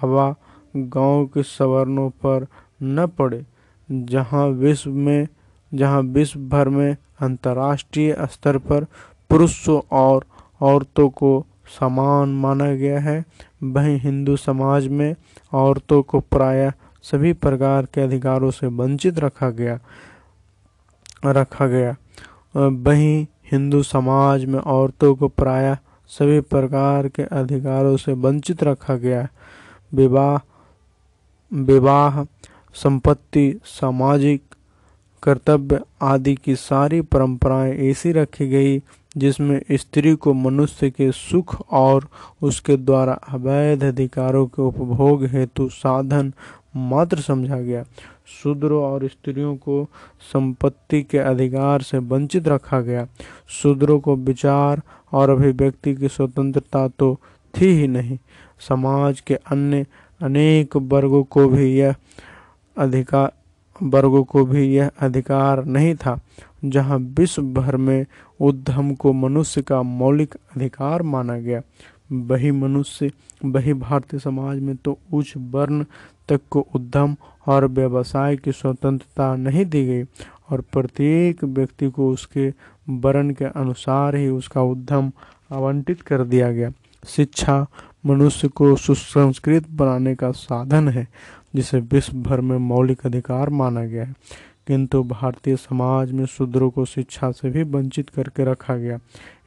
हवा 0.00 0.34
गाँव 0.76 1.26
के 1.26 1.42
सवर्णों 1.42 2.08
पर 2.24 2.46
न 2.82 3.06
पड़े, 3.08 3.44
जहाँ 3.88 4.46
विश्व 4.48 4.90
में, 4.90 5.26
जहाँ 5.72 6.00
विश्व 6.02 6.40
भर 6.40 6.68
में 6.68 6.96
अंतर्राष्ट्रीय 7.20 8.16
स्तर 8.22 8.58
पर 8.58 8.84
पुरुषों 9.30 9.80
और 9.92 10.24
औरतों 10.60 11.08
को 11.10 11.46
समान 11.80 12.28
माना 12.28 12.74
गया 12.74 13.00
है। 13.00 13.24
वहीं 13.62 13.98
हिंदू 14.00 14.36
समाज 14.36 14.86
में 14.88 15.14
औरतों 15.52 16.02
को 16.02 16.20
प्रायः 16.20 16.72
सभी 17.02 17.32
प्रकार 17.32 17.86
के 17.86 18.00
अधिकारों 18.00 18.50
से 18.50 18.66
वंचित 18.66 19.18
रखा 19.18 19.50
गया 19.50 19.78
रखा 21.26 21.66
गया। 21.66 21.96
वहीं 22.56 23.26
हिंदू 23.52 23.82
समाज 23.82 24.44
में 24.44 24.58
औरतों 24.58 25.14
को 25.14 25.28
प्रायः 25.28 25.76
सभी 26.10 26.40
प्रकार 26.40 27.08
के 27.08 27.22
अधिकारों 27.22 27.96
से 27.96 28.12
वंचित 28.12 28.62
रखा 28.64 28.94
गया। 28.96 29.28
विवाह 29.94 30.38
विवाह, 31.52 32.24
संपत्ति, 32.74 33.60
सामाजिक, 33.64 34.42
कर्तव्य 35.22 35.80
आदि 36.02 36.34
की 36.34 36.56
सारी 36.56 37.00
परंपराएँ 37.00 37.72
ऐसी 37.90 38.12
रखी 38.12 38.48
गई 38.48 38.78
जिसमें 39.16 39.60
स्त्री 39.72 40.14
को 40.14 40.32
मनुष्य 40.34 40.90
के 40.90 41.12
सुख 41.12 41.60
और 41.70 42.08
उसके 42.42 42.76
द्वारा 42.76 43.12
अवैध 43.12 43.84
अधिकारों 43.84 44.46
के 44.46 44.62
उपभोग 44.62 45.24
हेतु 45.24 45.68
साधन 45.68 46.32
मात्र 46.76 47.20
समझा 47.20 47.60
गया। 47.60 47.84
शूद्रों 48.26 48.82
और 48.84 49.08
स्त्रियों 49.08 49.56
को 49.56 49.84
संपत्ति 50.32 51.02
के 51.02 51.18
अधिकार 51.18 51.82
से 51.82 51.98
वंचित 51.98 52.48
रखा 52.48 52.80
गया। 52.80 53.06
शूद्रों 53.48 54.00
को 54.00 54.16
विचार 54.16 54.82
और 55.12 55.30
अभिव्यक्ति 55.30 55.94
की 55.94 56.08
स्वतंत्रता 56.08 56.88
तो 56.88 57.20
थी 57.54 57.66
ही 57.66 57.88
नहीं। 57.88 58.18
समाज 58.68 59.20
के 59.20 59.34
अन्य 59.34 59.86
अनेक 60.22 60.76
वर्गों 60.76 61.22
को 61.24 61.48
भी 61.48 61.78
यह 61.78 61.94
अधिकार 62.76 63.32
वर्गों 63.82 64.24
को 64.24 64.44
भी 64.44 64.74
यह 64.74 64.90
अधिकार 65.00 65.64
नहीं 65.64 65.94
था। 65.94 66.20
जहाँ 66.64 66.98
विश्व 67.18 67.42
भर 67.42 67.76
में 67.76 68.06
उद्यम 68.40 68.94
को 68.94 69.12
मनुष्य 69.12 69.62
का 69.62 69.82
मौलिक 69.82 70.34
अधिकार 70.56 71.02
माना 71.02 71.38
गया। 71.38 71.60
वही 72.12 72.50
मनुष्य, 72.50 73.10
वही 73.44 73.74
भारतीय 73.74 74.20
समाज 74.20 74.58
में 74.58 74.76
तो 74.76 74.98
उच्च 75.12 75.32
वर्ण 75.36 75.84
तक 76.28 76.40
को 76.50 76.66
उद्यम 76.74 77.16
और 77.48 77.66
व्यवसाय 77.66 78.36
की 78.36 78.52
स्वतंत्रता 78.52 79.34
नहीं 79.36 79.64
दी 79.64 79.84
गई 79.86 80.02
और 80.50 80.60
प्रत्येक 80.72 81.44
व्यक्ति 81.44 81.90
को 81.90 82.10
उसके 82.10 82.52
वर्ण 82.88 83.32
के 83.32 83.44
अनुसार 83.44 84.16
ही 84.16 84.28
उसका 84.28 84.62
उद्यम 84.62 85.12
आवंटित 85.52 86.02
कर 86.02 86.24
दिया 86.24 86.52
गया। 86.52 86.70
शिक्षा 87.06 87.66
मनुष्य 88.06 88.48
को 88.48 88.76
सुसंस्कृत 88.76 89.68
बनाने 89.70 90.14
का 90.14 90.30
साधन 90.30 90.88
है, 90.88 91.06
जिसे 91.54 91.78
विश्व 91.80 92.16
भर 92.16 92.40
में 92.40 92.56
मौलिक 92.58 93.06
अधिकार 93.06 93.50
माना 93.50 93.84
गया 93.84 94.04
है। 94.04 94.14
किंतु 94.70 95.02
भारतीय 95.02 95.56
समाज 95.56 96.10
में 96.12 96.24
शूद्रों 96.26 96.68
को 96.70 96.84
शिक्षा 96.84 97.30
से 97.30 97.50
भी 97.50 97.62
वंचित 97.62 98.08
करके 98.08 98.44
रखा 98.44 98.76
गया। 98.76 98.98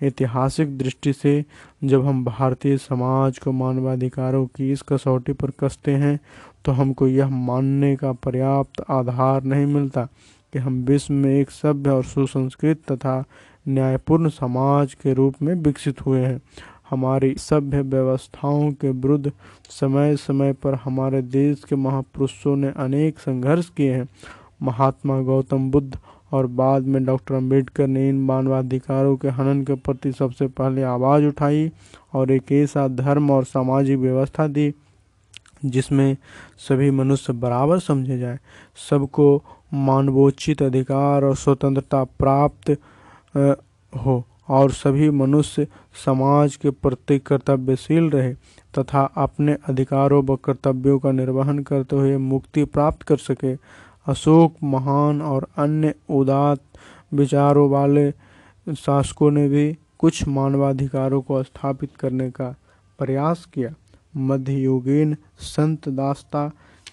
ऐतिहासिक 0.03 0.77
दृष्टि 0.77 1.13
से 1.13 1.45
जब 1.83 2.05
हम 2.05 2.23
भारतीय 2.25 2.77
समाज 2.77 3.37
को 3.37 3.51
मानवाधिकारों 3.51 4.45
की 4.45 4.71
इस 4.71 4.81
कसौटी 4.81 5.33
पर 5.33 5.51
कसते 5.59 5.91
हैं 5.91 6.19
तो 6.65 6.71
हमको 6.71 7.07
यह 7.07 7.29
मानने 7.29 7.95
का 7.95 8.11
पर्याप्त 8.23 8.83
आधार 8.89 9.43
नहीं 9.43 9.65
मिलता 9.65 10.05
कि 10.53 10.59
हम 10.59 10.83
विश्व 10.83 11.13
में 11.13 11.33
एक 11.35 11.51
सभ्य 11.51 11.89
और 11.89 12.03
सुसंस्कृत 12.03 12.81
तथा 12.91 13.23
न्यायपूर्ण 13.67 14.29
समाज 14.29 14.93
के 14.93 15.13
रूप 15.13 15.41
में 15.41 15.53
विकसित 15.55 16.05
हुए 16.05 16.19
हैं। 16.19 16.39
हमारी 16.89 17.35
सभ्य 17.39 17.81
व्यवस्थाओं 17.81 18.71
के 18.71 18.89
विरुद्ध 18.91 19.31
समय 19.69 20.15
समय 20.17 20.53
पर 20.53 20.75
हमारे 20.75 21.21
देश 21.21 21.63
के 21.63 21.75
महापुरुषों 21.75 22.55
ने 22.55 22.73
अनेक 22.77 23.19
संघर्ष 23.19 23.69
किए 23.69 23.93
हैं। 23.93 24.07
महात्मा 24.63 25.19
गौतम 25.21 25.69
बुद्ध 25.71 25.97
और 26.31 26.47
बाद 26.49 26.83
में 26.83 27.03
डॉक्टर 27.05 27.35
अंबेडकर 27.35 27.87
ने 27.87 28.07
इन 28.09 28.21
मानवाधिकारों 28.21 29.15
के 29.17 29.29
हनन 29.29 29.63
के 29.63 29.73
प्रति 29.75 30.11
सबसे 30.11 30.47
पहले 30.49 30.83
आवाज़ 30.83 31.25
उठाई 31.25 31.69
और 32.13 32.31
एक 32.31 32.51
ऐसा 32.51 32.87
धर्म 32.87 33.31
और 33.31 33.43
सामाजिक 33.45 33.99
व्यवस्था 33.99 34.47
दी, 34.47 34.73
जिसमें 35.65 36.15
सभी 36.59 36.89
मनुष्य 36.91 37.33
बराबर 37.33 37.79
समझे 37.79 38.17
जाए। 38.19 38.39
सबको 38.89 39.43
मानवोचित 39.75 40.61
अधिकार 40.61 41.23
और 41.23 41.35
स्वतंत्रता 41.35 42.03
प्राप्त 42.03 42.77
हो 43.93 44.23
और 44.49 44.71
सभी 44.71 45.09
मनुष्य 45.09 45.67
समाज 46.05 46.55
के 46.55 46.69
प्रति 46.71 47.17
कर्तव्यशील 47.19 48.09
रहे 48.09 48.33
तथा 48.73 49.03
अपने 49.17 49.57
अधिकारों 49.69 50.23
व 50.23 50.35
कर्तव्यों 50.35 50.97
का 50.99 51.11
निर्वहन 51.11 51.59
करते 51.59 51.95
हुए 51.95 52.17
मुक्ति 52.17 52.63
प्राप्त 52.65 53.03
कर 53.03 53.17
सके। 53.19 53.55
अशोक, 54.07 54.55
महान 54.63 55.21
और 55.21 55.47
अन्य 55.57 55.93
उदात 56.09 56.59
विचारों 57.13 57.69
वाले 57.69 58.11
शासकों 58.67 59.31
ने 59.31 59.47
भी 59.49 59.77
कुछ 59.99 60.27
मानवाधिकारों 60.27 61.21
को 61.21 61.43
स्थापित 61.43 61.95
करने 61.99 62.31
का 62.31 62.55
प्रयास 62.99 63.45
किया। 63.53 63.73
मध्ययुगीन 64.17 65.15
संत 65.39 65.89
दास्ता 65.89 66.47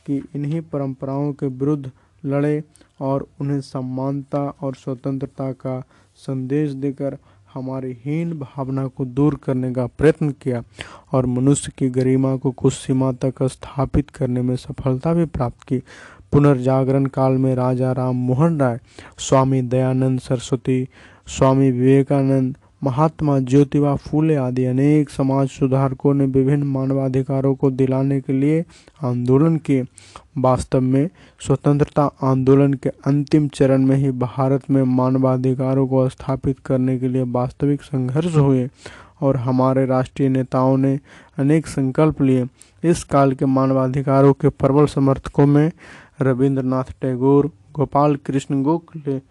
की 0.07 0.23
इन्हीं 0.35 0.61
परंपराओं 0.61 1.33
के 1.33 1.47
विरुद्ध 1.47 1.91
लड़े 2.25 2.63
और 3.01 3.27
उन्हें 3.41 3.61
समानता 3.61 4.45
और 4.63 4.75
स्वतंत्रता 4.75 5.53
का 5.53 5.81
संदेश 6.17 6.73
देकर 6.73 7.19
हमारी 7.55 7.93
हीन 8.05 8.39
भावना 8.39 8.87
को 8.87 9.05
दूर 9.05 9.35
करने 9.35 9.73
का 9.73 9.87
प्रयत्न 9.87 10.31
किया 10.31 10.63
और 11.13 11.27
मनुष्य 11.27 11.73
की 11.79 11.89
गरिमा 11.91 12.37
को 12.37 12.51
कुछ 12.51 12.75
सीमा 12.75 13.13
तक 13.13 13.43
स्थापित 13.43 14.11
करने 14.11 14.43
में 14.43 14.57
सफलता 14.57 15.15
भी 15.15 15.25
प्राप्त 15.25 15.63
की। 15.63 15.83
पुनर्जागरण 16.33 17.07
काल 17.07 17.33
में 17.33 17.55
राजा 17.55 17.93
राम 17.93 18.17
मोहन 18.17 18.61
राय, 18.61 18.79
स्वामी 19.19 19.63
दयानंद 19.63 20.21
सरस्वती, 20.21 20.89
स्वामी 21.27 21.71
विवेकानंद, 21.71 22.57
महात्मा 22.85 23.39
ज्योतिबा 23.39 23.95
फूले 23.97 24.35
आदि 24.35 24.65
अनेक 24.65 25.11
समाज 25.11 25.49
सुधारकों 25.49 26.15
ने 26.15 26.27
विभिन्न 26.27 26.63
मानवाधिकारों 26.63 27.55
को 27.55 27.71
दिलाने 27.71 28.21
के 28.21 28.33
लिए 28.33 28.65
आंदोलन 29.03 29.57
किए। 29.57 29.85
वास्तव 30.39 30.81
में 30.81 31.09
स्वतंत्रता 31.41 32.11
आंदोलन 32.23 32.75
के 32.75 32.89
अंतिम 32.89 33.49
चरण 33.49 33.85
में 33.87 33.97
ही 33.97 34.11
भारत 34.11 34.71
में 34.71 34.83
मानवाधिकारों 34.83 35.87
को 35.87 36.09
स्थापित 36.09 36.59
करने 36.59 36.99
के 36.99 37.09
लिए 37.09 37.23
वास्तविक 37.23 37.83
संघर्ष 37.83 38.37
हुए 38.37 38.69
और 39.21 39.37
हमारे 39.37 39.87
राष्ट्रीय 39.87 40.29
नेताओं 40.29 40.77
ने 40.77 40.99
अनेक 41.39 41.67
संकल्प 41.67 42.23
लिए। 42.23 42.47
इस 42.85 43.05
काल 43.05 43.33
के 43.33 43.47
मानवाधिकारों 43.47 44.33
के 44.33 44.49
प्रबल 44.49 44.87
समर्थकों 44.87 45.47
में 45.47 45.71
रविंद्रनाथ 46.23 46.85
टैगोर, 47.01 47.51
गोपाल 47.73 48.17
कृष्ण 48.17 48.63
गोखले, 48.63 49.23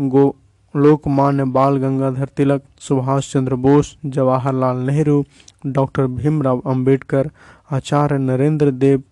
गो, 0.00 0.36
लोकमान्य 0.76 1.44
बाल 1.44 1.76
गंगाधर 1.76 2.24
तिलक, 2.24 2.62
सुभाष 2.78 3.32
चंद्र 3.32 3.54
बोस, 3.54 3.98
जवाहरलाल 4.06 4.76
नेहरू, 4.76 5.24
डॉक्टर 5.66 6.06
भीमराव 6.06 6.60
अंबेडकर, 6.66 7.30
आचार्य 7.72 8.18
नरेंद्र 8.18 8.70
देव, 8.70 9.02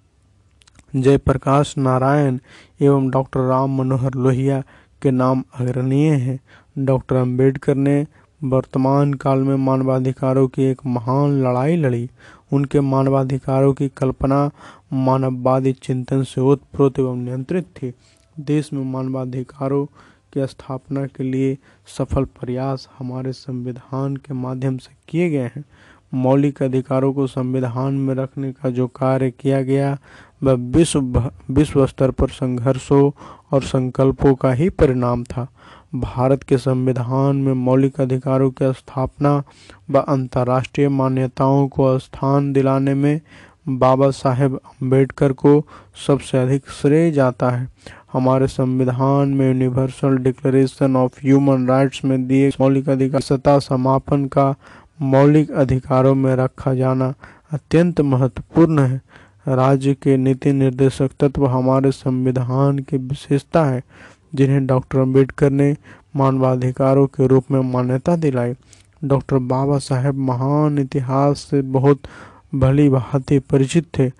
जयप्रकाश 0.97 1.79
नारायण 1.79 2.39
एवं 2.81 3.11
डॉक्टर 3.11 3.41
राम 3.41 3.79
मनोहर 3.79 4.15
लोहिया 4.15 4.63
के 5.03 5.11
नाम 5.11 5.45
अग्रणीय 5.61 6.11
हैं। 6.11 6.41
डॉक्टर 6.79 7.17
अंबेडकर 7.17 7.75
ने 7.75 8.07
वर्तमान 8.51 9.15
काल 9.15 9.39
में 9.39 9.57
मानवाधिकारों 9.57 10.49
की 10.49 10.63
एक 10.63 10.81
महान 10.87 11.43
लड़ाई 11.43 11.77
लड़ी। 11.77 12.11
उनके 12.53 12.81
मानवाधिकारों 12.81 13.73
की 13.75 13.89
कल्पना 13.89 14.51
मानववादी 14.93 15.73
चिंतन 15.73 16.23
से 16.23 16.41
ओतप्रोत 16.41 16.99
एवं 16.99 17.17
नियंत्रित 17.17 17.65
थी। 17.65 17.93
देश 18.41 18.73
में 18.73 18.85
मानवाधिकारों 18.85 19.87
की 20.35 20.47
स्थापना 20.47 21.07
के 21.07 21.25
लिए 21.25 21.59
सफल 21.99 22.25
प्रयास 22.25 22.89
हमारे 22.99 23.33
संविधान 23.33 24.17
के 24.17 24.35
माध्यम 24.35 24.77
से 24.79 24.95
किए 25.09 25.31
गए 25.31 25.51
हैं। 25.57 25.65
मौलिक 26.15 26.63
अधिकारों 26.63 27.13
को 27.13 27.27
संविधान 27.27 27.95
में 27.95 28.15
रखने 28.15 28.53
का 28.53 28.71
जो 28.71 28.87
कार्य 28.87 29.31
किया 29.31 29.63
गया, 29.63 29.99
वह 30.43 30.53
विश्व 30.53 31.31
विश्व 31.51 31.87
स्तर 31.87 32.11
पर 32.11 32.29
संघर्षों 32.29 33.11
और 33.53 33.63
संकल्पों 33.63 34.35
का 34.35 34.53
ही 34.53 34.69
परिणाम 34.69 35.25
था। 35.25 35.49
भारत 35.95 36.43
के 36.43 36.59
संविधान 36.59 37.37
में 37.37 37.53
मौलिक 37.53 38.01
अधिकारों 38.01 38.51
की 38.51 38.73
स्थापना 38.73 39.43
व 39.91 39.99
अंतर्राष्ट्रीय 39.99 40.89
मान्यताओं 40.89 41.69
को 41.69 41.99
स्थान 41.99 42.53
दिलाने 42.53 42.95
में 42.95 43.21
बाबा 43.69 44.11
साहेब 44.11 44.57
अंबेडकर 44.57 45.33
को 45.33 45.67
सबसे 46.07 46.39
अधिक 46.39 46.63
श्रेय 46.83 47.11
जाता 47.11 47.51
है। 47.51 47.69
हमारे 48.13 48.47
संविधान 48.47 49.29
में 49.29 49.47
Universal 49.47 50.17
Declaration 50.17 50.97
of 50.97 51.21
Human 51.25 51.67
Rights 51.67 52.05
में 52.05 52.27
दिए 52.27 52.51
मौलिक 52.61 52.89
अधिकार, 52.89 53.21
सत्ता 53.21 53.59
समापन 53.59 54.25
का 54.25 54.55
मौलिक 55.03 55.51
अधिकारों 55.51 56.15
में 56.15 56.37
रखा 56.37 56.75
जाना 56.75 57.15
अत्यंत 57.53 58.01
महत्वपूर्ण 58.01 58.79
है। 58.79 59.01
राज्य 59.49 59.95
के 59.95 60.17
नीति 60.17 60.53
निर्देशक 60.53 61.11
तत्व 61.21 61.47
हमारे 61.47 61.91
संविधान 61.93 62.79
की 62.79 62.97
विशेषता 62.97 63.65
है। 63.65 63.83
जिन्हें 64.37 64.67
डॉक्टर 64.67 64.99
अंबेडकर 64.99 65.51
ने 65.51 65.77
मानवाधिकारों 66.17 67.07
के 67.07 67.27
रूप 67.27 67.45
में 67.51 67.61
मान्यता 67.61 68.17
दिलाई। 68.17 68.55
डॉक्टर 69.05 69.39
बाबा 69.39 69.79
साहेब 69.79 70.15
महान 70.15 70.79
इतिहास 70.79 71.39
से 71.39 71.63
बहुत 71.63 71.99
भली 72.55 72.89
भांति 72.89 73.39
परिचित 73.39 73.87
थे। 73.99 74.13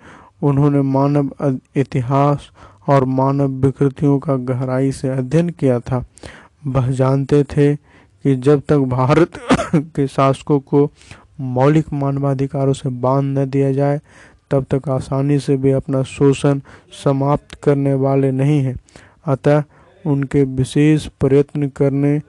उन्होंने 0.43 0.81
मानव 0.81 1.31
इतिहास 1.75 2.49
और 2.89 3.05
मानव 3.05 3.47
विकृतियों 3.47 4.19
का 4.19 4.35
गहराई 4.35 4.91
से 4.91 5.09
अध्ययन 5.09 5.49
किया 5.49 5.79
था। 5.79 6.05
वह 6.67 6.91
जानते 6.91 7.43
थे 7.43 7.75
कि 8.23 8.35
जब 8.35 8.61
तक 8.69 8.77
भारत 8.77 9.31
के 9.75 10.07
शासकों 10.07 10.59
को 10.59 10.91
मौलिक 11.41 11.85
मानवाधिकारों 11.93 12.73
से 12.73 12.89
बाँध 12.89 13.39
न 13.39 13.45
दिया 13.45 13.71
जाए, 13.71 14.01
तब 14.51 14.65
तक 14.73 14.89
आसानी 14.89 15.39
से 15.39 15.55
वे 15.55 15.71
अपना 15.71 16.03
शोषण 16.03 16.59
समाप्त 17.03 17.55
करने 17.63 17.93
वाले 17.93 18.31
नहीं 18.31 18.59
हैं। 18.59 18.75
अतः 19.25 19.63
उनके 20.05 20.43
विशेष 20.43 21.07
प्रयत्न 21.19 21.67
करने, 21.67 22.21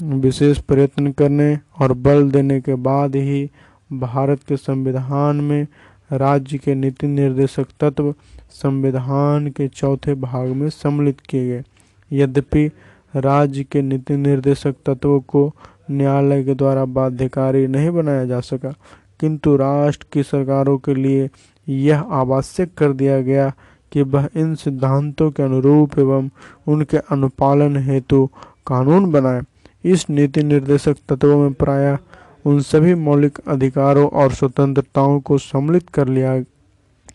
विशेष 0.00 0.58
प्रयत्न 0.58 1.12
करने 1.12 1.58
और 1.80 1.92
बल 1.92 2.30
देने 2.30 2.60
के 2.60 2.74
बाद 2.74 3.16
ही 3.16 3.50
भारत 3.92 4.42
के 4.48 4.56
संविधान 4.56 5.40
में 5.40 5.66
राज्य 6.12 6.58
के 6.58 6.74
नीति 6.74 7.06
निर्देशक 7.06 7.66
तत्व 7.80 8.14
संविधान 8.52 9.48
के 9.50 9.68
चौथे 9.68 10.14
भाग 10.14 10.48
में 10.48 10.68
सम्मिलित 10.70 11.20
किए 11.20 11.46
गए। 11.48 11.62
यद्यपि 12.10 12.70
राज्य 13.16 13.64
के 13.64 13.82
नीति 13.82 14.16
निर्देशक 14.16 14.74
तत्वों 14.86 15.20
को 15.20 15.52
न्यायालय 15.90 16.42
के 16.44 16.54
द्वारा 16.54 16.84
बाध्यकारी 16.84 17.66
नहीं 17.66 17.90
बनाया 17.90 18.24
जा 18.24 18.40
सका, 18.40 18.74
किंतु 19.20 19.56
राष्ट्र 19.56 20.06
की 20.12 20.22
सरकारों 20.22 20.78
के 20.78 20.94
लिए 20.94 21.28
यह 21.68 22.00
आवश्यक 22.00 22.74
कर 22.74 22.92
दिया 22.92 23.20
गया 23.20 23.52
कि 23.92 24.02
वह 24.02 24.28
इन 24.36 24.54
सिद्धांतों 24.54 25.30
के 25.30 25.42
अनुरूप 25.42 25.98
एवं 25.98 26.28
उनके 26.68 26.96
अनुपालन 26.96 27.76
हेतु 27.76 28.26
कानून 28.66 29.10
बनाए। 29.12 29.42
इस 29.84 30.10
नीति 30.10 30.42
निर्देशक 30.42 30.96
तत्वों 31.08 31.38
में 31.38 31.52
प्राय 31.52 31.98
उन 32.46 32.60
सभी 32.60 32.94
मौलिक 32.94 33.38
अधिकारों 33.48 34.08
और 34.08 34.32
स्वतंत्रताओं 34.32 35.20
को 35.20 35.38
सम्मिलित 35.38 35.88
कर 35.88 36.08
लिया 36.08 36.38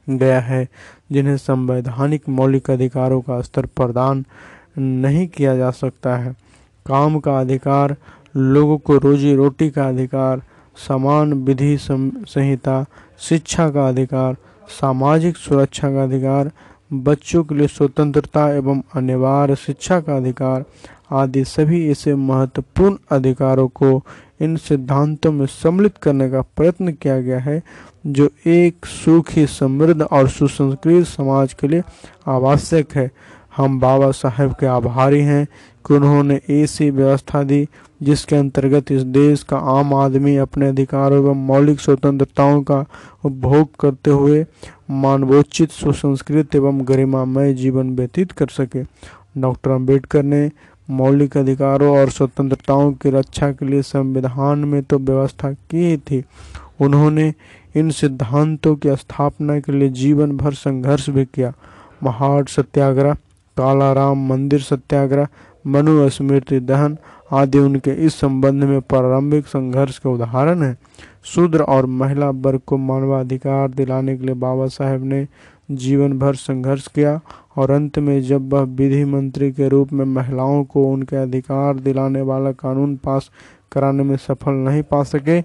गया 0.09 0.39
है, 0.39 0.67
जिन्हें 1.11 1.37
संवैधानिक 1.37 2.29
मौलिक 2.29 2.69
अधिकारों 2.71 3.21
का 3.21 3.41
स्तर 3.41 3.65
प्रदान 3.65 4.25
नहीं 4.77 5.27
किया 5.27 5.55
जा 5.57 5.71
सकता 5.71 6.15
है। 6.17 6.35
काम 6.85 7.19
का 7.19 7.39
अधिकार, 7.39 7.95
लोगों 8.35 8.77
को 8.77 8.97
रोजी 8.97 9.35
रोटी 9.35 9.69
का 9.69 9.87
अधिकार, 9.89 10.41
समान 10.87 11.33
विधि 11.33 11.77
संहिता, 11.77 12.85
शिक्षा 13.19 13.69
का 13.69 13.87
अधिकार 13.87 14.35
सामाजिक 14.69 15.37
सुरक्षा 15.37 15.91
का 15.93 16.03
अधिकार, 16.03 16.51
बच्चों 16.93 17.43
के 17.43 17.55
लिए 17.55 17.67
स्वतंत्रता 17.67 18.49
एवं 18.53 18.81
अनिवार्य 18.95 19.55
शिक्षा 19.55 19.99
का 20.01 20.17
अधिकार 20.17 20.65
आदि 21.11 21.43
सभी 21.45 21.89
ऐसे 21.91 22.15
महत्वपूर्ण 22.15 22.97
अधिकारों 23.11 23.67
को 23.67 24.03
इन 24.41 24.55
सिद्धांतों 24.55 25.31
में 25.31 25.45
सम्मिलित 25.45 25.97
करने 25.97 26.29
का 26.29 26.41
प्रयत्न 26.41 26.91
किया 26.91 27.21
गया 27.21 27.39
है, 27.39 27.61
जो 28.07 28.29
एक 28.47 28.85
सुखी 28.85 29.47
समृद्ध 29.47 30.01
और 30.01 30.27
सुसंस्कृत 30.29 31.05
समाज 31.07 31.53
के 31.53 31.67
लिए 31.67 31.83
आवश्यक 32.27 32.95
है। 32.95 33.11
हम 33.57 33.79
बाबा 33.79 34.09
साहेब 34.11 34.53
के 34.59 34.65
आभारी 34.65 35.19
हैं 35.21 35.45
कि 35.85 35.93
उन्होंने 35.93 36.39
ऐसी 36.51 36.89
व्यवस्था 36.89 37.43
दी 37.43 37.67
जिसके 38.03 38.35
अंतर्गत 38.35 38.91
इस 38.91 39.01
देश 39.01 39.43
का 39.43 39.57
आम 39.57 39.93
आदमी 39.93 40.35
अपने 40.35 40.67
अधिकारों 40.67 41.19
एवं 41.19 41.45
मौलिक 41.45 41.79
स्वतंत्रताओं 41.79 42.61
का 42.61 42.79
उपभोग 43.25 43.69
करते 43.79 44.11
हुए 44.11 44.45
मानवोचित, 44.91 45.69
सुसंस्कृत 45.69 46.55
एवं 46.55 46.87
गरिमामय 46.87 47.53
जीवन 47.53 47.95
व्यतीत 47.95 48.31
कर 48.31 48.47
सके। 48.47 48.83
डॉक्टर 49.41 49.71
अंबेडकर 49.71 50.23
ने 50.23 50.49
मौलिक 50.89 51.37
अधिकारों 51.37 51.97
और 51.97 52.09
स्वतंत्रताओं 52.09 52.91
की 52.93 53.09
रक्षा 53.09 53.51
के 53.51 53.65
लिए 53.65 53.81
संविधान 53.81 54.59
में 54.59 54.81
तो 54.83 54.99
व्यवस्था 54.99 55.51
की 55.51 55.97
थी। 55.97 56.23
उन्होंने 56.81 57.33
इन 57.75 57.89
सिद्धांतों 57.91 58.75
की 58.75 58.95
स्थापना 58.95 59.59
के 59.59 59.71
लिए 59.71 59.89
जीवन 59.89 60.37
भर 60.37 60.53
संघर्ष 60.53 61.09
भी 61.09 61.25
किया। 61.25 61.53
महाड़ 62.03 62.45
सत्याग्रह 62.45 63.15
कालाराम 63.57 64.27
मंदिर 64.27 64.61
सत्याग्रह, 64.61 65.27
मनु 65.67 66.09
स्मृति 66.09 66.59
दहन 66.61 66.97
आदि 67.31 67.59
उनके 67.59 67.91
इस 68.05 68.15
संबंध 68.15 68.63
में 68.63 68.81
प्रारंभिक 68.81 69.47
संघर्ष 69.47 69.97
के 69.99 70.09
उदाहरण 70.09 70.61
है। 70.63 70.77
शूद्र 71.23 71.61
और 71.61 71.85
महिला 71.85 72.29
वर्ग 72.29 72.61
को 72.67 72.77
मानवाधिकार 72.77 73.69
दिलाने 73.69 74.17
के 74.17 74.25
लिए 74.25 74.35
बाबा 74.35 74.67
साहेब 74.67 75.03
ने 75.03 75.27
जीवन 75.71 76.17
भर 76.19 76.35
संघर्ष 76.35 76.87
किया 76.87 77.19
और 77.57 77.71
अंत 77.71 77.99
में 77.99 78.21
जब 78.21 78.53
वह 78.53 78.61
विधि 78.61 79.03
मंत्री 79.05 79.51
के 79.51 79.69
रूप 79.69 79.93
में 79.93 80.05
महिलाओं 80.05 80.63
को 80.63 80.83
उनके 80.91 81.15
अधिकार 81.15 81.79
दिलाने 81.79 82.21
वाला 82.21 82.51
कानून 82.51 82.95
पास 82.95 83.29
कराने 83.71 84.03
में 84.03 84.17
सफल 84.17 84.51
नहीं 84.51 84.83
पा 84.83 85.03
सके 85.03 85.41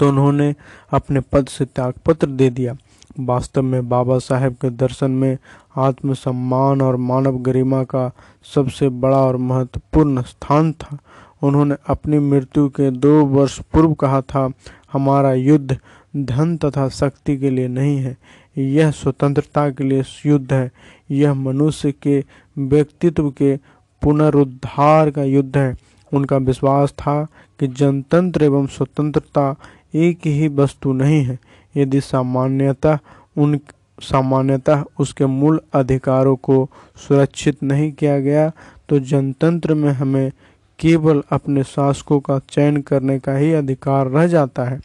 तो 0.00 0.08
उन्होंने 0.08 0.54
अपने 0.92 1.20
पद 1.32 1.46
से 1.46 1.64
त्यागपत्र 1.64 2.26
दे 2.26 2.50
दिया। 2.50 2.76
वास्तव 3.18 3.62
में 3.62 3.88
बाबा 3.88 4.18
साहेब 4.18 4.52
के 4.52 4.70
दर्शन 4.70 5.10
में 5.10 5.38
आत्मसम्मान 5.76 6.82
और 6.82 6.96
मानव 6.96 7.38
गरिमा 7.38 7.82
का 7.84 8.10
सबसे 8.54 8.88
बड़ा 8.88 9.16
और 9.16 9.36
महत्वपूर्ण 9.36 10.22
स्थान 10.22 10.72
था। 10.72 10.98
उन्होंने 11.42 11.74
अपनी 11.86 12.18
मृत्यु 12.18 12.68
के 12.68 12.90
दो 12.90 13.24
वर्ष 13.24 13.58
पूर्व 13.72 13.92
कहा 13.94 14.20
था, 14.20 14.50
हमारा 14.92 15.32
युद्ध 15.32 15.78
धन 16.16 16.56
तथा 16.56 16.88
शक्ति 16.88 17.36
के 17.36 17.50
लिए 17.50 17.68
नहीं 17.68 17.96
है, 17.98 18.16
यह 18.58 18.90
स्वतंत्रता 18.90 19.70
के 19.70 19.84
लिए 19.84 20.02
युद्ध 20.26 20.52
है, 20.52 20.70
यह 21.10 21.34
मनुष्य 21.34 21.92
के 21.92 22.24
व्यक्तित्व 22.58 23.30
के 23.30 23.56
पुनरुद्धार 24.02 25.10
का 25.10 25.22
युद्ध 25.22 25.56
है। 25.56 25.76
उनका 26.12 26.36
विश्वास 26.36 26.92
था 26.92 27.24
कि 27.60 27.66
जनतंत्र 27.66 28.44
एवं 28.44 28.66
स्वतंत्रता 28.66 29.54
एक 29.94 30.26
ही 30.26 30.48
वस्तु 30.48 30.92
नहीं 30.92 31.24
है 31.24 31.38
यदि 31.74 32.00
सामान्यतः 32.00 32.98
उन, 33.36 33.58
सामान्यतः 34.00 34.84
उसके 34.98 35.26
मूल 35.26 35.60
अधिकारों 35.74 36.36
को 36.36 36.68
सुरक्षित 36.98 37.62
नहीं 37.62 37.90
किया 37.92 38.18
गया 38.20 38.50
तो 38.88 38.98
जनतंत्र 39.00 39.74
में 39.74 39.90
हमें 39.90 40.30
केवल 40.78 41.22
अपने 41.32 41.62
शासकों 41.64 42.20
का 42.20 42.38
चयन 42.50 42.80
करने 42.82 43.18
का 43.18 43.36
ही 43.36 43.52
अधिकार 43.52 44.06
रह 44.06 44.26
जाता 44.26 44.64
है। 44.64 44.80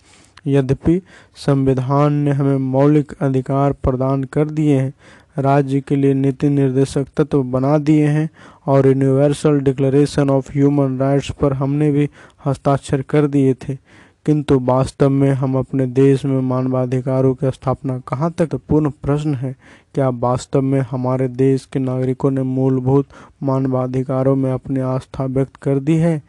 यद्यपि 0.47 1.01
संविधान 1.35 2.13
ने 2.13 2.31
हमें 2.31 2.57
मौलिक 2.57 3.13
अधिकार 3.21 3.73
प्रदान 3.73 4.23
कर 4.23 4.49
दिए 4.49 4.79
हैं, 4.79 4.93
राज्य 5.37 5.79
के 5.81 5.95
लिए 5.95 6.13
नीति 6.13 6.49
निर्देशक 6.49 7.05
तत्व 7.17 7.43
बना 7.43 7.77
दिए 7.77 8.07
हैं, 8.07 8.29
और 8.67 8.87
Universal 8.87 9.59
Declaration 9.59 10.29
of 10.29 10.51
Human 10.51 10.97
Rights 10.99 11.31
पर 11.31 11.53
हमने 11.53 11.91
भी 11.91 12.09
हस्ताक्षर 12.45 13.01
कर 13.01 13.27
दिए 13.27 13.53
थे। 13.53 13.77
किंतु 14.25 14.59
वास्तव 14.59 15.09
में 15.09 15.31
हम 15.31 15.57
अपने 15.57 15.85
देश 15.85 16.25
में 16.25 16.41
मानवाधिकारों 16.41 17.33
की 17.35 17.51
स्थापना 17.51 17.99
कहाँ 17.99 18.31
तक? 18.31 18.55
पूर्ण 18.55 18.89
प्रश्न 18.89 19.35
है, 19.35 19.55
क्या 19.95 20.09
वास्तव 20.09 20.61
में 20.61 20.79
हमारे 20.91 21.27
देश 21.27 21.65
के 21.65 21.79
नागरिकों 21.79 22.31
ने 22.31 22.43
मूलभूत 22.43 23.05
मानवाधिकारों 23.43 24.35
में 24.35 24.51
अपनी 24.51 24.79
आस्था 24.79 25.25
व्यक्त 25.25 25.55
कर 25.55 25.79
दी 25.79 25.95
है? 25.95 26.21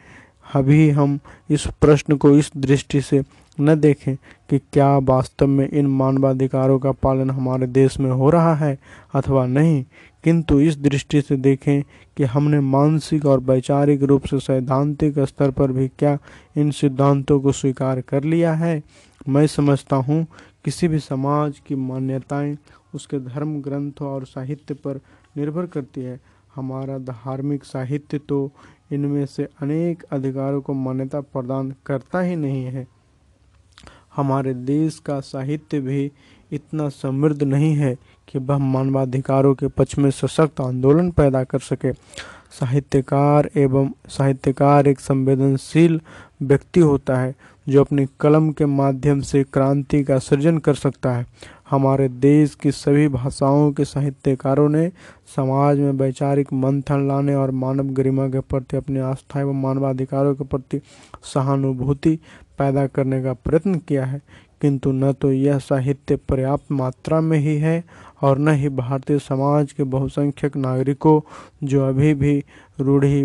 अभी 0.54 0.90
हम 0.90 1.18
इस 1.50 1.66
प्रश्न 1.80 2.16
को 2.16 2.30
इस 2.30 2.50
दृष्टि 2.56 3.00
से 3.00 3.22
न 3.60 3.74
देखें 3.80 4.16
कि 4.50 4.58
क्या 4.58 4.96
वास्तव 4.98 5.46
में 5.46 5.68
इन 5.68 5.86
मानवाधिकारों 5.86 6.78
का 6.78 6.92
पालन 6.92 7.30
हमारे 7.30 7.66
देश 7.66 7.98
में 8.00 8.10
हो 8.10 8.30
रहा 8.30 8.54
है 8.54 8.78
अथवा 9.14 9.46
नहीं। 9.46 9.84
किंतु 10.24 10.60
इस 10.60 10.78
दृष्टि 10.78 11.20
से 11.22 11.36
देखें 11.36 11.82
कि 12.16 12.24
हमने 12.24 12.60
मानसिक 12.60 13.26
और 13.26 13.40
वैचारिक 13.40 14.02
रूप 14.02 14.24
से 14.24 14.38
सैद्धांतिक 14.40 15.18
स्तर 15.18 15.50
पर 15.50 15.72
भी 15.72 15.88
क्या 15.88 16.18
इन 16.56 16.70
सिद्धांतों 16.70 17.40
को 17.40 17.52
स्वीकार 17.52 18.00
कर 18.00 18.24
लिया 18.24 18.54
है। 18.54 18.82
मैं 19.28 19.46
समझता 19.46 19.96
हूँ, 19.96 20.26
किसी 20.64 20.88
भी 20.88 20.98
समाज 20.98 21.58
की 21.66 21.74
मान्यताएँ 21.74 22.56
उसके 22.94 23.18
धर्म 23.18 23.60
ग्रंथों 23.62 24.08
और 24.08 24.24
साहित्य 24.24 24.74
पर 24.74 25.00
निर्भर 25.36 25.66
करती 25.66 26.00
है। 26.00 26.20
हमारा 26.54 26.98
धार्मिक 26.98 27.64
साहित्य 27.64 28.18
तो 28.18 28.50
इनमें 28.92 29.24
से 29.26 29.48
अनेक 29.62 30.02
अधिकारों 30.02 30.60
को 30.60 30.72
मान्यता 30.74 31.20
प्रदान 31.20 31.74
करता 31.86 32.20
ही 32.20 32.36
नहीं 32.36 32.64
है। 32.64 32.86
हमारे 34.16 34.54
देश 34.54 34.98
का 34.98 35.20
साहित्य 35.20 35.80
भी 35.80 36.10
इतना 36.52 36.88
समृद्ध 36.88 37.42
नहीं 37.42 37.74
है 37.74 37.94
कि 38.28 38.38
वह 38.38 38.58
मानवाधिकारों 38.58 39.54
के 39.54 39.68
पक्ष 39.68 39.98
में 39.98 40.10
सशक्त 40.10 40.60
आंदोलन 40.60 41.10
पैदा 41.10 41.44
कर 41.44 41.58
सके। 41.58 41.92
साहित्यकार 42.60 43.50
एवं 43.56 43.90
साहित्यकार 44.08 44.86
एक 44.88 45.00
संवेदनशील 45.00 46.00
व्यक्ति 46.42 46.80
होता 46.80 47.16
है, 47.16 47.34
जो 47.68 47.80
अपनी 47.80 48.06
कलम 48.20 48.50
के 48.50 48.66
माध्यम 48.66 49.20
से 49.20 49.42
क्रांति 49.44 50.02
का 50.04 50.18
सृजन 50.18 50.58
कर 50.58 50.74
सकता 50.74 51.12
है। 51.12 51.26
हमारे 51.70 52.08
देश 52.08 52.54
की 52.54 52.70
सभी 52.72 53.08
भाषाओं 53.08 53.72
के 53.72 53.84
साहित्यकारों 53.84 54.68
ने 54.68 54.88
समाज 55.36 55.78
में 55.78 55.90
वैचारिक 55.90 56.52
मंथन 56.52 57.08
लाने 57.08 57.34
और 57.34 57.50
मानव 57.50 57.84
गरिमा 57.84 58.28
के 58.28 58.40
प्रति 58.40 58.76
अपनी 58.76 59.00
आस्था 59.00 59.40
एवं 59.40 59.60
मानवाधिकारों 59.62 60.34
के 60.34 60.44
प्रति 60.44 60.80
सहानुभूति 61.34 62.18
पैदा 62.58 62.86
करने 62.86 63.22
का 63.22 63.32
प्रयत्न 63.34 63.74
किया 63.78 64.04
है, 64.06 64.20
किंतु 64.60 64.92
न 64.92 65.12
तो 65.12 65.32
यह 65.32 65.58
साहित्य 65.58 66.16
पर्याप्त 66.28 66.70
मात्रा 66.72 67.20
में 67.20 67.38
ही 67.38 67.56
है 67.58 67.82
और 68.22 68.38
न 68.38 68.54
ही 68.54 68.68
भारतीय 68.70 69.18
समाज 69.18 69.72
के 69.72 69.84
बहुसंख्यक 69.84 70.56
नागरिकों, 70.56 71.20
जो 71.64 71.86
अभी 71.88 72.14
भी 72.14 72.42
रूढ़ी 72.80 73.24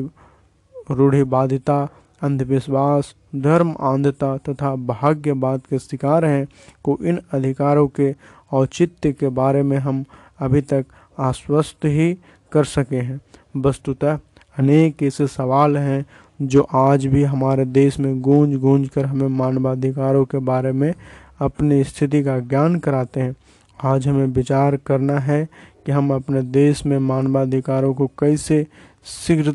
रूढ़िबाधिता 0.91 1.87
अंधविश्वास, 2.21 3.13
धर्म 3.35 3.75
आंधता 3.81 4.35
तथा 4.39 4.75
भाग्यवाद 4.77 5.61
के 5.69 5.79
शिकार 5.79 6.25
हैं 6.25 6.47
को 6.83 6.97
इन 7.01 7.19
अधिकारों 7.33 7.87
के 7.89 8.13
औचित्य 8.51 9.11
के 9.13 9.29
बारे 9.29 9.63
में 9.63 9.77
हम 9.77 10.03
अभी 10.39 10.61
तक 10.63 10.85
आश्वस्त 11.19 11.85
ही 11.85 12.13
कर 12.51 12.63
सके 12.65 12.97
हैं। 12.97 13.19
वस्तुतः 13.57 14.19
अनेक 14.57 15.03
ऐसे 15.03 15.27
सवाल 15.27 15.77
हैं 15.77 16.05
जो 16.41 16.61
आज 16.73 17.05
भी 17.05 17.23
हमारे 17.23 17.65
देश 17.65 17.99
में 17.99 18.21
गूंज 18.21 18.55
गूंज 18.55 18.87
कर 18.89 19.05
हमें 19.05 19.27
मानवाधिकारों 19.27 20.23
के 20.25 20.37
बारे 20.37 20.71
में 20.71 20.93
अपनी 21.41 21.83
स्थिति 21.83 22.23
का 22.23 22.37
ज्ञान 22.39 22.75
कराते 22.75 23.21
हैं। 23.21 23.35
आज 23.79 24.07
हमें 24.07 24.25
विचार 24.27 24.75
करना 24.77 25.17
है 25.19 25.45
कि 25.85 25.91
हम 25.91 26.13
अपने 26.13 26.41
देश 26.41 26.85
में 26.85 26.97
मानवाधिकारों 26.99 27.93
को 27.93 28.07
कैसे 28.19 28.65
शीघ्र, 29.05 29.51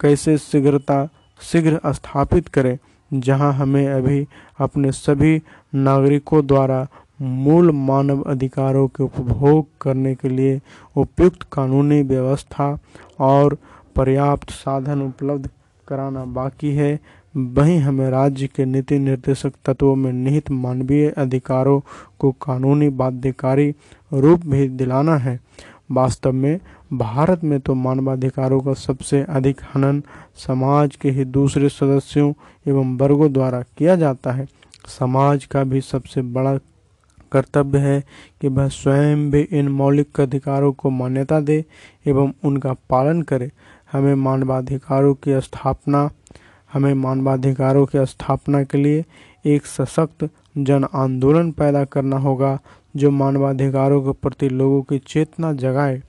कैसे 0.00 0.36
शीघ्रता, 0.38 1.08
शीघ्र 1.42 1.80
स्थापित 1.86 2.48
करें, 2.48 2.78
जहाँ 3.10 3.52
हमें 3.52 3.86
अभी 3.88 4.26
अपने 4.58 4.92
सभी 4.92 5.40
नागरिकों 5.74 6.46
द्वारा 6.46 6.86
मूल 7.20 7.70
मानव 7.70 8.22
अधिकारों 8.22 8.86
के 8.88 9.02
उपभोग 9.02 9.66
करने 9.80 10.14
के 10.14 10.28
लिए 10.28 10.60
उपयुक्त 10.96 11.46
कानूनी 11.52 12.02
व्यवस्था 12.02 12.78
और 13.20 13.56
पर्याप्त 13.96 14.50
साधन 14.50 15.02
उपलब्ध 15.02 15.48
कराना 15.90 16.24
बाकी 16.24 16.70
है। 16.74 16.98
वहीं 17.34 17.78
हमें 17.78 18.08
राज्य 18.10 18.46
के 18.46 18.64
नीति 18.64 18.98
निर्देशक 18.98 19.52
तत्वों 19.64 19.94
में 19.96 20.12
निहित 20.12 20.50
मानवीय 20.50 21.08
अधिकारों 21.10 21.80
को 22.18 22.30
कानूनी 22.42 22.88
बाध्यकारी 22.88 23.74
रूप 24.12 24.46
भी 24.46 24.68
दिलाना 24.68 25.16
है। 25.16 25.38
वास्तव 25.90 26.32
में 26.32 26.60
भारत 26.92 27.44
में 27.44 27.58
तो 27.60 27.74
मानवाधिकारों 27.74 28.60
का 28.60 28.72
सबसे 28.74 29.22
अधिक 29.28 29.60
हनन 29.74 30.02
समाज 30.36 30.96
के 30.96 31.10
ही 31.10 31.24
दूसरे 31.24 31.68
सदस्यों 31.68 32.32
एवं 32.68 32.96
वर्गों 32.96 33.32
द्वारा 33.32 33.62
किया 33.78 33.96
जाता 33.96 34.32
है। 34.32 34.46
समाज 34.88 35.44
का 35.44 35.64
भी 35.64 35.80
सबसे 35.80 36.22
बड़ा 36.22 36.56
कर्तव्य 37.32 37.78
है 37.78 38.00
कि 38.40 38.48
वह 38.48 38.68
स्वयं 38.68 39.30
भी 39.30 39.40
इन 39.40 39.68
मौलिक 39.68 40.20
अधिकारों 40.20 40.72
को 40.72 40.90
मान्यता 40.90 41.40
दे 41.40 41.64
एवं 42.06 42.32
उनका 42.44 42.72
पालन 42.90 43.22
करे। 43.22 43.50
हमें 43.92 44.14
मानवाधिकारों 44.14 45.14
की 45.14 45.40
स्थापना, 45.40 46.10
हमें 46.72 46.94
मानवाधिकारों 46.94 47.86
की 47.86 48.06
स्थापना 48.06 48.62
के 48.62 48.78
लिए 48.78 49.04
एक 49.46 49.66
सशक्त 49.66 50.28
जन 50.58 50.84
आंदोलन 50.94 51.50
पैदा 51.52 51.84
करना 51.84 52.18
होगा, 52.18 52.58
जो 52.96 53.10
मानवाधिकारों 53.10 54.02
के 54.02 54.12
प्रति 54.12 54.48
लोगों 54.48 54.82
की 54.82 54.98
चेतना 54.98 55.52
जगाए, 55.52 56.02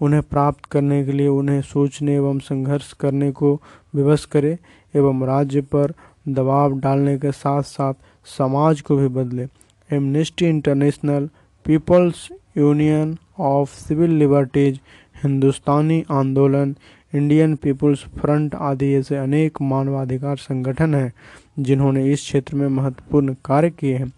उन्हें 0.00 0.22
प्राप्त 0.22 0.64
करने 0.64 1.04
के 1.04 1.12
लिए, 1.12 1.28
उन्हें 1.28 1.60
सोचने 1.62 2.14
एवं 2.14 2.38
संघर्ष 2.38 2.92
करने 2.92 3.32
को 3.32 3.62
विवश 3.94 4.24
करे 4.24 4.58
एवं 4.96 5.26
राज्य 5.26 5.60
पर 5.60 5.92
दबाव 6.28 6.78
डालने 6.78 7.18
के 7.18 7.32
साथ 7.32 7.62
साथ 7.62 7.94
समाज 8.38 8.80
को 8.80 8.96
भी 8.96 9.08
बदले। 9.08 9.48
Amnesty 9.92 10.46
International 10.46 11.28
People's 11.66 12.28
Union 12.58 13.18
of 13.38 13.70
Civil 13.70 14.10
Liberties 14.10 14.80
Hindustani 15.24 16.04
आंदोलन 16.10 16.76
इंडियन 17.14 17.56
पीपुल्स 17.56 18.04
फ्रंट 18.04 18.54
आदि 18.54 18.94
ऐसे 18.94 19.16
अनेक 19.16 19.62
मानवाधिकार 19.62 20.36
संगठन 20.36 20.94
हैं, 20.94 21.12
जिन्होंने 21.58 22.12
इस 22.12 22.20
क्षेत्र 22.20 22.56
में 22.56 22.68
महत्वपूर्ण 22.68 23.34
कार्य 23.44 23.70
किए 23.70 23.96
हैं। 23.96 24.12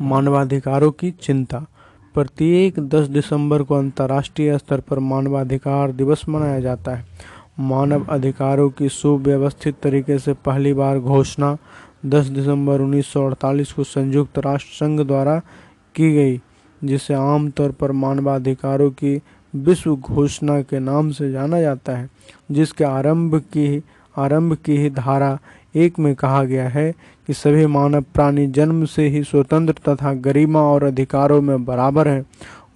मानवाधिकारों 0.00 0.90
की 0.90 1.10
चिंता। 1.10 1.66
प्रत्येक 2.14 2.78
10 2.78 3.06
दिसंबर 3.08 3.62
को 3.62 3.74
अंतर्राष्ट्रीय 3.74 4.58
स्तर 4.58 4.80
पर 4.80 4.98
मानवाधिकार 4.98 5.92
दिवस 5.92 6.28
मनाया 6.28 6.60
जाता 6.60 6.94
है। 6.94 7.06
मानव 7.60 8.06
अधिकारों 8.10 8.70
की 8.70 8.88
सुव्यवस्थित 8.88 9.76
तरीके 9.82 10.18
से 10.18 10.32
पहली 10.32 10.74
बार 10.74 10.98
घोषणा 10.98 11.56
10 12.06 12.26
दिसंबर 12.26 12.80
1948 12.80 13.72
को 13.72 13.84
संयुक्त 13.84 14.38
राष्ट्र 14.38 14.72
संघ 14.74 15.00
द्वारा 15.00 15.42
की 15.94 16.14
गई, 16.14 16.40
जिसे 16.84 17.14
आमतौर 17.14 17.72
पर 17.72 17.92
मानवाधिकारों 17.92 18.90
की 18.90 19.22
विश्व 19.54 19.96
घोषणा 19.96 20.60
के 20.60 20.78
नाम 20.78 21.10
से 21.10 21.30
जाना 21.32 21.60
जाता 21.60 21.96
है, 21.96 22.08
जिसके 22.50 22.84
आरंभ 22.84 23.36
की 23.36 23.82
आरंभ 24.18 24.56
की 24.64 24.76
ही 24.76 24.90
धारा 24.90 25.38
एक 25.74 25.98
में 25.98 26.14
कहा 26.14 26.42
गया 26.44 26.68
है 26.68 26.92
कि 27.26 27.32
सभी 27.32 27.66
मानव 27.66 28.04
प्राणी 28.14 28.46
जन्म 28.46 28.84
से 28.84 29.08
ही 29.08 29.22
स्वतंत्र 29.24 29.74
तथा 29.88 30.12
गरिमा 30.14 30.62
और 30.62 30.84
अधिकारों 30.84 31.40
में 31.42 31.64
बराबर 31.64 32.08
हैं। 32.08 32.24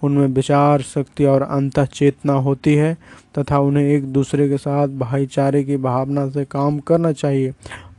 उनमें 0.03 0.27
विचार, 0.27 0.81
शक्ति 0.81 1.25
और 1.25 1.41
अंत 1.41 1.79
चेतना 1.79 2.33
होती 2.33 2.75
है 2.75 2.97
तथा 3.39 3.59
उन्हें 3.59 3.85
एक 3.85 4.05
दूसरे 4.13 4.49
के 4.49 4.57
साथ 4.57 4.87
भाईचारे 4.87 5.63
की 5.63 5.77
भावना 5.77 6.27
से 6.29 6.45
काम 6.45 6.79
करना 6.79 7.11
चाहिए। 7.11 7.53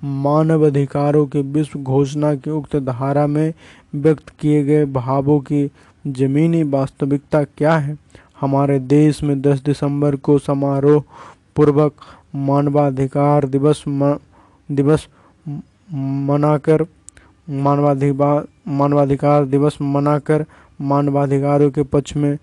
मानव 0.04 0.66
अधिकारों 0.66 1.26
के 1.26 1.40
विश्व 1.42 1.78
घोषणा 1.78 2.34
की 2.34 2.50
उक्त 2.50 2.76
धारा 2.76 3.26
में 3.26 3.52
व्यक्त 3.94 4.28
किए 4.40 4.64
गए 4.64 4.84
भावों 4.84 5.40
की 5.40 5.70
जमीनी 6.06 6.62
वास्तविकता 6.62 7.42
क्या 7.44 7.76
है? 7.76 7.96
हमारे 8.38 8.78
देश 8.80 9.22
में 9.22 9.40
10 9.42 9.64
दिसंबर 9.64 10.16
को 10.16 10.38
समारोह 10.38 11.02
पूर्वक 11.56 11.92
मानवाधिकार 12.34 13.44
दिवस 13.46 13.82
म, 13.88 14.16
दिवस 14.68 15.06
मनाकर 15.92 16.86
मानवाधिकार 17.48 18.46
मानवाधिकार 18.68 19.44
दिवस 19.44 19.78
मनाकर 19.82 20.44
मानवाधिकारों 20.82 21.70
के 21.70 21.82
पक्ष 21.84 22.16
में 22.16 22.36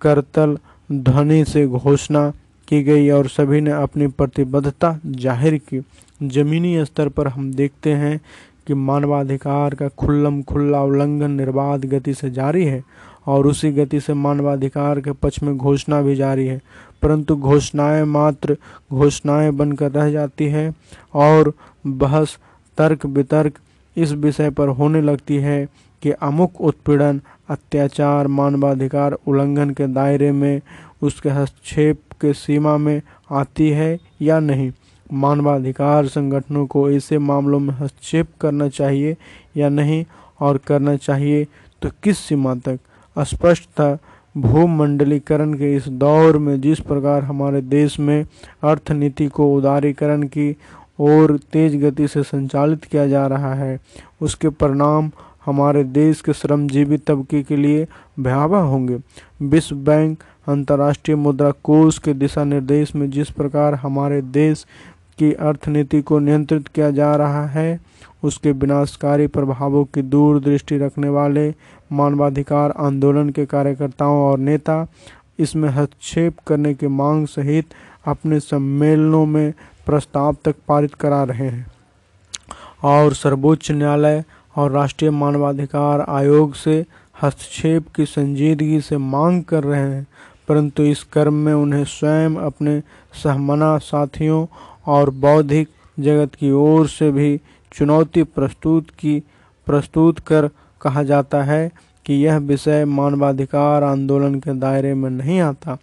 करतल 0.00 0.56
ध्वनि 0.88 1.44
से 1.44 1.66
घोषणा 1.66 2.28
की 2.68 2.82
गई 2.82 3.08
और 3.10 3.28
सभी 3.28 3.60
ने 3.60 3.70
अपनी 3.72 4.06
प्रतिबद्धता 4.08 4.98
ज़ाहिर 5.06 5.56
की। 5.58 5.80
जमीनी 6.20 6.84
स्तर 6.84 7.08
पर 7.08 7.28
हम 7.28 7.52
देखते 7.52 7.92
हैं 7.92 8.20
कि 8.66 8.74
मानवाधिकार 8.74 9.74
का 9.74 9.88
खुल्लम 9.98 10.42
खुल्ला 10.42 10.82
उल्लंघन 10.82 11.30
निर्बाध 11.30 11.84
गति 11.84 12.14
से 12.14 12.30
जारी 12.30 12.64
है। 12.64 12.82
और 13.26 13.46
उसी 13.46 13.70
गति 13.72 14.00
से 14.00 14.14
मानवाधिकार 14.14 15.00
के 15.00 15.12
पक्ष 15.12 15.42
में 15.42 15.56
घोषणा 15.58 16.00
भी 16.02 16.14
जारी 16.16 16.46
है। 16.46 16.60
परंतु 17.02 17.36
घोषणाएँ 17.36 18.04
मात्र 18.04 18.56
घोषणाएँ 18.92 19.50
बनकर 19.50 19.90
रह 19.92 20.10
जाती 20.10 20.44
है 20.44 20.74
और 21.14 21.52
बहस, 21.86 22.38
तर्क 22.78 23.06
वितर्क 23.06 23.58
इस 23.96 24.12
विषय 24.12 24.50
पर 24.50 24.68
होने 24.68 25.02
लगती 25.02 25.36
है 25.36 25.68
कि 26.02 26.10
अमुक 26.10 26.60
उत्पीड़न, 26.60 27.20
अत्याचार, 27.48 28.26
मानवाधिकार 28.26 29.12
उल्लंघन 29.12 29.70
के 29.70 29.86
दायरे 29.86 30.32
में 30.32 30.60
उसके 31.02 31.28
हस्तक्षेप 31.28 32.00
के 32.20 32.32
सीमा 32.32 32.76
में 32.76 33.02
आती 33.30 33.70
है 33.70 33.98
या 34.22 34.40
नहीं। 34.40 34.72
मानवाधिकार 35.12 36.06
संगठनों 36.06 36.66
को 36.66 36.90
ऐसे 36.90 37.18
मामलों 37.18 37.58
में 37.58 37.74
हस्तक्षेप 37.74 38.26
करना 38.40 38.68
चाहिए 38.68 39.16
या 39.56 39.68
नहीं 39.68 40.04
और 40.40 40.58
करना 40.58 40.96
चाहिए 40.96 41.46
तो 41.82 41.90
किस 42.02 42.18
सीमा 42.18 42.54
तक? 42.54 42.78
स्पष्ट 43.16 43.68
था। 43.70 43.96
भूमंडलीकरण 44.36 45.52
के 45.54 45.74
इस 45.76 45.88
दौर 45.88 46.38
में 46.38 46.60
जिस 46.60 46.80
प्रकार 46.80 47.22
हमारे 47.22 47.60
देश 47.60 47.98
में 48.00 48.24
अर्थनीति 48.62 49.26
को 49.26 49.54
उदारीकरण 49.54 50.22
की 50.22 50.54
ओर 51.00 51.36
तेज 51.52 51.76
गति 51.84 52.08
से 52.08 52.22
संचालित 52.22 52.84
किया 52.84 53.06
जा 53.06 53.26
रहा 53.26 53.54
है, 53.54 53.78
उसके 54.20 54.48
परिणाम 54.48 55.10
हमारे 55.46 55.84
देश 55.84 56.20
के 56.20 56.32
श्रमजीवी 56.32 56.96
तबके 56.98 57.42
के 57.42 57.56
लिए 57.56 57.86
भयावह 58.20 58.60
होंगे। 58.60 58.98
विश्व 59.42 59.76
बैंक 59.76 60.22
अंतर्राष्ट्रीय 60.48 61.16
मुद्रा 61.16 61.50
कोष 61.64 61.98
के 61.98 62.14
दिशा 62.14 62.44
निर्देश 62.44 62.94
में 62.94 63.10
जिस 63.10 63.30
प्रकार 63.30 63.74
हमारे 63.74 64.20
देश 64.22 64.64
की 65.18 65.32
अर्थनीति 65.32 66.02
को 66.02 66.18
नियंत्रित 66.18 66.68
किया 66.68 66.90
जा 66.90 67.14
रहा 67.16 67.46
है, 67.46 67.80
उसके 68.22 68.52
विनाशकारी 68.52 69.26
प्रभावों 69.26 69.84
की 69.84 70.02
दूरदृष्टि 70.02 70.78
रखने 70.78 71.08
वाले 71.08 71.50
मानवाधिकार 71.92 72.74
आंदोलन 72.78 73.30
के 73.30 73.46
कार्यकर्ताओं 73.46 74.22
और 74.22 74.38
नेता 74.38 74.86
इसमें 75.38 75.68
हस्तक्षेप 75.68 76.38
करने 76.46 76.74
की 76.74 76.86
मांग 76.86 77.26
सहित 77.26 77.74
अपने 78.06 78.40
सम्मेलनों 78.40 79.24
में 79.26 79.52
प्रस्ताव 79.86 80.36
तक 80.44 80.54
पारित 80.68 80.94
करा 80.94 81.22
रहे 81.24 81.48
हैं। 81.48 81.66
और 82.84 83.14
सर्वोच्च 83.14 83.70
न्यायालय 83.70 84.22
और 84.56 84.70
राष्ट्रीय 84.72 85.10
मानवाधिकार 85.10 86.00
आयोग 86.08 86.54
से 86.54 86.84
हस्तक्षेप 87.22 87.88
की 87.96 88.04
संजीदगी 88.06 88.80
से 88.80 88.96
मांग 88.96 89.42
कर 89.44 89.64
रहे 89.64 89.80
हैं, 89.80 90.06
परंतु 90.48 90.82
इस 90.82 91.02
कर्म 91.02 91.34
में 91.34 91.52
उन्हें 91.54 91.84
स्वयं 91.84 92.36
अपने 92.36 92.80
सहमना 93.14 93.76
साथियों 93.78 94.46
और 94.86 95.10
बौद्धिक 95.10 95.68
जगत 95.98 96.34
की 96.34 96.50
ओर 96.50 96.88
से 96.88 97.10
भी 97.12 97.40
चुनौती 97.72 98.22
प्रस्तुत 98.22 98.90
की, 98.90 99.22
प्रस्तुत 99.66 100.18
कर 100.18 100.48
कहा 100.80 101.02
जाता 101.02 101.42
है। 101.42 101.70
कि 102.06 102.14
यह 102.14 102.36
विषय 102.38 102.84
मानवाधिकार 102.84 103.82
आंदोलन 103.82 104.34
के 104.34 104.54
दायरे 104.54 104.94
में 104.94 105.08
नहीं 105.10 105.40
आता। 105.40 105.76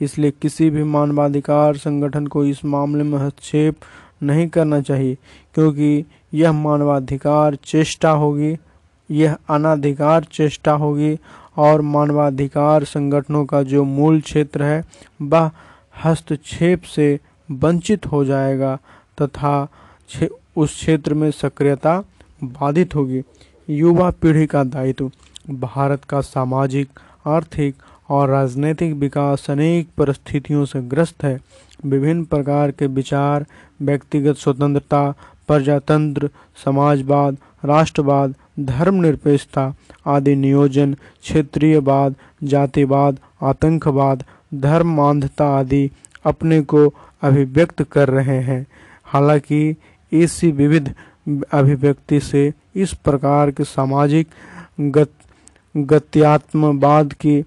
इसलिए 0.00 0.30
किसी 0.42 0.68
भी 0.70 0.82
मानवाधिकार 0.84 1.76
संगठन 1.76 2.26
को 2.26 2.44
इस 2.44 2.64
मामले 2.64 3.04
में 3.04 3.18
हस्तक्षेप 3.18 3.76
नहीं 4.22 4.48
करना 4.48 4.80
चाहिए, 4.80 5.14
क्योंकि 5.54 6.04
यह 6.34 6.52
मानवाधिकार 6.52 7.54
चेष्टा 7.64 8.10
होगी, 8.10 8.56
यह 9.10 9.36
अनाधिकार 9.50 10.24
चेष्टा 10.24 10.72
होगी 10.72 11.16
और 11.56 11.80
मानवाधिकार 11.80 12.84
संगठनों 12.84 13.44
का 13.44 13.62
जो 13.62 13.84
मूल 13.84 14.20
क्षेत्र 14.20 14.62
है, 14.62 14.82
वह 15.22 15.50
हस्तक्षेप 16.04 16.82
से 16.84 17.18
वंचित 17.48 18.06
हो 18.06 18.24
जाएगा 18.24 18.78
तथा 19.22 19.68
उस 20.56 20.70
क्षेत्र 20.70 21.14
में 21.14 21.30
सक्रियता 21.30 21.98
बाधित 22.44 22.94
होगी। 22.94 23.22
युवा 23.68 24.10
पीढ़ी 24.12 24.46
का 24.46 24.62
दायित्व। 24.64 25.10
भारत 25.50 26.04
का 26.04 26.20
सामाजिक 26.20 27.00
आर्थिक 27.26 27.74
और 28.10 28.28
राजनीतिक 28.28 28.94
विकास 28.94 29.46
अनेक 29.50 29.88
परिस्थितियों 29.98 30.64
से 30.64 30.80
ग्रस्त 30.82 31.24
है। 31.24 31.40
विभिन्न 31.86 32.24
प्रकार 32.24 32.70
के 32.70 32.86
विचार 32.86 33.46
व्यक्तिगत 33.82 34.36
स्वतंत्रता 34.36 35.10
प्रजातंत्र 35.48 36.30
समाजवाद 36.64 37.36
राष्ट्रवाद 37.64 38.34
धर्मनिरपेक्षता 38.60 39.74
आदि 40.06 40.34
नियोजन 40.36 40.94
क्षेत्रीयवाद 40.94 42.14
जातिवाद 42.44 43.18
आतंकवाद 43.42 44.24
धर्मांधता 44.54 45.48
आदि 45.58 45.90
अपने 46.24 46.60
को 46.62 46.94
अभिव्यक्त 47.22 47.82
कर 47.82 48.08
रहे 48.08 48.38
हैं। 48.40 48.66
हालाँकि 49.04 49.76
इसी 50.12 50.50
विविध 50.52 50.94
अभिव्यक्ति 51.52 52.20
से 52.20 52.52
इस 52.76 52.94
प्रकार 52.94 53.50
के 53.50 53.64
सामाजिक 53.64 54.28
गत, 54.80 55.10
गत्यात्मवाद 55.74 57.12
की 57.12 57.44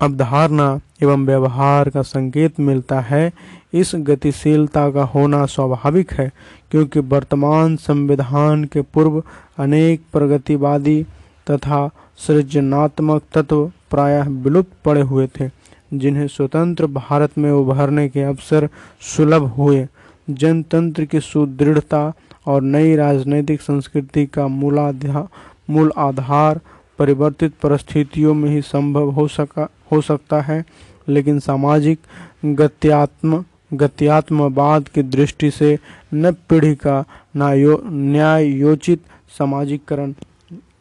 अवधारणा 0.00 0.78
एवं 1.02 1.24
व्यवहार 1.26 1.88
का 1.90 2.02
संकेत 2.02 2.60
मिलता 2.60 3.00
है। 3.00 3.32
इस 3.72 3.92
गतिशीलता 3.96 4.90
का 4.90 5.02
होना 5.04 5.44
स्वाभाविक 5.46 6.12
है, 6.12 6.30
क्योंकि 6.70 7.00
वर्तमान 7.00 7.76
संविधान 7.76 8.64
के 8.64 8.82
पूर्व 8.82 9.22
अनेक 9.58 10.02
प्रगतिवादी 10.12 11.02
तथा 11.46 11.88
सृजनात्मक 12.18 13.22
तत्व 13.32 13.70
प्रायः 13.90 14.28
विलुप्त 14.28 14.72
पड़े 14.84 15.00
हुए 15.00 15.26
थे, 15.40 15.48
जिन्हें 15.94 16.26
स्वतंत्र 16.28 16.86
भारत 16.86 17.38
में 17.38 17.50
उभरने 17.52 18.08
के 18.08 18.22
अवसर 18.22 18.68
सुलभ 19.06 19.46
हुए। 19.48 19.86
जनतंत्र 20.30 21.04
की 21.04 21.20
सुदृढ़ता 21.20 22.12
और 22.46 22.62
नई 22.62 22.94
राजनीतिक 22.96 23.60
संस्कृति 23.60 24.26
का 24.26 24.46
मूल 24.48 25.90
आधार 25.98 26.60
परिवर्तित 27.02 27.52
परिस्थितियों 27.62 28.34
में 28.34 28.50
ही 28.50 28.62
संभव 28.62 29.10
हो 29.10 29.28
सका, 29.28 29.68
हो 29.92 30.00
सकता 30.00 30.40
है, 30.40 30.64
लेकिन 31.08 31.38
सामाजिक 31.40 31.98
गत्यात्म, 32.44 33.44
गत्यात्मवाद 33.74 34.88
की 34.88 35.02
दृष्टि 35.02 35.50
से 35.50 35.78
नव 36.14 36.32
पीढ़ी 36.32 36.74
का 36.74 37.04
न्याय 37.36 38.46
योचित 38.46 39.02
सामाजिकरण 39.38 40.12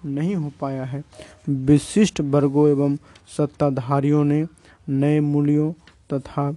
नहीं 0.06 0.36
हो 0.36 0.52
पाया 0.62 0.84
है। 0.84 1.04
विशिष्ट 1.50 2.22
वर्गों 2.22 2.70
एवं 2.70 2.96
सत्ताधारियों 3.38 4.24
ने 4.24 4.46
नए 4.90 5.20
मूल्यों 5.20 5.72
तथा 6.14 6.56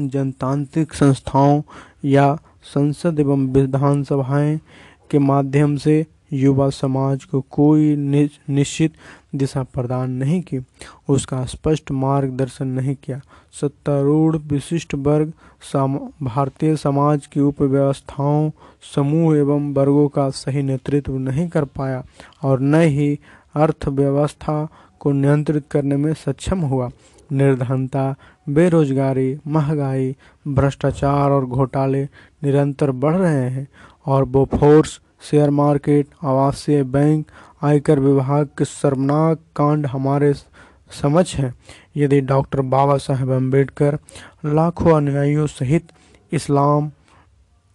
जनतांत्रिक 0.00 0.94
संस्थाओं 0.94 1.62
या 2.04 2.34
संसद 2.64 3.20
एवं 3.20 3.46
विधानसभाएँ 3.46 4.60
के 5.10 5.18
माध्यम 5.18 5.76
से 5.76 6.06
युवा 6.34 6.68
समाज 6.70 7.24
को 7.24 7.40
कोई 7.50 7.94
निश्चित 7.96 8.92
दिशा 9.34 9.62
प्रदान 9.62 10.10
नहीं 10.10 10.40
की 10.42 10.58
उसका 11.08 11.44
स्पष्ट 11.44 11.90
मार्गदर्शन 11.90 12.66
नहीं 12.68 12.94
किया। 12.94 13.20
सत्तारूढ़ 13.60 14.36
विशिष्ट 14.36 14.94
वर्ग 14.94 15.32
सम, 15.72 15.98
भारतीय 16.22 16.76
समाज 16.76 17.26
की 17.26 17.40
उपव्यवस्थाओं 17.40 18.50
समूह 18.94 19.36
एवं 19.36 19.72
वर्गों 19.74 20.08
का 20.08 20.28
सही 20.30 20.62
नेतृत्व 20.62 21.18
नहीं 21.18 21.48
कर 21.48 21.64
पाया 21.64 22.04
और 22.42 22.60
न 22.60 22.82
ही 22.82 23.18
अर्थव्यवस्था 23.54 24.66
को 25.00 25.12
नियंत्रित 25.12 25.64
करने 25.70 25.96
में 25.96 26.12
सक्षम 26.14 26.60
हुआ। 26.60 26.90
निर्धनता 27.32 28.14
बेरोजगारी 28.48 29.36
महँगाई 29.46 30.14
भ्रष्टाचार 30.48 31.30
और 31.30 31.46
घोटाले 31.46 32.04
निरंतर 32.42 32.90
बढ़ 32.90 33.14
रहे 33.14 33.48
हैं 33.50 33.66
और 34.06 34.24
बोफोर्स 34.24 35.00
शेयर 35.30 35.50
मार्केट, 35.50 36.06
आवासीय 36.24 36.82
बैंक, 36.82 37.26
आयकर 37.62 37.98
विभाग 37.98 38.46
के 38.58 38.64
शर्मनाक 38.64 39.38
कांड 39.56 39.86
हमारे 39.86 40.34
समझ 41.02 41.34
हैं। 41.34 41.54
यदि 41.96 42.20
डॉक्टर 42.20 42.60
बाबा 42.60 42.96
साहेब 42.96 43.30
अंबेडकर 43.30 43.98
लाखों 44.44 44.96
अनुयायियों 44.96 45.46
सहित 45.46 45.92
इस्लाम, 46.32 46.90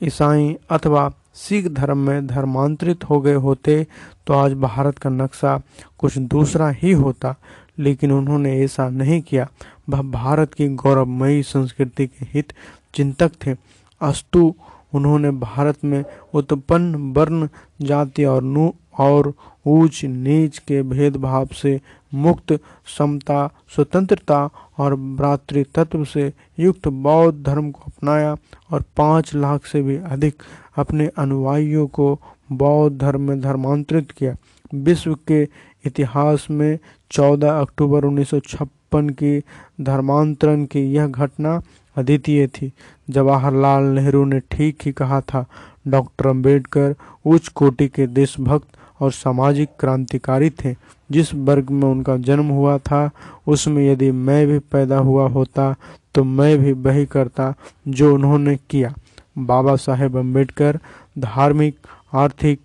ईसाई 0.03 0.57
अथवा 0.69 1.11
सिख 1.33 1.67
धर्म 1.67 1.97
में 1.97 2.27
धर्मांतरित 2.27 3.03
हो 3.03 3.21
गए 3.21 3.33
होते 3.33 3.87
तो 4.27 4.33
आज 4.33 4.53
भारत 4.53 4.97
का 4.97 5.09
नक्शा 5.09 5.61
कुछ 5.97 6.17
दूसरा 6.17 6.69
ही 6.69 6.91
होता। 6.91 7.35
लेकिन 7.79 8.11
उन्होंने 8.11 8.63
ऐसा 8.63 8.89
नहीं 8.89 9.21
किया। 9.21 9.47
वह 9.89 10.01
भारत 10.01 10.53
की 10.53 10.67
गौरवमयी 10.67 11.43
संस्कृति 11.43 12.07
के 12.07 12.25
हित 12.33 12.53
चिंतक 12.93 13.31
थे। 13.45 13.55
अस्तु 14.01 14.55
उन्होंने 14.93 15.31
भारत 15.31 15.77
में 15.83 16.03
उत्पन्न 16.33 17.13
वर्ण, 17.13 17.47
जाति 17.81 18.23
और 18.25 18.43
नु, 18.43 18.71
और 18.99 19.33
ऊंच 19.67 20.05
नीच 20.05 20.57
के 20.57 20.81
भेदभाव 20.83 21.47
से 21.53 21.81
मुक्त, 22.13 22.59
समता, 22.97 23.47
स्वतंत्रता 23.75 24.49
और 24.77 24.95
भ्रातृत्व 24.95 26.03
से 26.05 26.33
युक्त 26.59 26.87
बौद्ध 26.87 27.45
धर्म 27.45 27.71
को 27.71 27.81
अपनाया 27.87 28.35
और 28.71 28.83
पाँच 28.97 29.35
लाख 29.35 29.65
से 29.65 29.81
भी 29.81 29.95
अधिक 29.95 30.43
अपने 30.77 31.07
अनुयायियों 31.17 31.87
को 31.87 32.19
बौद्ध 32.51 32.97
धर्म 32.97 33.21
में 33.21 33.41
धर्मांतरित 33.41 34.11
किया। 34.11 34.35
विश्व 34.73 35.17
के 35.27 35.47
इतिहास 35.85 36.47
में 36.51 36.79
14 37.11 37.59
अक्टूबर 37.61 38.03
उन्नीस 38.03 38.29
सौ 38.29 38.39
छप्पन 38.39 39.09
की 39.09 39.41
धर्मांतरण 39.81 40.65
की 40.65 40.79
यह 40.79 41.07
घटना 41.07 41.61
अद्वितीय 41.97 42.47
थी। 42.47 42.73
जवाहरलाल 43.09 43.83
नेहरू 43.85 44.23
ने 44.25 44.39
ठीक 44.51 44.81
ही 44.85 44.91
कहा 44.91 45.21
था, 45.21 45.45
डॉक्टर 45.87 46.27
अंबेडकर 46.27 46.95
उच्च 47.25 47.47
कोटि 47.47 47.87
के 47.87 48.07
देशभक्त 48.07 48.77
और 49.01 49.11
सामाजिक 49.11 49.69
क्रांतिकारी 49.79 50.49
थे। 50.55 50.75
जिस 51.09 51.33
वर्ग 51.33 51.69
में 51.69 51.87
उनका 51.87 52.15
जन्म 52.17 52.49
हुआ 52.49 52.77
था, 52.77 53.09
उसमें 53.47 53.83
यदि 53.85 54.11
मैं 54.11 54.45
भी 54.47 54.59
पैदा 54.71 54.97
हुआ 54.99 55.27
होता 55.29 55.75
तो 56.15 56.23
मैं 56.23 56.57
भी 56.59 56.71
वही 56.73 57.05
करता 57.05 57.53
जो 57.87 58.13
उन्होंने 58.13 58.55
किया। 58.69 58.93
बाबा 59.37 59.75
साहेब 59.75 60.17
अंबेडकर 60.17 60.79
धार्मिक, 61.19 61.75
आर्थिक 62.13 62.59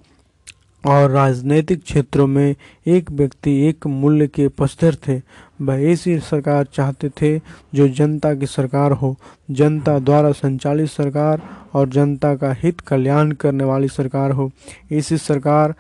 और 0.85 1.11
राजनीतिक 1.11 1.83
क्षेत्रों 1.83 2.27
में 2.27 2.55
एक 2.87 3.11
व्यक्ति 3.11 3.57
एक 3.67 3.87
मूल्य 3.87 4.27
के 4.27 4.49
पस्तर 4.49 4.95
थे। 5.09 5.21
वह 5.59 5.83
ऐसी 5.83 6.19
सरकार 6.21 6.65
चाहते 6.75 7.09
थे 7.11 7.39
जो 7.75 7.89
जनता 7.89 8.35
की 8.35 8.47
सरकार 8.47 8.93
हो, 8.93 9.17
जनता 9.51 9.99
द्वारा 9.99 10.33
संचालित 10.33 10.89
सरकार 10.91 11.43
और 11.75 11.89
जनता 11.89 12.35
का 12.37 12.53
हित 12.53 12.81
कल्याण 12.81 13.33
करने 13.33 13.65
वाली 13.65 13.89
सरकार 13.89 14.31
हो। 14.31 14.51
ऐसी 14.93 15.19
सरकार 15.19 15.75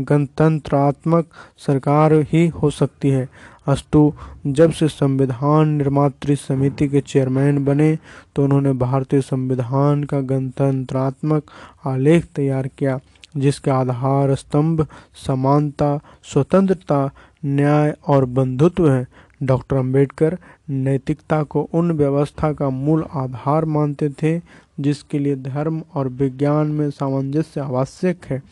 गणतंत्रात्मक 0.00 1.26
सरकार 1.58 2.12
ही 2.32 2.46
हो 2.48 2.70
सकती 2.70 3.10
है। 3.10 3.28
अस्तु, 3.66 4.12
जब 4.46 4.72
से 4.72 4.88
संविधान 4.88 5.68
निर्मात्री 5.68 6.36
समिति 6.36 6.88
के 6.88 7.00
चेयरमैन 7.00 7.64
बने 7.64 7.98
तो 8.36 8.44
उन्होंने 8.44 8.72
भारतीय 8.74 9.20
संविधान 9.20 10.04
का 10.04 10.20
गणतंत्रात्मक 10.22 11.42
आलेख 11.86 12.24
तैयार 12.36 12.68
किया, 12.68 12.98
जिसके 13.36 13.70
आधार 13.70 14.34
स्तंभ 14.34 14.86
समानता, 15.26 15.98
स्वतंत्रता 16.24 17.10
न्याय 17.44 17.96
और 18.06 18.24
बंधुत्व 18.24 18.90
है। 18.90 19.06
डॉक्टर 19.42 19.76
अंबेडकर 19.76 20.38
नैतिकता 20.70 21.42
को 21.42 21.68
उन 21.72 21.92
व्यवस्था 21.92 22.52
का 22.52 22.70
मूल 22.70 23.04
आधार 23.14 23.64
मानते 23.64 24.08
थे, 24.08 24.40
जिसके 24.80 25.18
लिए 25.18 25.36
धर्म 25.36 25.82
और 25.94 26.08
विज्ञान 26.08 26.66
में 26.66 26.90
सामंजस्य 26.90 27.60
आवश्यक 27.60 28.24
है। 28.26 28.42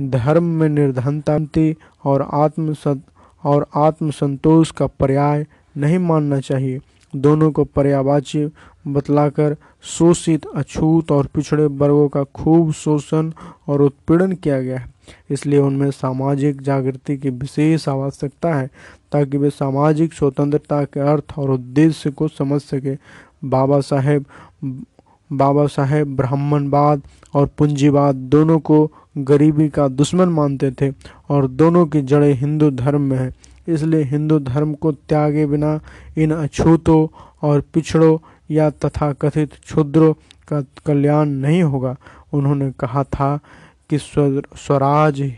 धर्म 0.00 0.44
में 0.44 0.68
निर्धनता 0.68 1.38
और 2.04 2.28
आत्म 2.32 2.74
और 3.44 3.66
आत्मसंतोष 3.76 4.70
का 4.70 4.86
पर्याय 4.86 5.46
नहीं 5.76 5.98
मानना 5.98 6.40
चाहिए। 6.40 6.80
दोनों 7.16 7.52
को 7.52 7.64
पर्यावाची 7.64 8.50
बतलाकर 8.88 9.56
शोषित, 9.82 10.46
अछूत 10.46 11.12
और 11.12 11.26
पिछड़े 11.26 11.66
वर्गों 11.66 12.08
का 12.08 12.22
खूब 12.24 12.72
शोषण 12.72 13.30
और 13.68 13.82
उत्पीड़न 13.82 14.32
किया 14.32 14.60
गया 14.60 14.78
है। 14.78 14.94
इसलिए 15.30 15.58
उनमें 15.58 15.90
सामाजिक 15.90 16.60
जागृति 16.62 17.16
की 17.16 17.30
विशेष 17.30 17.88
आवश्यकता 17.88 18.54
है, 18.54 18.70
ताकि 19.12 19.38
वे 19.38 19.50
सामाजिक 19.50 20.12
स्वतंत्रता 20.12 20.84
के 20.84 21.00
अर्थ 21.00 21.38
और 21.38 21.50
उद्देश्य 21.50 22.10
को 22.10 22.28
समझ 22.28 22.60
सके। 22.60 22.96
बाबा 23.44 23.80
साहेब 23.80 24.24
बाबा 25.30 25.66
साहेब 25.66 26.16
ब्राह्मणवाद 26.16 27.02
और 27.34 27.46
पूंजीवाद 27.58 28.14
दोनों 28.14 28.58
को 28.58 28.90
गरीबी 29.18 29.68
का 29.68 29.88
दुश्मन 29.88 30.28
मानते 30.28 30.70
थे 30.70 30.92
और 31.30 31.46
दोनों 31.48 31.86
की 31.86 32.02
जड़ें 32.02 32.34
हिंदू 32.34 32.70
धर्म 32.70 33.00
में 33.00 33.16
है। 33.18 33.32
इसलिए 33.68 34.02
हिंदू 34.02 34.38
धर्म 34.38 34.74
को 34.74 34.92
त्यागे 34.92 35.46
बिना 35.46 35.80
इन 36.18 36.30
अछूतों 36.30 37.06
और 37.42 37.60
पिछड़ों 37.74 38.18
या 38.50 38.70
तथा 38.70 39.12
कथित 39.12 39.54
क्षुद्रों 39.54 40.12
का 40.48 40.60
कल्याण 40.86 41.28
नहीं 41.28 41.62
होगा। 41.62 41.96
उन्होंने 42.32 42.70
कहा 42.70 43.04
था 43.04 43.36
कि 43.90 43.98
स्वराज 43.98 45.32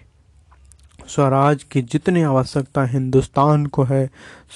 स्वराज 1.09 1.63
की 1.63 1.83
जितनी 1.83 2.23
आवश्यकता 2.23 2.85
हिंदुस्तान 2.85 3.67
को 3.67 3.83
है, 3.83 4.11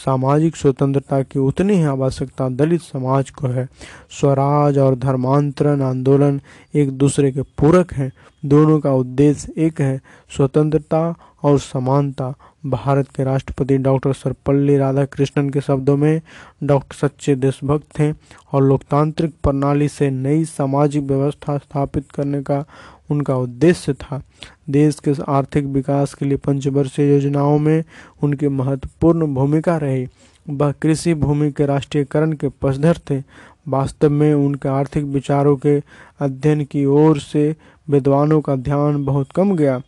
सामाजिक 0.05 0.57
स्वतंत्रता 0.57 1.23
की 1.23 1.39
उतनी 1.39 1.75
ही 1.75 1.83
आवश्यकता 1.83 2.49
दलित 2.49 2.81
समाज 2.81 3.31
को 3.31 3.47
है। 3.47 3.69
स्वराज 4.11 4.79
और 4.79 4.95
धर्मांतरण 4.95 5.83
आंदोलन 5.83 6.41
एक 6.75 6.91
दूसरे 6.91 7.33
के 7.33 7.43
पूरक 7.43 7.93
हैं। 7.93 8.13
दोनों 8.45 8.79
का 8.81 8.93
उद्देश्य 8.93 9.53
एक 9.57 9.81
है, 9.81 10.01
स्वतंत्रता 10.37 11.15
और 11.43 11.59
समानता। 11.59 12.35
भारत 12.67 13.09
के 13.09 13.25
राष्ट्रपति 13.25 13.77
डॉक्टर 13.79 14.13
सर्वपल्ली 14.13 14.77
राधाकृष्णन 14.77 15.49
के 15.51 15.61
शब्दों 15.61 15.97
में 15.97 16.21
डॉक्टर 16.63 16.97
सच्चे 16.97 17.35
देशभक्त 17.35 17.87
थे 18.01 18.13
और 18.53 18.63
लोकतांत्रिक 18.63 19.35
प्रणाली 19.43 19.89
से 19.89 20.11
नई 20.11 20.45
सामाजिक 20.45 21.03
व्यवस्था 21.03 21.59
स्थापित 21.59 22.11
करने 22.11 22.43
का 22.43 22.65
उनका 23.11 23.37
उद्देश्य 23.37 23.93
था। 23.93 24.23
देश 24.71 25.01
के 25.01 25.13
आर्थिक 25.29 25.65
विकास 25.65 26.15
के 26.15 26.27
लिए 26.27 26.37
पंचवर्षीय 26.37 27.13
योजनाओं 27.13 27.59
में 27.59 27.85
उनकी 28.23 28.49
महत्वपूर्ण 28.49 29.35
भूमिका 29.35 29.77
रही। 29.77 30.07
वह 30.51 30.73
कृषि 30.73 31.15
भूमि 31.15 31.51
के 31.53 31.67
राष्ट्रीयकरण 31.67 32.33
के 32.33 32.49
पसधर 32.49 32.99
थे। 33.11 33.23
वास्तव 33.69 34.11
में 34.11 34.35
उनके 34.35 34.69
आर्थिक 34.69 35.05
विचारों 35.05 35.57
के 35.57 35.83
अध्ययन 36.21 36.65
की 36.65 36.85
ओर 36.85 37.19
से 37.19 37.57
विद्वानों 37.91 38.41
का 38.41 38.57
ध्यान 38.57 39.05
बहुत 39.05 39.33
कम 39.33 39.57
गया। 39.57 39.79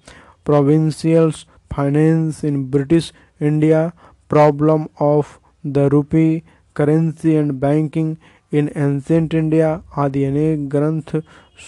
Provincials 0.46 1.46
finance 1.76 2.44
in 2.44 2.64
British 2.70 3.12
India 3.42 3.90
problem 4.30 4.86
of 5.00 5.38
the 5.66 5.78
rupee 5.92 6.42
currency 6.76 7.30
and 7.30 7.52
banking 7.52 8.14
in 8.52 8.68
ancient 8.76 9.34
India 9.34 9.82
आदि 9.98 10.24
अनेक 10.24 10.68
ग्रंथ 10.68 11.16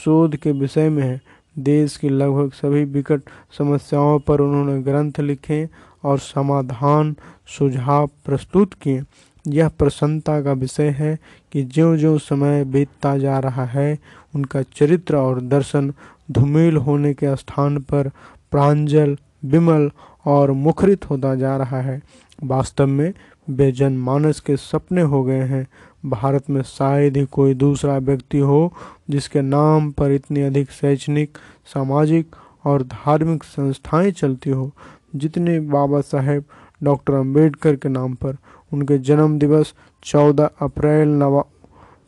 शोध 0.04 0.36
के 0.36 0.52
विषय 0.52 0.88
में 0.88 1.02
है। 1.02 1.20
देश 1.56 1.96
की 1.96 2.08
लगभग 2.08 2.50
सभी 2.52 2.84
विकट 2.84 3.22
समस्याओं 3.58 4.18
पर 4.18 4.40
उन्होंने 4.40 4.82
ग्रंथ 4.82 5.20
लिखे 5.20 5.68
और 6.04 6.18
समाधान, 6.18 7.14
सुझाव 7.58 8.06
प्रस्तुत 8.24 8.74
किए। 8.74 9.02
यह 9.46 9.68
प्रसन्नता 9.68 10.40
का 10.42 10.52
विषय 10.52 10.88
है 10.88 11.18
कि 11.52 11.62
ज्यो 11.64 11.96
ज्यो 11.96 12.16
समय 12.18 12.64
बीतता 12.64 13.16
जा 13.18 13.38
रहा 13.38 13.64
है, 13.64 13.98
उनका 14.34 14.62
चरित्र 14.62 15.16
और 15.16 15.40
दर्शन 15.40 15.92
धूमिल 16.30 16.76
होने 16.76 17.14
के 17.14 17.34
स्थान 17.36 17.78
पर 17.80 18.10
प्रांजल 18.50 19.16
विमल 19.44 19.90
और 20.26 20.50
मुखरित 20.50 21.10
होता 21.10 21.34
जा 21.34 21.56
रहा 21.56 21.80
है। 21.80 22.02
वास्तव 22.44 22.86
में 22.86 23.12
वे 23.50 23.72
जनमानस 23.72 24.40
के 24.40 24.56
सपने 24.56 25.02
हो 25.02 25.24
गए 25.24 25.42
हैं। 25.42 25.66
भारत 26.06 26.50
में 26.50 26.62
शायद 26.62 27.16
ही 27.16 27.24
कोई 27.24 27.54
दूसरा 27.54 27.98
व्यक्ति 27.98 28.38
हो 28.38 28.72
जिसके 29.10 29.40
नाम 29.42 29.90
पर 29.90 30.10
इतनी 30.10 30.42
अधिक 30.42 30.70
शैक्षणिक, 30.70 31.38
सामाजिक 31.66 32.36
और 32.64 32.82
धार्मिक 32.82 33.44
संस्थाएँ 33.44 34.10
चलती 34.10 34.50
हो। 34.50 34.70
जितने 35.16 35.60
बाबा 35.60 36.00
साहेब, 36.00 36.44
डॉक्टर 36.82 37.14
अंबेडकर 37.14 37.76
के 37.76 37.88
नाम 37.88 38.14
पर। 38.14 38.36
उनके 38.72 38.98
जन्म 38.98 39.38
दिवस 39.38 39.74
14 40.04 40.50
अप्रैल 40.60 41.08
नवा 41.08 41.44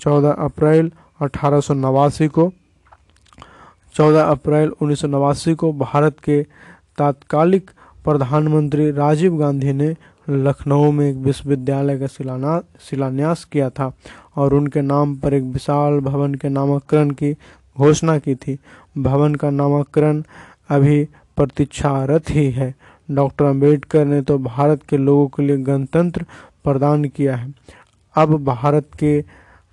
14 0.00 0.30
अप्रैल 0.30 0.92
अठारह 1.22 1.60
सौ 1.60 1.74
नवासी 1.74 2.28
को 2.28 2.52
14 3.94 4.22
अप्रैल 4.22 4.68
उन्नीस 4.68 5.00
सौ 5.00 5.08
नवासी 5.08 5.54
को 5.54 5.72
भारत 5.72 6.16
के 6.24 6.46
तात्कालिक 6.98 7.70
प्रधानमंत्री 8.04 8.90
राजीव 8.90 9.36
गांधी 9.36 9.72
ने 9.72 9.94
लखनऊ 10.28 10.90
में 10.92 11.08
एक 11.10 11.16
विश्वविद्यालय 11.16 11.98
का 11.98 12.06
शिलान्यास 12.80 13.44
किया 13.44 13.68
था 13.70 13.90
और 14.36 14.54
उनके 14.54 14.80
नाम 14.82 15.14
पर 15.16 15.34
एक 15.34 15.42
विशाल 15.44 15.98
भवन 16.00 16.34
के 16.34 16.48
नामकरण 16.48 17.10
की 17.10 17.32
घोषणा 17.78 18.18
की 18.18 18.34
थी। 18.34 18.58
भवन 18.98 19.34
का 19.34 19.50
नामकरण 19.50 20.22
अभी 20.70 21.04
प्रतीक्षारत 21.36 22.30
ही 22.30 22.50
है। 22.50 22.74
डॉक्टर 23.08 23.44
अंबेडकर 23.44 24.04
ने 24.04 24.20
तो 24.22 24.38
भारत 24.38 24.82
के 24.88 24.96
लोगों 24.96 25.26
के 25.26 25.42
लिए 25.42 25.56
गणतंत्र 25.56 26.24
प्रदान 26.64 27.04
किया 27.04 27.36
है। 27.36 27.52
अब 28.14 28.36
भारत 28.44 28.88
के 28.98 29.24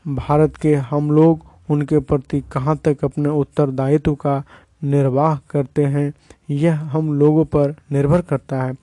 भारत 0.05 0.55
के 0.55 0.76
हम 0.76 1.11
लोग 1.11 1.45
उनके 1.69 1.99
प्रति 1.99 2.41
कहाँ 2.51 2.76
तक 2.78 3.03
अपने 3.03 3.30
उत्तरदायित्व 3.30 4.13
का 4.15 4.43
निर्वाह 4.86 5.38
करते 5.49 5.86
हैं, 5.86 6.13
यह 6.49 6.79
हम 6.79 7.13
लोगों 7.13 7.45
पर 7.45 7.75
निर्भर 7.91 8.21
करता 8.21 8.61
है। 8.63 8.73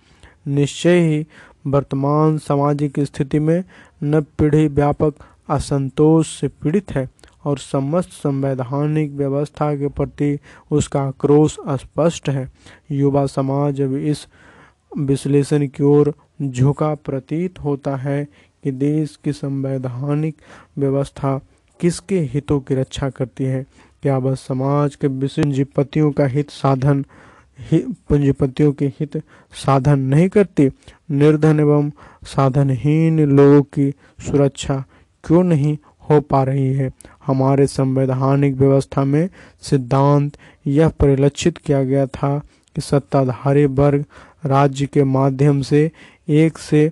निश्चय 0.46 0.98
ही, 1.00 1.26
वर्तमान 1.66 2.38
सामाजिक 2.38 3.00
स्थिति 3.00 3.38
में 3.38 3.64
नव 4.02 4.22
पीढ़ी 4.38 4.66
व्यापक 4.68 5.14
असंतोष 5.48 6.40
से 6.40 6.48
पीड़ित 6.48 6.92
है 6.92 7.08
और 7.44 7.58
समस्त 7.58 8.10
संवैधानिक 8.10 9.12
व्यवस्था 9.12 9.74
के 9.76 9.88
प्रति 9.88 10.38
उसका 10.70 11.02
आक्रोश 11.02 11.56
स्पष्ट 11.68 12.28
है। 12.28 12.48
युवा 12.90 13.26
समाज 13.26 13.80
अब 13.80 13.94
इस 13.96 14.26
विश्लेषण 14.98 15.66
की 15.66 15.82
ओर 15.82 16.14
झुका 16.42 16.94
प्रतीत 16.94 17.58
होता 17.58 17.96
है 17.96 18.24
कि 18.64 18.70
देश 18.70 19.18
की 19.24 19.32
संवैधानिक 19.32 20.36
व्यवस्था 20.78 21.40
किसके 21.80 22.20
हितों 22.20 22.60
की 22.60 22.74
रक्षा 22.74 23.10
करती 23.10 23.44
है। 23.44 23.64
क्या 24.02 24.16
वह 24.18 24.34
समाज 24.34 24.94
के 24.94 25.06
विपत्तियों 25.06 26.10
का 26.12 26.26
हित 26.26 26.50
साधन 26.50 27.04
पूंजीपतियों 27.72 28.72
के 28.72 28.86
हित 28.86 29.16
साधन 29.52 29.98
नहीं 29.98 30.28
करती? 30.28 30.70
निर्धन 31.10 31.60
एवं 31.60 31.90
साधनहीन 32.24 33.20
लोगों 33.20 33.62
की 33.62 33.90
सुरक्षा 34.26 34.84
क्यों 35.24 35.42
नहीं 35.44 35.76
हो 36.10 36.20
पा 36.20 36.42
रही 36.42 36.74
है? 36.74 36.90
हमारे 37.26 37.66
संवैधानिक 37.66 38.54
व्यवस्था 38.54 39.04
में 39.04 39.28
सिद्धांत 39.62 40.36
यह 40.66 40.88
परिलक्षित 40.88 41.58
किया 41.58 41.82
गया 41.84 42.06
था 42.06 42.38
कि 42.74 42.80
सत्ताधारी 42.80 43.66
वर्ग 43.66 44.04
राज्य 44.46 44.86
के 44.86 45.04
माध्यम 45.04 45.60
से 45.62 45.90
एक 46.28 46.58
से, 46.58 46.90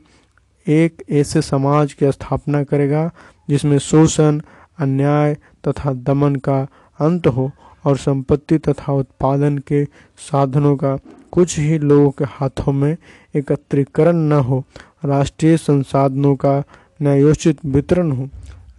एक 0.68 1.02
ऐसे 1.10 1.42
समाज 1.42 1.92
की 1.92 2.12
स्थापना 2.12 2.62
करेगा 2.64 3.10
जिसमें 3.50 3.78
शोषण, 3.78 4.40
अन्याय 4.78 5.34
तथा 5.68 5.92
दमन 5.92 6.36
का 6.36 6.66
अंत 7.00 7.26
हो 7.26 7.50
और 7.84 7.96
संपत्ति 7.96 8.58
तथा 8.58 8.92
उत्पादन 8.92 9.58
के 9.58 9.84
साधनों 10.18 10.76
का 10.76 10.98
कुछ 11.32 11.58
ही 11.58 11.78
लोगों 11.78 12.10
के 12.10 12.24
हाथों 12.24 12.72
में 12.72 12.96
एकत्रीकरण 13.36 14.16
न 14.16 14.32
हो, 14.32 14.64
राष्ट्रीय 15.04 15.56
संसाधनों 15.56 16.36
का 16.36 16.62
न्यायोचित 17.02 17.58
वितरण 17.64 18.12
हो। 18.12 18.28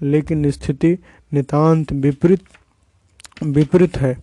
लेकिन 0.02 0.52
स्थिति 0.52 0.98
नितांत 1.34 1.92
विपरीत 1.92 2.42
विपरीत 3.44 3.98
है। 3.98 4.18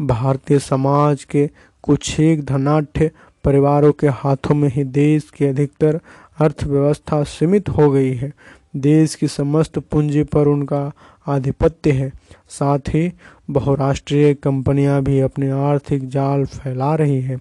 भारतीय 0.00 0.58
समाज 0.58 1.24
के 1.24 1.50
कुछ 1.82 2.20
एक 2.20 2.44
धनाढ़ 2.44 3.08
परिवारों 3.44 3.92
के 3.92 4.08
हाथों 4.08 4.54
में 4.54 4.68
ही 4.68 4.84
देश 4.84 5.30
की 5.36 5.44
अधिकतर 5.44 6.00
अर्थव्यवस्था 6.38 7.22
सीमित 7.22 7.68
हो 7.68 7.90
गई 7.90 8.14
है। 8.14 8.32
देश 8.76 9.14
की 9.14 9.28
समस्त 9.28 9.78
पूंजी 9.78 10.22
पर 10.22 10.46
उनका 10.46 10.92
आधिपत्य 11.28 11.90
है। 11.90 12.12
साथ 12.48 12.78
ही 12.78 13.12
बहुराष्ट्रीय 13.50 14.34
कंपनियाँ 14.34 15.02
भी 15.02 15.20
अपने 15.20 15.50
आर्थिक 15.50 16.08
जाल 16.08 16.44
फैला 16.44 16.94
रही 16.94 17.20
हैं, 17.20 17.40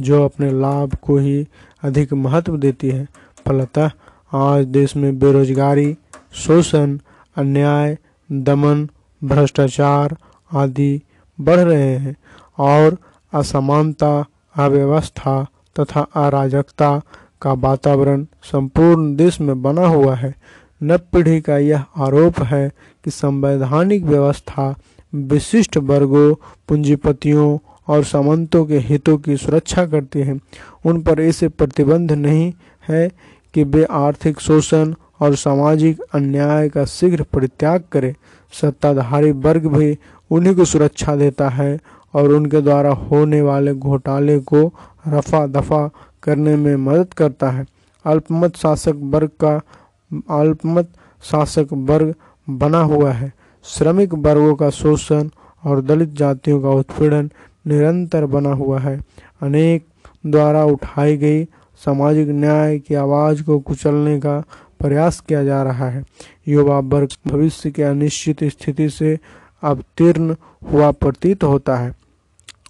जो 0.00 0.24
अपने 0.24 0.50
लाभ 0.50 0.94
को 0.94 1.18
ही 1.18 1.48
अधिक 1.82 2.12
महत्व 2.12 2.56
देती 2.56 2.90
है। 2.90 3.08
फलतः 3.46 3.90
आज 4.32 4.64
देश 4.64 4.96
में 4.96 5.18
बेरोजगारी, 5.18 5.96
शोषण, 6.32 6.98
अन्याय, 7.36 7.98
दमन, 8.32 8.88
भ्रष्टाचार 9.24 10.16
आदि 10.52 11.02
बढ़ 11.40 11.60
रहे 11.60 11.96
हैं 11.96 12.16
और 12.58 12.98
असमानता, 13.32 14.24
अव्यवस्था 14.56 15.46
तथा 15.80 16.00
अराजकता 16.00 17.02
का 17.42 17.52
वातावरण 17.52 18.26
संपूर्ण 18.42 19.16
देश 19.16 19.40
में 19.40 19.62
बना 19.62 19.86
हुआ 19.86 20.14
है। 20.14 20.34
नव 20.82 20.98
पीढ़ी 20.98 21.40
का 21.40 21.58
यह 21.58 21.84
आरोप 21.96 22.42
है 22.42 22.72
कि 23.06 23.10
संवैधानिक 23.10 24.04
व्यवस्था 24.04 24.74
विशिष्ट 25.14 25.76
वर्गों, 25.76 26.34
पूंजीपतियों 26.68 27.58
और 27.88 28.04
सामंतों 28.04 28.64
के 28.66 28.78
हितों 28.78 29.18
की 29.18 29.36
सुरक्षा 29.36 29.86
करती 29.86 30.18
है। 30.18 30.38
उन 30.84 31.00
पर 31.02 31.20
ऐसे 31.20 31.48
प्रतिबंध 31.48 32.12
नहीं 32.12 32.52
है 32.88 33.08
कि 33.54 33.64
वे 33.64 33.84
आर्थिक, 33.84 34.40
शोषण 34.40 34.94
और 35.20 35.34
सामाजिक 35.34 36.00
अन्याय 36.14 36.68
का 36.68 36.84
शीघ्र 36.84 37.22
परित्याग 37.22 37.84
करें। 37.92 38.14
सत्ताधारी 38.52 39.30
वर्ग 39.30 39.66
भी 39.66 39.98
उन्हीं 40.30 40.54
को 40.54 40.64
सुरक्षा 40.64 41.16
देता 41.16 41.48
है 41.48 41.78
और 42.14 42.32
उनके 42.32 42.60
द्वारा 42.60 42.90
होने 42.90 43.42
वाले 43.42 43.74
घोटाले 43.74 44.38
को 44.38 44.72
रफा 45.08 45.46
दफ़ा 45.46 45.90
करने 46.22 46.56
में 46.56 46.76
मदद 46.76 47.14
करता 47.14 47.50
है। 47.50 47.66
अल्पमत 48.04 48.56
शासक 48.56 48.94
वर्ग 48.96 49.30
का, 49.44 49.60
अल्पमत 50.40 50.88
शासक 51.22 51.66
वर्ग 51.72 52.14
बना 52.50 52.80
हुआ 52.80 53.12
है। 53.12 53.32
श्रमिक 53.64 54.14
वर्गों 54.14 54.54
का 54.54 54.70
शोषण 54.70 55.28
और 55.64 55.80
दलित 55.80 56.08
जातियों 56.08 56.60
का 56.62 56.70
उत्पीड़न 56.70 57.30
निरंतर 57.66 58.26
बना 58.26 58.52
हुआ 58.52 58.78
है। 58.78 59.00
अनेक 59.42 59.86
द्वारा 60.26 60.64
उठाई 60.64 61.16
गई 61.16 61.44
सामाजिक 61.84 62.28
न्याय 62.28 62.78
की 62.78 62.94
आवाज़ 62.94 63.42
को 63.42 63.58
कुचलने 63.58 64.18
का 64.20 64.42
प्रयास 64.80 65.20
किया 65.20 65.44
जा 65.44 65.62
रहा 65.62 65.88
है। 65.88 66.04
युवा 66.48 66.78
वर्ग 66.78 67.08
भविष्य 67.26 67.70
के 67.70 67.82
अनिश्चित 67.82 68.44
स्थिति 68.44 68.88
से 68.90 69.18
अवतीर्ण 69.62 70.34
हुआ 70.72 70.90
प्रतीत 70.90 71.44
होता 71.44 71.76
है। 71.76 71.94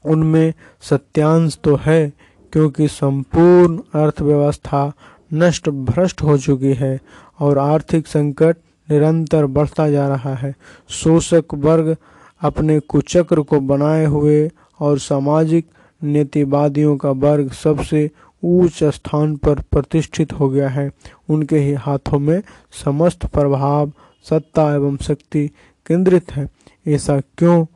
उनमें 0.05 0.53
सत्यांश 0.81 1.59
तो 1.65 1.77
है, 1.77 2.13
क्योंकि 2.53 2.89
संपूर्ण 2.89 3.79
अर्थव्यवस्था 4.01 4.93
नष्ट 5.35 5.69
भ्रष्ट 5.69 6.23
हो 6.23 6.39
चुकी 6.39 6.75
है 6.75 7.01
और 7.41 7.59
आर्थिक 7.59 8.07
संकट 8.07 8.57
निरंतर 8.91 9.47
बढ़ता 9.47 9.91
जा 9.91 10.09
रहा 10.09 10.35
है। 10.35 10.55
शोषक 10.89 11.45
वर्ग 11.55 11.97
अपने 12.41 12.81
कुचक्र 12.81 13.41
को 13.41 13.61
बनाए 13.61 14.05
हुए 14.05 14.51
और 14.81 14.99
सामाजिक 14.99 15.67
नीतिवादियों 16.05 16.97
का 16.97 17.11
वर्ग 17.11 17.53
सबसे 17.53 18.11
ऊंच 18.45 18.85
स्थान 18.85 19.37
पर 19.37 19.55
प्रतिष्ठित 19.55 20.33
हो 20.33 20.49
गया 20.49 20.69
है। 20.69 20.91
उनके 21.29 21.59
ही 21.59 21.73
हाथों 21.73 22.19
में 22.19 22.43
समस्त 22.85 23.27
प्रभाव, 23.27 23.93
सत्ता 24.31 24.75
एवं 24.75 24.97
शक्ति 24.97 25.51
केंद्रित 25.87 26.33
है। 26.33 26.49
ऐसा 26.89 27.21
क्यों? 27.21 27.67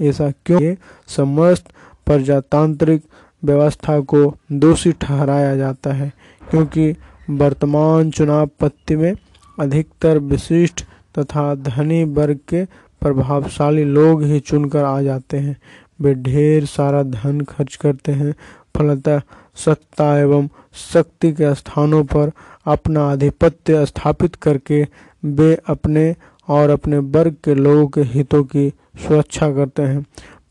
ऐसा 0.00 0.30
क्यों? 0.30 0.62
ये 0.62 0.76
समस्त 1.06 1.64
प्रजातांत्रिक 2.06 3.02
व्यवस्था 3.44 4.00
को 4.00 4.34
दोषी 4.52 4.92
ठहराया 4.92 5.56
जाता 5.56 5.92
है, 5.92 6.12
क्योंकि 6.50 6.96
वर्तमान 7.30 8.10
चुनाव 8.10 8.50
पत्ति 8.60 8.96
में 8.96 9.14
अधिकतर 9.58 10.18
विशिष्ट 10.18 10.84
तथा 11.18 11.54
धनी 11.54 12.04
वर्ग 12.04 12.38
के 12.48 12.64
प्रभावशाली 13.00 13.84
लोग 13.84 14.22
ही 14.22 14.40
चुनकर 14.40 14.84
आ 14.84 15.00
जाते 15.02 15.36
हैं। 15.36 15.56
वे 16.00 16.14
ढेर 16.14 16.64
सारा 16.64 17.02
धन 17.02 17.40
खर्च 17.40 17.76
करते 17.76 18.12
हैं, 18.12 18.34
फलतः 18.76 19.20
सत्ता 19.54 20.18
एवं 20.18 20.48
शक्ति 20.92 21.32
के 21.32 21.54
स्थानों 21.54 22.04
पर 22.04 22.30
अपना 22.66 23.04
आधिपत्य 23.10 23.86
स्थापित 23.86 24.34
करके 24.34 24.86
वे 25.24 25.54
अपने 25.66 26.14
और 26.48 26.70
अपने 26.70 26.98
वर्ग 26.98 27.36
के 27.44 27.54
लोगों 27.54 27.86
के 27.86 28.00
हितों 28.00 28.44
की 28.44 28.68
सुरक्षा 28.96 29.50
करते 29.52 29.82
हैं। 29.82 30.02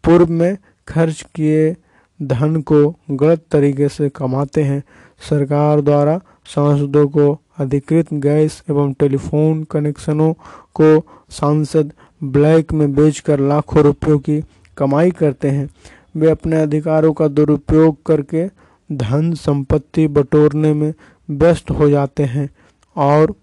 पूर्व 0.04 0.32
में 0.32 0.58
खर्च 0.88 1.26
किए 1.36 1.76
धन 2.22 2.62
को 2.62 2.96
गलत 3.12 3.46
तरीके 3.52 3.90
से 3.90 4.10
कमाते 4.10 4.64
हैं। 4.64 4.84
सरकार 5.30 5.82
द्वारा 5.82 6.22
सांसदों 6.46 7.08
को 7.08 7.40
अधिकृत 7.60 8.14
गैस 8.14 8.64
एवं 8.70 8.94
टेलीफोन 8.94 9.64
कनेक्शनों 9.64 10.34
को 10.80 11.00
सांसद 11.30 11.92
ब्लैक 12.24 12.74
में 12.74 12.94
बेचकर 12.96 13.40
लाखों 13.40 13.84
रुपयों 13.84 14.20
की 14.20 14.42
कमाई 14.78 15.12
करते 15.12 15.50
हैं। 15.50 15.70
वे 16.16 16.30
अपने 16.30 16.62
अधिकारों 16.62 17.14
का 17.14 17.28
दुरुपयोग 17.28 18.04
करके 18.06 18.48
धन 18.90 19.34
संपत्ति 19.34 20.08
बटोरने 20.08 20.74
में 20.74 20.94
व्यस्त 21.30 21.72
हो 21.72 21.90
जाते 21.90 22.24
हैं 22.24 22.50
और 22.96 23.34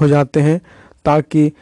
हो 0.00 0.08
जाते 0.08 0.40
हैं 0.40 0.60
ताकि 1.04 1.52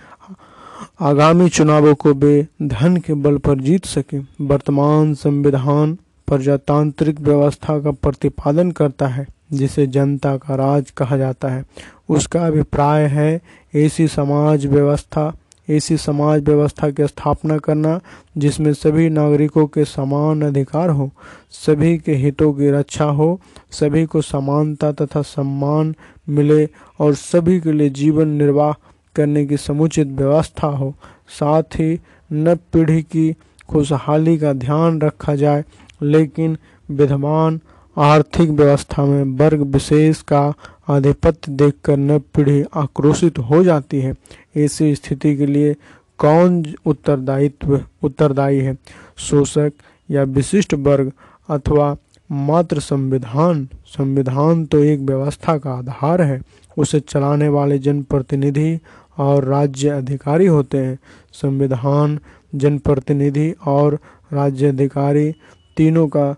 आगामी 1.01 1.49
चुनावों 1.49 1.95
को 1.95 2.13
वे 2.15 2.47
धन 2.63 2.97
के 2.97 3.15
बल 3.15 3.39
पर 3.39 3.61
जीत 3.61 3.87
सके। 3.87 4.19
वर्तमान 4.45 5.15
संविधान 5.15 5.99
प्रजातांत्रिक 6.27 7.21
व्यवस्था 7.21 7.79
का 7.81 7.91
प्रतिपादन 7.91 8.71
करता 8.71 9.07
है। 9.07 9.27
जिसे 9.53 9.87
जनता 9.87 10.37
का 10.37 10.55
राज 10.55 10.91
कहा 10.91 11.17
जाता 11.17 11.49
है। 11.49 11.65
उसका 12.09 12.47
अभिप्राय 12.47 13.07
है, 13.07 13.41
ऐसी 13.75 14.09
समाज 14.09 14.67
व्यवस्था, 14.67 15.37
ऐसी 15.71 15.97
समाज 15.97 16.43
व्यवस्था 16.43 16.91
की 16.91 17.07
स्थापना 17.07 17.59
करना, 17.59 18.01
जिसमें 18.39 18.73
सभी 18.73 19.11
नागरिकों 19.11 19.67
के 19.67 19.85
समान 19.85 20.43
अधिकार 20.43 20.91
हो, 20.91 21.11
सभी 21.51 21.99
के 21.99 22.15
हितों 22.15 22.53
की 22.53 22.71
रक्षा 22.71 23.05
हो, 23.05 23.41
सभी 23.71 24.07
को 24.07 24.21
समानता 24.21 24.93
तथा 24.93 25.23
सम्मान 25.23 25.95
मिले 26.29 26.69
और 26.99 27.15
सभी 27.15 27.61
के 27.61 27.73
लिए 27.73 27.91
जीवन 27.91 28.29
निर्वाह 28.29 28.73
करने 29.17 29.47
की 29.47 29.57
समुचित 29.57 30.07
व्यवस्था 30.07 30.67
हो। 30.67 30.95
साथ 31.29 31.63
ही 31.63 32.01
नव 32.33 32.57
पीढ़ी 32.57 33.03
की 33.03 33.35
खुशहाली 33.69 34.39
का 34.39 34.53
ध्यान 34.53 35.01
रखा 35.01 35.35
जाए, 35.35 35.65
लेकिन 36.03 36.57
विद्यमान 36.91 37.61
आर्थिक 38.01 38.51
व्यवस्था 38.51 39.05
में 39.05 39.25
वर्ग 39.25 39.61
विशेष 39.61 40.23
का 40.23 40.55
आधिपत्य 40.89 41.53
देखकर 41.53 41.97
नव 41.97 42.19
पीढ़ी 42.19 42.65
आक्रोशित 42.75 43.39
हो 43.39 43.65
जाती 43.65 44.01
है। 44.01 44.15
ऐसी 44.57 44.95
स्थिति 44.95 45.37
के 45.37 45.47
लिए 45.47 45.77
कौन 46.19 46.65
उत्तरदायित्व, 46.87 47.85
उत्तरदायी 48.03 48.59
है? 48.59 48.79
शोषक 49.17 49.73
या 50.11 50.23
विशिष्ट 50.23 50.75
वर्ग 50.75 51.13
अथवा 51.49 51.97
मात्र 52.33 52.81
संविधान? 52.81 53.69
संविधान 53.87 54.65
तो 54.65 54.79
एक 54.79 55.01
व्यवस्था 55.01 55.59
का 55.59 55.71
आधार 55.71 56.23
है। 56.23 56.43
उसे 56.79 57.01
चलाने 57.01 57.49
वाले 57.49 57.79
जनप्रतिनिधि 57.79 58.79
और 59.19 59.45
राज्य 59.45 59.89
अधिकारी 59.89 60.47
होते 60.47 60.79
हैं। 60.79 60.99
संविधान, 61.33 62.19
जनप्रतिनिधि 62.55 63.55
और 63.67 63.99
राज्य 64.33 64.67
अधिकारी 64.67 65.33
तीनों 65.77 66.09
का 66.09 66.37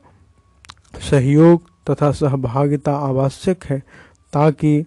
सहयोग 0.94 1.62
तथा 1.90 2.10
सहभागिता 2.12 2.92
आवश्यक 2.98 3.64
है, 3.64 3.78
ताकि 4.32 4.84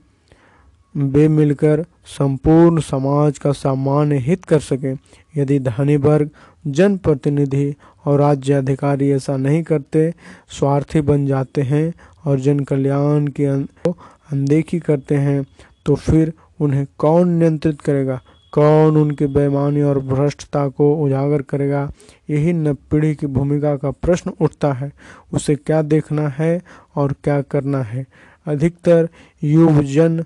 वे 0.96 1.28
मिलकर 1.28 1.86
संपूर्ण 2.08 2.82
समाज 2.82 3.38
का 3.38 3.52
सामान्य 3.52 4.18
हित 4.18 4.46
कर 4.46 4.60
सकें। 4.60 4.98
यदि 5.38 5.60
धनी 5.60 5.96
वर्ग 5.98 6.30
जनप्रतिनिधि 6.68 7.74
और 8.06 8.20
राज्य 8.20 8.54
अधिकारी 8.54 9.12
ऐसा 9.12 9.36
नहीं 9.38 9.64
करते, 9.64 10.14
स्वार्थी 10.50 11.02
बन 11.02 11.26
जाते 11.26 11.62
हैं 11.62 11.94
और 12.26 12.40
जन 12.40 12.60
कल्याण 12.62 13.28
की 13.30 13.46
अनदेखी 13.46 14.80
करते 14.80 15.16
हैं 15.18 15.46
तो 15.86 15.96
फिर 15.96 16.34
उन्हें 16.60 16.86
कौन 16.98 17.30
नियंत्रित 17.30 17.82
करेगा? 17.82 18.20
कौन 18.56 18.98
उनकी 18.98 19.26
बेईमानी 19.28 19.82
और 19.82 20.00
भ्रष्टता 20.00 20.68
को 20.68 20.96
उजागर 20.96 21.42
करेगा? 21.42 21.92
यही 22.30 22.54
नव 22.54 22.74
पीढ़ी 22.74 23.16
की 23.16 23.28
भूमिका 23.28 23.76
का 23.76 23.92
प्रश्न 23.92 24.32
उठता 24.42 24.74
है। 24.74 24.92
उसे 25.34 25.56
क्या 25.56 25.82
देखना 25.82 26.28
है 26.28 26.62
और 26.96 27.14
क्या 27.24 27.42
करना 27.42 27.82
है? 27.82 28.06
अधिकतर 28.48 29.10
युवजन 29.44 30.24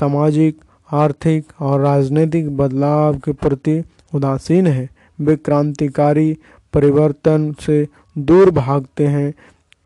सामाजिक, 0.00 0.60
आर्थिक 0.92 1.44
और 1.60 1.80
राजनीतिक 1.80 2.56
बदलाव 2.56 3.16
के 3.16 3.32
प्रति 3.32 3.84
उदासीन 4.14 4.66
है। 4.66 4.88
वे 5.20 5.36
क्रांतिकारी 5.36 6.38
परिवर्तन 6.72 7.54
से 7.60 7.88
दूर 8.18 8.50
भागते 8.50 9.06
हैं। 9.06 9.34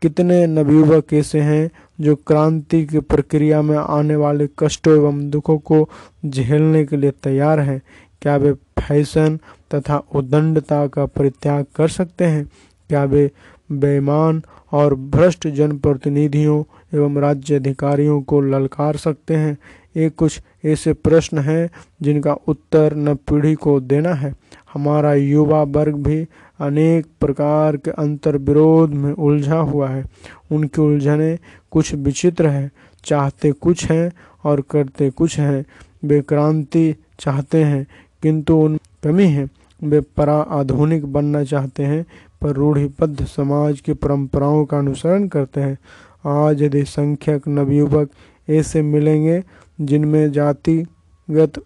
कितने 0.01 0.47
नवयुवक 0.47 1.13
ऐसे 1.13 1.39
हैं 1.39 1.71
जो 2.01 2.15
क्रांति 2.15 2.85
की 2.85 2.99
प्रक्रिया 2.99 3.61
में 3.61 3.77
आने 3.77 4.15
वाले 4.15 4.47
कष्टों 4.59 4.95
एवं 4.97 5.29
दुखों 5.29 5.57
को 5.57 5.89
झेलने 6.25 6.85
के 6.85 6.97
लिए 6.97 7.11
तैयार 7.11 7.59
हैं? 7.59 7.81
क्या 8.21 8.35
वे 8.35 8.53
फ़ैशन 8.53 9.39
तथा 9.75 9.97
उदंडता 10.15 10.87
का 10.87 11.05
परित्याग 11.05 11.65
कर 11.75 11.87
सकते 11.87 12.25
हैं? 12.25 12.51
क्या 12.89 13.03
वे 13.03 13.31
बेईमान 13.71 14.41
और 14.71 14.95
भ्रष्ट 14.95 15.47
जनप्रतिनिधियों 15.47 16.63
एवं 16.93 17.17
राज्य 17.17 17.55
अधिकारियों 17.55 18.21
को 18.21 18.41
ललकार 18.41 18.97
सकते 18.97 19.35
हैं? 19.35 19.57
ये 19.97 20.09
कुछ 20.09 20.41
ऐसे 20.65 20.93
प्रश्न 20.93 21.37
हैं 21.37 21.69
जिनका 22.01 22.33
उत्तर 22.33 22.95
न 22.95 23.15
पीढ़ी 23.15 23.55
को 23.55 23.79
देना 23.79 24.13
है। 24.13 24.35
हमारा 24.73 25.13
युवा 25.13 25.63
वर्ग 25.63 25.95
भी 25.95 26.27
अनेक 26.59 27.05
प्रकार 27.19 27.77
के 27.77 27.91
अंतर 27.91 28.37
विरोध 28.37 28.93
में 28.93 29.13
उलझा 29.13 29.59
हुआ 29.59 29.89
है। 29.89 30.05
उनकी 30.51 30.81
उलझने 30.81 31.39
कुछ 31.71 31.93
विचित्र 31.93 32.47
है, 32.47 32.71
चाहते 33.03 33.51
कुछ 33.51 33.85
हैं 33.85 34.11
और 34.43 34.61
करते 34.61 35.09
कुछ 35.09 35.39
हैं। 35.39 35.65
वे 36.05 36.21
क्रांति 36.21 36.95
चाहते 37.19 37.63
हैं, 37.63 37.87
किंतु 38.23 38.55
उन 38.55 38.79
कमी 39.03 39.27
है। 39.27 39.47
वे 39.83 40.01
परा 40.01 40.37
आधुनिक 40.37 41.05
बनना 41.05 41.43
चाहते 41.43 41.83
हैं, 41.83 42.05
पर 42.41 42.49
रूढ़िबद्ध 42.49 43.25
समाज 43.25 43.79
की 43.79 43.93
परंपराओं 43.93 44.65
का 44.65 44.77
अनुसरण 44.77 45.27
करते 45.27 45.61
हैं। 45.61 45.77
आज 46.25 46.61
यदि 46.61 46.83
संख्यक 46.83 47.47
नवयुवक 47.47 48.09
ऐसे 48.49 48.81
मिलेंगे, 48.81 49.43
जिनमें 49.81 50.31
जातिगत 50.31 51.61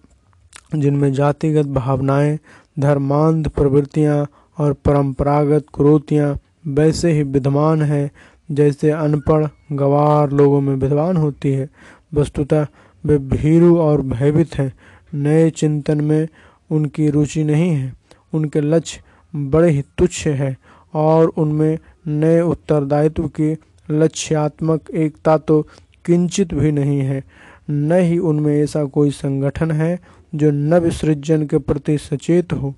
जिनमें 0.76 1.14
जातिगत 1.14 1.66
भावनाएँ, 1.66 2.40
धर्मांध 2.80 3.48
प्रवृत्तियाँ 3.50 4.28
और 4.58 4.74
परंपरागत 4.74 5.66
कुरोतियाँ 5.74 6.40
वैसे 6.68 7.12
ही 7.12 7.24
विद्यमान 7.24 7.82
हैं, 7.82 8.12
जैसे 8.52 8.92
अनपढ़, 8.92 9.48
गवार 9.72 10.32
लोगों 10.32 10.62
में 10.62 10.76
विद्वान 10.76 11.18
होती 11.18 11.52
है। 11.52 11.70
वस्तुतः 12.14 12.68
वे 13.06 13.18
भीरु 13.18 13.78
और 13.80 14.02
भयभीत 14.02 14.56
हैं। 14.56 14.74
नए 15.14 15.50
चिंतन 15.50 16.02
में 16.02 16.28
उनकी 16.72 17.10
रुचि 17.10 17.44
नहीं 17.44 17.70
है। 17.70 17.94
उनके 18.34 18.62
लक्ष्य 18.62 19.02
बड़े 19.36 19.72
ही 19.72 19.82
तुच्छ 19.98 20.28
है 20.28 20.58
और 20.94 21.28
उनमें 21.28 21.78
नए 22.08 22.42
उत्तरदायित्व 22.42 23.28
की 23.28 23.58
लक्ष्यात्मक 23.92 24.92
एकता 24.92 25.38
तो 25.38 25.68
किंचित 26.06 26.54
भी 26.54 26.72
नहीं 26.72 27.00
है। 27.00 27.24
न 27.70 27.92
ही 27.92 28.18
उनमें 28.18 28.64
ऐसा 28.64 28.86
कोई 28.86 29.12
संगठन 29.12 29.72
है 29.72 30.00
जो 30.36 30.52
नव 30.52 30.90
सृजन 30.90 31.46
के 31.46 31.58
प्रति 31.58 31.98
सचेत 31.98 32.54
हो। 32.54 32.74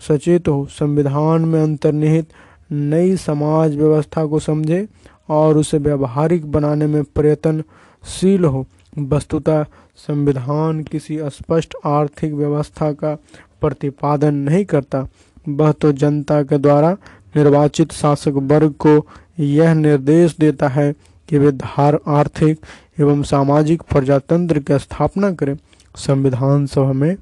सचेत 0.00 0.48
हो, 0.48 0.66
संविधान 0.70 1.44
में 1.44 1.62
अंतर्निहित 1.62 2.28
नई 2.72 3.16
समाज 3.16 3.76
व्यवस्था 3.76 4.26
को 4.26 4.38
समझे 4.38 4.88
और 5.28 5.58
उसे 5.58 5.78
व्यवहारिक 5.78 6.52
बनाने 6.52 6.86
में 6.86 7.04
प्रयत्नशील 7.04 8.44
हो। 8.44 8.66
वस्तुतः, 8.98 9.64
संविधान 9.96 10.82
किसी 10.82 11.18
स्पष्ट 11.22 11.74
आर्थिक 11.84 12.32
व्यवस्था 12.32 12.92
का 12.92 13.14
प्रतिपादन 13.60 14.34
नहीं 14.34 14.64
करता। 14.64 15.08
वह 15.48 15.72
तो 15.72 15.92
जनता 15.92 16.42
के 16.42 16.58
द्वारा 16.58 16.96
निर्वाचित 17.36 17.92
शासक 17.92 18.28
वर्ग 18.28 18.74
को 18.86 19.06
यह 19.40 19.74
निर्देश 19.74 20.36
देता 20.40 20.68
है 20.68 20.94
कि 21.28 21.38
वे 21.38 21.52
धार 21.52 21.98
आर्थिक 22.06 22.58
एवं 23.00 23.22
सामाजिक 23.22 23.82
प्रजातंत्र 23.82 24.58
की 24.58 24.78
स्थापना 24.78 25.32
करें। 25.32 25.56
संविधान 25.96 26.66
सभा 26.66 26.92
में 26.92 27.16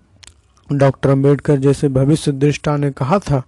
डॉक्टर 0.73 1.11
अंबेडकर 1.11 1.57
जैसे 1.57 1.89
भविष्य 1.89 2.33
दृष्टा 2.33 2.77
ने 2.77 2.91
कहा 2.91 3.19
था, 3.19 3.43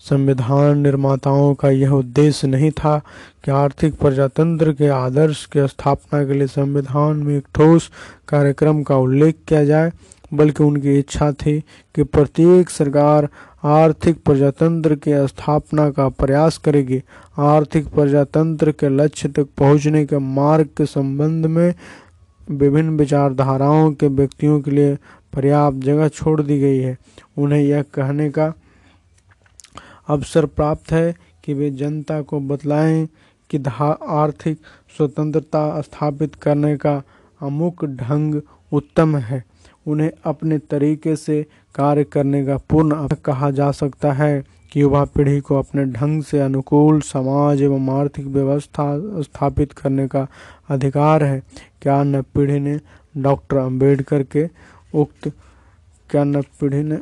संविधान 0.00 0.78
निर्माताओं 0.78 1.54
का 1.54 1.70
यह 1.70 1.90
उद्देश्य 1.90 2.48
नहीं 2.48 2.70
था 2.70 2.96
कि 3.44 3.50
आर्थिक 3.50 3.94
प्रजातंत्र 3.94 4.72
के 4.72 4.88
आदर्श 4.88 5.44
की 5.46 5.66
स्थापना 5.68 6.24
के 6.24 6.32
लिए 6.32 6.46
संविधान 6.46 7.16
में 7.16 7.36
एक 7.36 7.46
ठोस 7.54 7.90
कार्यक्रम 8.28 8.82
का 8.82 8.96
उल्लेख 8.96 9.36
किया 9.48 9.64
जाए, 9.64 9.92
बल्कि 10.34 10.64
उनकी 10.64 10.98
इच्छा 10.98 11.30
थी 11.32 11.58
कि 11.94 12.02
प्रत्येक 12.04 12.70
सरकार 12.70 13.28
आर्थिक 13.64 14.22
प्रजातंत्र 14.24 14.94
के 14.96 15.26
स्थापना 15.28 15.90
का 15.90 16.08
प्रयास 16.08 16.58
करेगी। 16.58 17.02
आर्थिक 17.38 17.88
प्रजातंत्र 17.88 18.72
के 18.72 18.88
लक्ष्य 18.88 19.28
तक 19.28 19.48
पहुँचने 19.58 20.04
के 20.06 20.18
मार्ग 20.18 20.68
के 20.76 20.86
संबंध 20.86 21.46
में 21.46 21.74
विभिन्न 22.50 22.96
विचारधाराओं 22.98 23.92
के 23.92 24.06
व्यक्तियों 24.08 24.60
के 24.60 24.70
लिए 24.70 24.96
पर्याप्त 25.34 25.78
जगह 25.78 26.08
छोड़ 26.08 26.40
दी 26.42 26.58
गई 26.60 26.78
है। 26.78 26.96
उन्हें 27.38 27.60
यह 27.60 27.82
कहने 27.82 28.30
का 28.30 28.52
अवसर 30.08 30.46
प्राप्त 30.46 30.92
है 30.92 31.14
कि 31.44 31.54
वे 31.54 31.70
जनता 31.70 32.20
को 32.22 32.40
बतलाएँ 32.40 33.06
कि 33.50 33.58
आर्थिक 33.68 34.58
स्वतंत्रता 34.96 35.80
स्थापित 35.80 36.34
करने 36.34 36.76
का 36.76 37.02
अमुक 37.42 37.84
ढंग 37.84 38.40
उत्तम 38.72 39.16
है। 39.16 39.44
उन्हें 39.86 40.10
अपने 40.24 40.58
तरीके 40.58 41.16
से 41.16 41.42
कार्य 41.74 42.04
करने 42.04 42.44
का 42.46 42.56
पूर्ण 42.56 43.08
कहा 43.24 43.50
जा 43.50 43.70
सकता 43.70 44.12
है 44.12 44.44
कि 44.72 44.80
युवा 44.82 45.04
पीढ़ी 45.04 45.40
को 45.40 45.58
अपने 45.58 45.84
ढंग 45.84 46.22
से 46.22 46.38
अनुकूल 46.40 47.00
समाज 47.00 47.62
एवं 47.62 47.90
आर्थिक 47.90 48.26
व्यवस्था 48.26 48.86
स्थापित 49.22 49.72
करने 49.72 50.06
का 50.08 50.26
अधिकार 50.68 51.24
है। 51.24 51.42
क्या 51.82 52.02
न 52.02 52.22
पीढ़ी 52.22 52.58
ने 52.60 52.78
डॉक्टर 53.16 53.56
अंबेडकर 53.56 54.22
के 54.22 54.46
उक्त 54.94 55.32
क्या 56.10 56.24
न 56.24 56.42
पीढ़ी 56.42 56.82
ने 56.82 56.96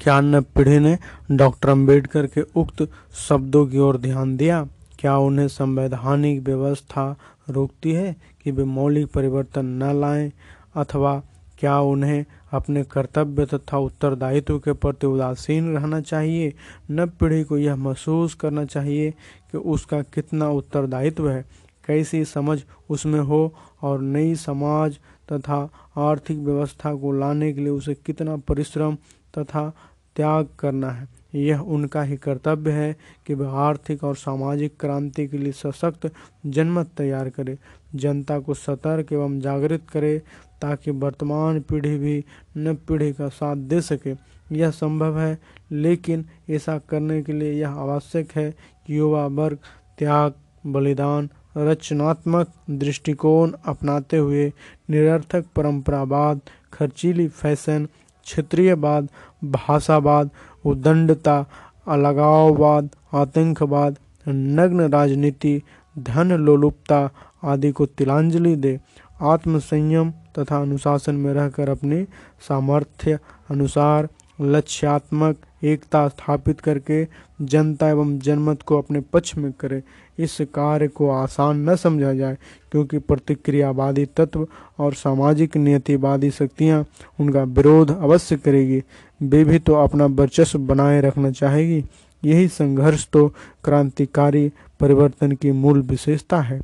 क्या 0.00 0.20
न 0.20 0.40
पीढ़ी 0.40 0.78
ने 0.78 0.98
डॉक्टर 1.30 1.68
अंबेडकर 1.68 2.26
के 2.26 2.42
उक्त 2.56 2.82
शब्दों 3.28 3.66
की 3.66 3.78
ओर 3.78 3.96
ध्यान 3.98 4.36
दिया। 4.36 4.68
क्या 4.98 5.16
उन्हें 5.16 5.48
संवैधानिक 5.48 6.42
व्यवस्था 6.42 7.16
रोकती 7.50 7.92
है 7.92 8.16
कि 8.44 8.50
वे 8.50 8.64
मौलिक 8.64 9.06
परिवर्तन 9.06 9.66
न 9.66 10.00
लाएँ, 10.00 10.32
अथवा 10.76 11.22
क्या 11.58 11.80
उन्हें 11.80 12.24
अपने 12.52 12.84
कर्तव्य 12.84 13.46
तथा 13.46 13.78
उत्तरदायित्व 13.78 14.58
के 14.58 14.72
प्रति 14.72 15.06
उदासीन 15.06 15.74
रहना 15.74 16.00
चाहिए? 16.00 16.54
न 16.90 17.06
पीढ़ी 17.06 17.44
को 17.44 17.58
यह 17.58 17.76
महसूस 17.76 18.34
करना 18.34 18.64
चाहिए 18.64 19.10
कि 19.52 19.58
उसका 19.58 20.02
कितना 20.02 20.48
उत्तरदायित्व 20.48 21.30
है। 21.30 21.44
कैसी 21.86 22.24
समझ 22.24 22.62
उसमें 22.90 23.20
हो 23.20 23.54
और 23.82 24.00
नई 24.00 24.34
समाज 24.34 24.98
तथा 25.32 25.70
आर्थिक 25.96 26.38
व्यवस्था 26.38 26.94
को 26.94 27.12
लाने 27.12 27.52
के 27.52 27.60
लिए 27.60 27.68
उसे 27.68 27.94
कितना 27.94 28.36
परिश्रम 28.36 28.94
तथा 29.38 29.72
त्याग 30.16 30.48
करना 30.58 30.90
है। 30.90 31.08
यह 31.34 31.58
उनका 31.58 32.02
ही 32.02 32.16
कर्तव्य 32.16 32.70
है 32.70 32.96
कि 33.26 33.34
वह 33.34 33.50
आर्थिक 33.50 34.04
और 34.04 34.16
सामाजिक 34.16 34.72
क्रांति 34.80 35.26
के 35.26 35.38
लिए 35.38 35.52
सशक्त 35.52 36.10
जनमत 36.46 36.90
तैयार 36.96 37.28
करे, 37.28 37.58
जनता 37.94 38.38
को 38.38 38.54
सतर्क 38.54 39.12
एवं 39.12 39.40
जागृत 39.40 39.82
करे, 39.92 40.22
ताकि 40.62 40.90
वर्तमान 40.90 41.60
पीढ़ी 41.60 41.98
भी 41.98 42.24
नव 42.56 42.74
पीढ़ी 42.74 43.12
का 43.12 43.28
साथ 43.28 43.56
दे 43.56 43.80
सके। 43.80 44.14
यह 44.52 44.70
संभव 44.70 45.18
है, 45.18 45.38
लेकिन 45.72 46.24
ऐसा 46.50 46.78
करने 46.78 47.22
के 47.22 47.32
लिए 47.32 47.52
यह 47.52 47.70
आवश्यक 47.70 48.32
है 48.32 48.50
कि 48.86 48.98
युवा 48.98 49.26
वर्ग, 49.26 49.58
त्याग, 49.98 50.34
बलिदान 50.66 51.28
रचनात्मक 51.56 52.48
दृष्टिकोण 52.70 53.52
अपनाते 53.66 54.16
हुए 54.16 54.52
निरर्थक 54.90 55.44
परंपरावाद, 55.56 56.40
खर्चीली 56.72 57.28
फ़ैशन 57.28 57.88
क्षेत्रीयवाद 58.26 59.08
भाषावाद 59.44 60.30
उदंडता 60.64 61.44
अलगाववाद, 61.88 62.88
आतंकवाद, 63.14 63.96
नग्न 64.28 64.88
राजनीति, 64.92 65.60
धन 65.96 66.32
लोलुपता 66.32 67.10
आदि 67.44 67.70
को 67.72 67.86
तिलांजलि 67.86 68.54
दे, 68.56 68.78
आत्मसंयम 69.22 70.10
तथा 70.38 70.60
अनुशासन 70.62 71.14
में 71.14 71.32
रहकर 71.34 71.68
अपने 71.68 72.04
सामर्थ्य 72.48 73.18
अनुसार 73.50 74.08
लक्ष्यात्मक 74.40 75.36
एकता 75.62 76.06
स्थापित 76.08 76.60
करके 76.60 77.06
जनता 77.42 77.88
एवं 77.88 78.18
जनमत 78.18 78.62
को 78.62 78.78
अपने 78.78 79.00
पक्ष 79.00 79.36
में 79.36 79.52
करे। 79.52 79.82
इस 80.18 80.36
कार्य 80.54 80.88
को 80.88 81.08
आसान 81.10 81.68
न 81.68 81.76
समझा 81.76 82.12
जाए, 82.14 82.36
क्योंकि 82.72 82.98
प्रतिक्रियावादी 82.98 84.04
तत्व 84.06 84.46
और 84.78 84.94
सामाजिक 84.94 85.56
नियतिवादी 85.56 86.30
शक्तियाँ 86.30 86.84
उनका 87.20 87.42
विरोध 87.42 87.96
अवश्य 87.98 88.36
करेगी। 88.36 88.82
वे 89.20 89.44
भी 89.44 89.58
तो 89.58 89.74
अपना 89.74 90.06
वर्चस्व 90.06 90.58
बनाए 90.58 91.00
रखना 91.00 91.30
चाहेगी। 91.30 91.84
यही 92.22 92.48
संघर्ष 92.48 93.06
तो 93.12 93.26
क्रांतिकारी 93.64 94.50
परिवर्तन 94.80 95.32
की 95.32 95.52
मूल 95.52 95.82
विशेषता 95.82 96.40
है। 96.40 96.60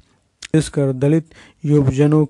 इसकर 0.54 0.92
दलित 0.92 1.26
युवजनों 1.64 2.26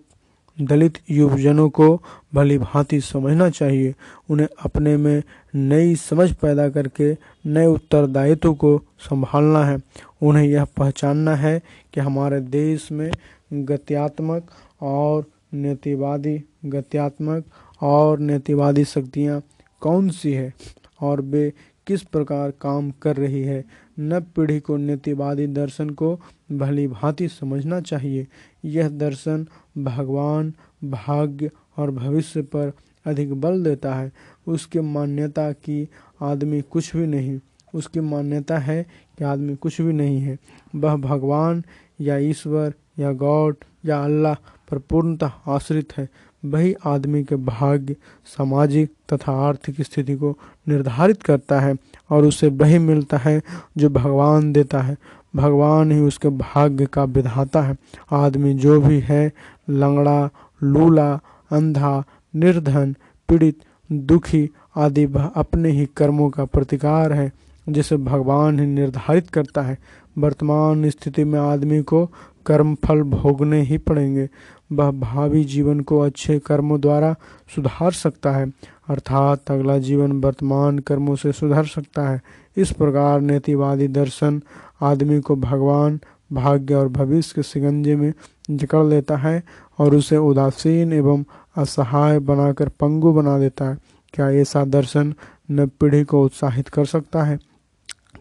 दलित 0.57 0.99
युवजनों 1.11 1.69
को 1.69 1.87
भली 2.35 2.57
भांति 2.59 3.01
समझना 3.01 3.49
चाहिए। 3.51 3.95
उन्हें 4.31 4.47
अपने 4.65 4.97
में 4.97 5.23
नई 5.57 5.97
समझ 5.97 6.33
पैदा 6.33 6.69
करके 6.69 7.17
नए 7.47 7.67
उत्तरदायित्व 7.67 8.55
को 8.55 8.79
संभालना 8.99 9.65
है। 9.65 9.79
उन्हें 10.23 10.45
यह 10.45 10.65
पहचानना 10.65 11.35
है 11.35 11.63
कि 11.95 12.01
हमारे 12.01 12.41
देश 12.41 12.93
में 12.93 13.11
गत्यात्मक 13.53 14.51
और 14.83 15.25
नीतिवादी, 15.55 16.45
गत्यात्मक 16.65 17.45
और 17.83 18.19
नीतिवादी 18.19 18.85
शक्तियाँ 18.85 19.43
कौन 19.81 20.09
सी 20.09 20.33
है 20.33 20.55
और 21.01 21.21
वे 21.21 21.53
किस 21.87 22.03
प्रकार 22.03 22.51
काम 22.51 22.91
कर 22.91 23.17
रही 23.17 23.43
है? 23.43 23.65
नव 23.99 24.21
पीढ़ी 24.21 24.61
को 24.61 24.77
नीतिवादी 24.77 25.47
दर्शन 25.47 25.91
को 25.91 26.21
भली 26.53 26.87
भांति 26.87 27.29
समझना 27.29 27.81
चाहिए। 27.81 28.27
यह 28.65 28.89
दर्शन 28.89 29.47
भगवान, 29.79 30.53
भाग्य 30.85 31.51
और 31.79 31.91
भविष्य 31.91 32.43
पर 32.43 32.73
अधिक 33.07 33.41
बल 33.41 33.65
देता 33.65 33.95
है। 33.95 34.13
उसकी 34.47 34.81
मान्यता 34.81 35.53
कि 35.53 35.89
आदमी 36.23 36.61
कुछ 36.61 36.97
भी 36.97 37.07
नहीं। 37.07 37.41
उसकी 37.75 38.01
मान्यता 38.01 38.59
है 38.59 38.87
कि 39.19 39.25
आदमी 39.25 39.57
कुछ 39.57 39.81
भी 39.81 39.93
नहीं 39.93 40.21
है। 40.21 40.39
वह 40.75 40.97
भगवान 40.97 41.65
या 42.01 42.17
ईश्वर 42.17 42.75
या 42.99 43.13
गॉड 43.13 43.57
या 43.85 44.05
अल्लाह 44.05 44.35
पर 44.71 44.79
पूर्णतः 44.79 45.31
आश्रित 45.49 45.93
है। 45.99 46.09
वही 46.45 46.75
आदमी 46.87 47.25
के 47.25 47.37
भाग्य, 47.37 47.97
सामाजिक 48.27 48.91
तथा 49.13 49.33
आर्थिक 49.33 49.81
स्थिति 49.81 50.15
को 50.15 50.39
निर्धारित 50.69 51.23
करता 51.23 51.61
है 51.61 51.77
और 52.11 52.25
उसे 52.25 52.49
वही 52.49 52.79
मिलता 52.79 53.17
है 53.17 53.43
जो 53.77 53.89
भगवान 53.89 54.53
देता 54.53 54.81
है। 54.81 54.97
भगवान 55.37 55.93
ही 55.93 56.01
उसके 56.01 56.29
भाग्य 56.29 56.87
का 56.87 57.05
विधाता 57.05 57.63
है। 57.63 57.77
आदमी 58.13 58.55
जो 58.55 58.81
भी 58.81 59.01
है, 59.01 59.33
लंगड़ा, 59.71 60.31
लूला, 60.63 61.21
अंधा, 61.51 62.05
निर्धन, 62.35 62.95
पीड़ित 63.29 63.59
दुखी 63.93 64.51
आदि 64.77 65.05
अपने 65.37 65.71
ही 65.71 65.89
कर्मों 65.97 66.31
का 66.31 66.45
प्रतिकार 66.45 67.13
है, 67.13 67.33
जिसे 67.69 67.97
भगवान 67.97 68.61
ही 68.61 68.67
निर्धारित 68.67 69.31
करता 69.31 69.63
है। 69.63 69.79
वर्तमान 70.19 70.91
स्थिति 70.91 71.25
में 71.25 71.41
आदमी 71.41 71.83
को 71.83 72.11
कर्म 72.47 72.75
फल 72.75 73.03
भोगने 73.03 73.63
ही 73.63 73.79
पड़ेंगे। 73.79 74.29
वह 74.73 74.91
भावी 74.91 75.45
जीवन 75.45 75.81
को 75.81 76.01
अच्छे 76.01 76.39
कर्मों 76.39 76.81
द्वारा 76.81 77.15
सुधार 77.55 77.93
सकता 77.93 78.33
है, 78.33 78.53
अर्थात 78.89 79.51
अगला 79.51 79.79
जीवन 79.79 80.13
वर्तमान 80.13 80.79
कर्मों 80.79 81.17
से 81.17 81.33
सुधर 81.33 81.65
सकता 81.65 82.09
है। 82.09 82.23
इस 82.57 82.73
प्रकार 82.73 83.21
नीतिवादी 83.21 83.89
दर्शन 83.89 84.43
आदमी 84.83 85.21
को 85.21 85.37
भगवान, 85.37 86.01
भाग्य 86.33 86.75
और 86.75 86.89
भविष्य 86.89 87.33
के 87.37 87.43
सिगंजे 87.43 87.97
में 87.97 88.13
जकड़ 88.51 88.85
लेता 88.85 89.17
है 89.17 89.43
और 89.79 89.95
उसे 89.95 90.17
उदासीन 90.17 90.93
एवं 90.93 91.25
असहाय 91.57 92.19
बनाकर 92.19 92.69
पंगु 92.69 93.13
बना 93.13 93.39
देता 93.39 93.65
है। 93.65 93.79
क्या 94.13 94.31
ऐसा 94.31 94.65
दर्शन 94.65 95.15
नव 95.51 95.67
पीढ़ी 95.67 96.05
को 96.05 96.25
उत्साहित 96.25 96.69
कर 96.69 96.85
सकता 96.85 97.23
है? 97.23 97.39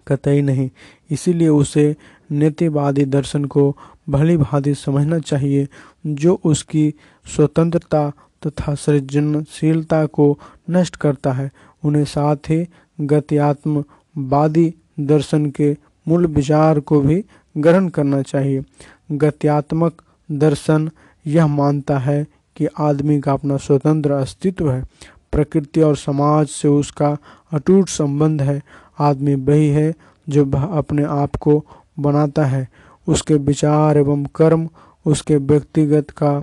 कतई 0.08 0.42
नहीं। 0.42 0.70
इसीलिए 1.12 1.48
उसे 1.48 1.96
नेतिवादी 2.32 3.06
दर्शन 3.06 3.46
को 3.46 3.78
भली 4.10 4.38
भांति 4.38 4.76
समझना 4.76 5.20
चाहिए, 5.20 5.68
जो 6.08 6.42
उसकी 6.44 6.94
स्वतंत्रता 7.36 8.12
तथा 8.48 8.76
सृजनशीलता 8.76 10.06
को 10.06 10.40
नष्ट 10.70 10.96
करता 10.96 11.32
है। 11.32 11.52
उन्हें 11.84 12.06
साथ 12.06 12.36
ही 12.36 12.68
गत्यात्मवादी 13.02 14.74
दर्शन 15.00 15.46
के 15.46 15.78
मूल 16.08 16.26
विचार 16.26 16.80
को 16.80 17.02
भी 17.02 17.26
ग्रहण 17.58 17.88
करना 17.88 18.22
चाहिए। 18.22 18.64
गत्यात्मक 19.12 20.02
दर्शन 20.32 20.90
यह 21.28 21.48
मानता 21.48 22.00
है 22.00 22.28
कि 22.58 22.68
आदमी 22.80 23.20
का 23.22 23.34
अपना 23.34 23.58
स्वतंत्र 23.58 24.12
अस्तित्व 24.12 24.72
है, 24.72 24.84
प्रकृति 25.32 25.82
और 25.82 25.96
समाज 25.98 26.48
से 26.48 26.68
उसका 26.68 27.18
अटूट 27.54 27.90
संबंध 27.90 28.42
है। 28.42 28.62
आदमी 29.00 29.36
वही 29.36 29.68
है 29.70 29.94
जो 30.28 30.46
अपने 30.52 31.04
आप 31.04 31.36
को 31.36 31.64
बनाता 32.00 32.46
है। 32.46 32.68
उसके 33.08 33.36
विचार 33.36 33.98
एवं 33.98 34.24
कर्म 34.36 34.68
उसके 35.06 35.38
व्यक्तिगत 35.38 36.10
का 36.22 36.42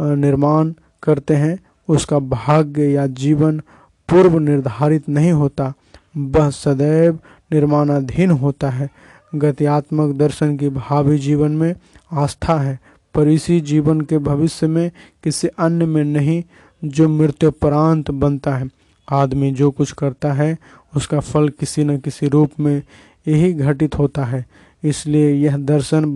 निर्माण 0.00 0.72
करते 1.02 1.34
हैं। 1.34 1.58
उसका 1.88 2.18
भाग्य 2.18 2.84
या 2.84 3.06
जीवन 3.06 3.60
पूर्व 4.08 4.38
निर्धारित 4.38 5.08
नहीं 5.08 5.32
होता, 5.32 5.72
वह 6.16 6.50
सदैव 6.50 7.18
निर्माणाधीन 7.50 8.30
होता 8.30 8.70
है। 8.70 8.88
गत्यात्मक 9.34 10.14
दर्शन 10.16 10.56
की 10.56 10.68
भावी 10.68 11.18
जीवन 11.18 11.52
में 11.52 11.74
आस्था 12.12 12.58
है। 12.58 12.78
पर 13.18 13.28
इसी 13.28 13.60
जीवन 13.60 14.00
के 14.00 14.18
भविष्य 14.18 14.66
में 14.66 14.90
किसी 15.24 15.48
अन्य 15.48 15.86
में 15.86 16.04
नहीं, 16.04 16.42
जो 16.84 17.08
मृत्युपरांत 17.08 18.10
बनता 18.10 18.56
है। 18.56 18.68
आदमी 19.12 19.50
जो 19.50 19.70
कुछ 19.70 19.92
करता 19.92 20.32
है, 20.32 20.58
उसका 20.96 21.20
फल 21.20 21.48
किसी 21.48 21.84
न 21.84 21.98
किसी 21.98 22.28
रूप 22.28 22.50
में 22.60 22.82
यही 23.28 23.52
घटित 23.52 23.98
होता 23.98 24.24
है। 24.24 24.46
इसलिए 24.84 25.34
यह 25.34 25.56
दर्शन 25.56 26.14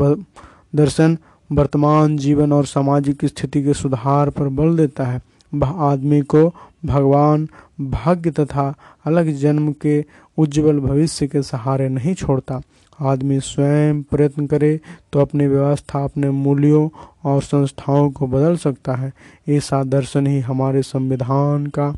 दर्शन 0.74 1.18
वर्तमान 1.53 2.16
जीवन 2.16 2.53
और 2.53 2.66
सामाजिक 2.66 3.24
स्थिति 3.24 3.62
के 3.62 3.74
सुधार 3.74 4.30
पर 4.30 4.48
बल 4.48 4.76
देता 4.76 5.05
है। 5.05 5.20
वह 5.55 5.68
आदमी 5.68 6.20
को 6.20 6.55
भगवान, 6.84 7.48
भाग्य 7.80 8.30
तथा 8.30 8.74
अलग 9.05 9.32
जन्म 9.32 9.72
के 9.72 10.05
उज्जवल 10.38 10.80
भविष्य 10.80 11.26
के 11.26 11.42
सहारे 11.42 11.88
नहीं 11.88 12.14
छोड़ता। 12.14 12.62
आदमी 13.03 13.40
स्वयं 13.40 14.03
प्रयत्न 14.03 14.46
करे 14.46 14.80
तो 15.12 15.20
अपनी 15.20 15.46
व्यवस्था, 15.46 16.05
अपने 16.05 16.30
मूल्यों 16.30 16.88
और 17.24 17.42
संस्थाओं 17.42 18.11
को 18.11 18.26
बदल 18.26 18.57
सकता 18.57 18.94
है। 18.94 19.12
ऐसा 19.48 19.82
दर्शन 19.84 20.26
ही 20.26 20.40
हमारे 20.40 20.82
संविधान 20.82 21.66
का 21.66 21.94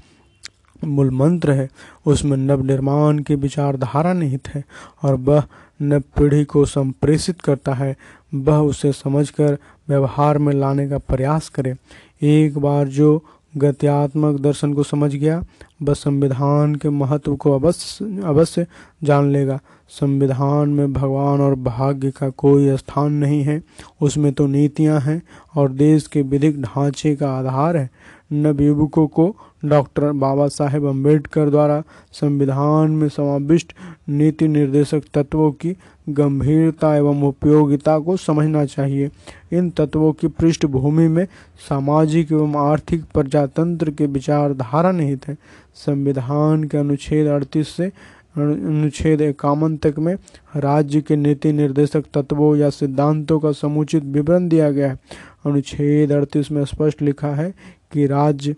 मूल 0.85 1.11
मंत्र 1.11 1.53
है। 1.53 1.69
उसमें 2.07 2.37
नव 2.37 2.65
निर्माण 2.65 3.19
की 3.19 3.35
विचारधारा 3.35 4.13
निहित 4.13 4.49
है 4.49 4.65
और 5.03 5.15
वह 5.15 5.43
नव 5.83 6.01
पीढ़ी 6.01 6.45
को 6.45 6.65
संप्रेषित 6.65 7.41
करता 7.41 7.75
है। 7.75 7.97
वह 8.35 8.59
उसे 8.59 8.93
समझकर 8.93 9.57
व्यवहार 9.89 10.39
में 10.39 10.53
लाने 10.53 10.89
का 10.89 10.99
प्रयास 10.99 11.49
करे। 11.49 11.75
एक 12.23 12.59
बार 12.59 12.89
जो 12.89 13.25
गत्यात्मक 13.57 14.41
दर्शन 14.41 14.73
को 14.75 14.83
समझ 14.83 15.15
गया, 15.15 15.43
बस 15.83 15.99
संविधान 15.99 16.75
के 16.75 16.89
महत्व 16.89 17.37
को 17.37 17.53
अवश्य 17.53 18.23
अवश्य 18.25 18.67
जान 19.05 19.31
लेगा। 19.31 19.61
संविधान 19.91 20.69
में 20.69 20.93
भगवान 20.93 21.41
और 21.41 21.55
भाग्य 21.55 22.11
का 22.11 22.29
कोई 22.29 22.77
स्थान 22.77 23.13
नहीं 23.13 23.43
है, 23.43 23.63
उसमें 24.01 24.33
तो 24.33 24.47
नीतियाँ 24.47 25.01
हैं 25.01 25.23
और 25.57 25.73
देश 25.73 26.07
के 26.07 26.23
विधिक 26.23 26.61
ढांचे 26.63 27.15
का 27.17 27.31
आधार 27.31 27.77
है। 27.77 27.91
नवयुवकों 28.33 29.07
को 29.07 29.37
डॉक्टर 29.65 30.13
बाबा 30.13 30.47
साहेब 30.49 30.85
अंबेडकर 30.85 31.51
द्वारा 31.51 31.83
संविधान 32.13 32.91
में 32.91 33.09
समाविष्ट 33.09 33.73
नीति 34.09 34.49
निर्देशक 34.49 35.03
तत्वों 35.15 35.51
की 35.53 35.77
गंभीरता 36.09 36.95
एवं 36.97 37.23
उपयोगिता 37.23 37.99
को 37.99 38.17
समझना 38.17 38.65
चाहिए। 38.65 39.11
इन 39.53 39.71
तत्वों 39.71 40.13
की 40.13 40.29
पृष्ठभूमि 40.29 41.09
में 41.09 41.27
सामाजिक 41.69 42.33
एवं 42.33 42.57
आर्थिक 42.71 43.05
प्रजातंत्र 43.15 43.91
के 43.91 44.07
विचारधारा 44.07 44.93
निहित 44.93 45.29
है। 45.29 45.37
संविधान 45.75 46.65
के 46.65 46.79
अनुच्छेद 46.79 47.27
अड़तीस 47.27 47.69
से 47.69 47.93
अनुच्छेद 48.37 49.21
इक्यावन 49.21 49.77
तक 49.77 49.95
में 49.99 50.15
राज्य 50.57 51.01
के 51.01 51.17
नीति 51.17 51.53
निर्देशक 51.53 52.05
तत्वों 52.15 52.57
या 52.57 52.71
सिद्धांतों 52.71 53.39
का 53.41 53.53
समुचित 53.53 54.05
विवरण 54.05 54.49
दिया 54.49 54.71
गया 54.71 54.89
है। 54.89 54.99
अनुच्छेद 55.47 56.13
अड़तीस 56.13 56.51
में 56.53 56.65
स्पष्ट 56.65 57.03
लिखा 57.03 57.29
है 57.29 57.53
कि 57.93 58.07
राज्य 58.07 58.57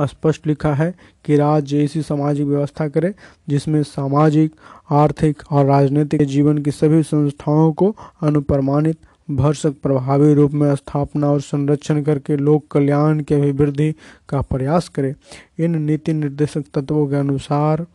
स्पष्ट 0.00 0.46
लिखा 0.46 0.74
है 0.74 0.94
कि 1.24 1.36
राज्य 1.36 1.84
ऐसी 1.84 2.02
सामाजिक 2.02 2.46
व्यवस्था 2.46 2.88
करे 2.88 3.14
जिसमें 3.48 3.82
सामाजिक, 3.82 4.52
आर्थिक 4.90 5.42
और 5.50 5.66
राजनीतिक 5.66 6.22
जीवन 6.22 6.58
की 6.58 6.70
सभी 6.70 7.02
संस्थाओं 7.02 7.72
को 7.72 7.94
अनुप्रमाणित, 8.22 8.98
भरसक, 9.30 9.74
प्रभावी 9.82 10.34
रूप 10.34 10.52
में 10.52 10.74
स्थापना 10.74 11.30
और 11.30 11.40
संरक्षण 11.40 12.02
करके 12.02 12.36
लोक 12.36 12.66
कल्याण 12.70 13.20
के 13.20 13.34
अभिवृद्धि 13.34 13.94
का 14.28 14.40
प्रयास 14.40 14.88
करे। 14.88 15.14
इन 15.58 15.82
नीति 15.82 16.12
निर्देशक 16.12 16.64
तत्वों 16.74 17.06
के 17.06 17.16
अनुसार, 17.16 17.86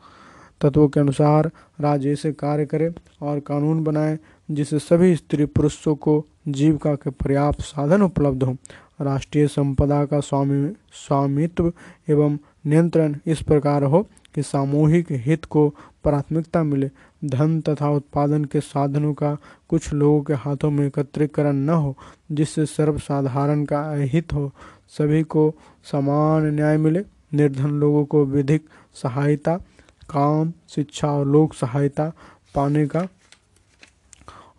तत्वों 0.62 0.88
के 0.88 1.00
अनुसार 1.00 1.52
राज्य 1.82 2.12
ऐसे 2.12 2.32
कार्य 2.32 2.66
करे 2.66 2.92
और 3.22 3.40
कानून 3.40 3.84
बनाए 3.84 4.20
जिससे 4.52 4.80
सभी 4.80 5.16
स्त्री 5.16 5.46
पुरुषों 5.46 5.96
को 5.96 6.26
जीविका 6.48 6.96
के 6.96 7.10
पर्याप्त 7.10 7.62
साधन 7.62 8.02
उपलब्ध 8.02 8.44
हों। 8.44 8.56
राष्ट्रीय 9.02 9.48
संपदा 9.48 10.06
का 10.06 10.20
स्वामी, 10.20 10.74
स्वामित्व 10.94 11.74
एवं 12.10 12.38
नियंत्रण 12.66 13.16
इस 13.26 13.42
प्रकार 13.42 13.84
हो 13.84 14.08
कि 14.36 14.44
सामूहिक 14.44 15.08
हित 15.12 15.46
को 15.46 15.70
प्राथमिकता 16.04 16.64
मिले। 16.64 16.90
धन 17.26 17.62
तथा 17.62 17.90
उत्पादन 17.90 18.46
के 18.46 18.60
साधनों 18.60 19.14
का 19.14 19.38
कुछ 19.70 19.94
लोगों 19.94 20.22
के 20.22 20.34
हाथों 20.34 20.72
में 20.72 20.88
एकत्रीकरण 20.88 21.54
न 21.54 21.70
हो, 21.70 21.98
जिससे 22.32 22.66
सर्वसाधारण 22.66 23.66
का 23.66 23.82
अहित 23.82 24.34
हो, 24.34 24.52
सभी 24.90 25.24
को 25.24 25.54
समान 25.84 26.46
न्याय 26.46 26.78
मिले। 26.78 27.04
निर्धन 27.34 27.70
लोगों 27.70 28.06
को 28.06 28.26
विधिक 28.26 28.66
सहायता, 28.94 29.58
काम, 30.10 30.54
शिक्षा 30.70 31.08
और 31.08 31.28
लोक 31.28 31.54
सहायता 31.54 32.12
पाने 32.56 32.88
का, 32.88 33.08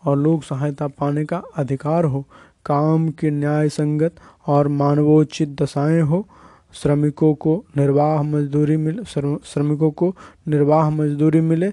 और 0.05 0.19
लोक 0.19 0.43
सहायता 0.43 0.89
पाने 0.89 1.25
का 1.25 1.43
अधिकार 1.57 2.05
हो। 2.05 2.25
काम 2.67 3.09
की 3.09 3.31
न्याय 3.31 3.69
संगत 3.69 4.15
और 4.47 4.69
मानवोचित 4.69 5.63
दशाएँ 5.63 6.01
हो। 6.01 6.27
श्रमिकों 6.75 7.35
को 7.35 7.65
निर्वाह 7.77 8.23
मजदूरी 8.23 8.77
मिले 8.77 9.03
श्रमिकों 9.05 9.91
को 9.91 10.15
निर्वाह 10.49 10.91
मजदूरी 10.91 11.41
मिले। 11.41 11.73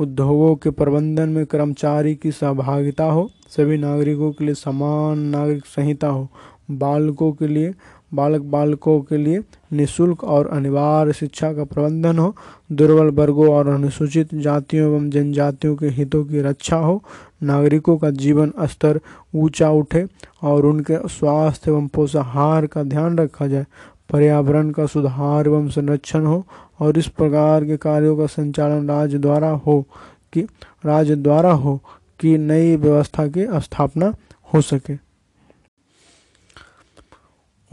उद्योगों 0.00 0.54
के 0.56 0.70
प्रबंधन 0.70 1.28
में 1.28 1.44
कर्मचारी 1.46 2.14
की 2.14 2.32
सहभागिता 2.32 3.04
हो। 3.04 3.30
सभी 3.48 3.78
नागरिकों 3.78 4.32
के 4.32 4.44
लिए 4.44 4.54
समान 4.54 5.18
नागरिक 5.18 5.66
संहिता 5.66 6.08
हो। 6.08 6.28
बालकों 6.70 7.32
के 7.32 7.46
लिए, 7.46 7.74
बालक 8.14 8.40
बालकों 8.40 9.00
के 9.00 9.16
लिए 9.16 9.40
निशुल्क 9.72 10.24
और 10.24 10.46
अनिवार्य 10.48 11.12
शिक्षा 11.12 11.52
का 11.52 11.64
प्रबंधन 11.64 12.18
हो। 12.18 12.34
दुर्बल 12.72 13.10
वर्गों 13.10 13.48
और 13.48 13.68
अनुसूचित 13.68 14.34
जातियों 14.34 14.90
एवं 14.90 15.10
जनजातियों 15.10 15.76
के 15.76 15.86
हितों 15.86 16.24
की 16.24 16.40
रक्षा 16.40 16.76
हो। 16.76 17.02
नागरिकों 17.42 17.98
का 17.98 18.10
जीवन 18.10 18.52
स्तर 18.60 19.00
ऊँचा 19.34 19.70
उठे 19.70 20.06
और 20.42 20.66
उनके 20.66 21.08
स्वास्थ्य 21.08 21.70
एवं 21.70 21.88
पोषाहार 21.88 22.66
का 22.66 22.82
ध्यान 22.82 23.18
रखा 23.18 23.46
जाए। 23.46 23.66
पर्यावरण 24.10 24.70
का 24.70 24.86
सुधार 24.86 25.46
एवं 25.46 25.68
संरक्षण 25.68 26.26
हो 26.26 26.46
और 26.80 26.98
इस 26.98 27.08
प्रकार 27.08 27.64
के 27.64 27.76
कार्यों 27.76 28.16
का 28.16 28.26
संचालन 28.26 28.88
राज्य 28.88 29.18
द्वारा 29.18 29.50
हो 29.50 29.86
कि, 30.32 30.40
राज्य 30.86 31.16
द्वारा 31.16 31.52
हो 31.52 31.80
कि 32.20 32.38
नई 32.38 32.76
व्यवस्था 32.76 33.26
की 33.26 33.60
स्थापना 33.60 34.14
हो 34.54 34.60
सके। 34.60 35.10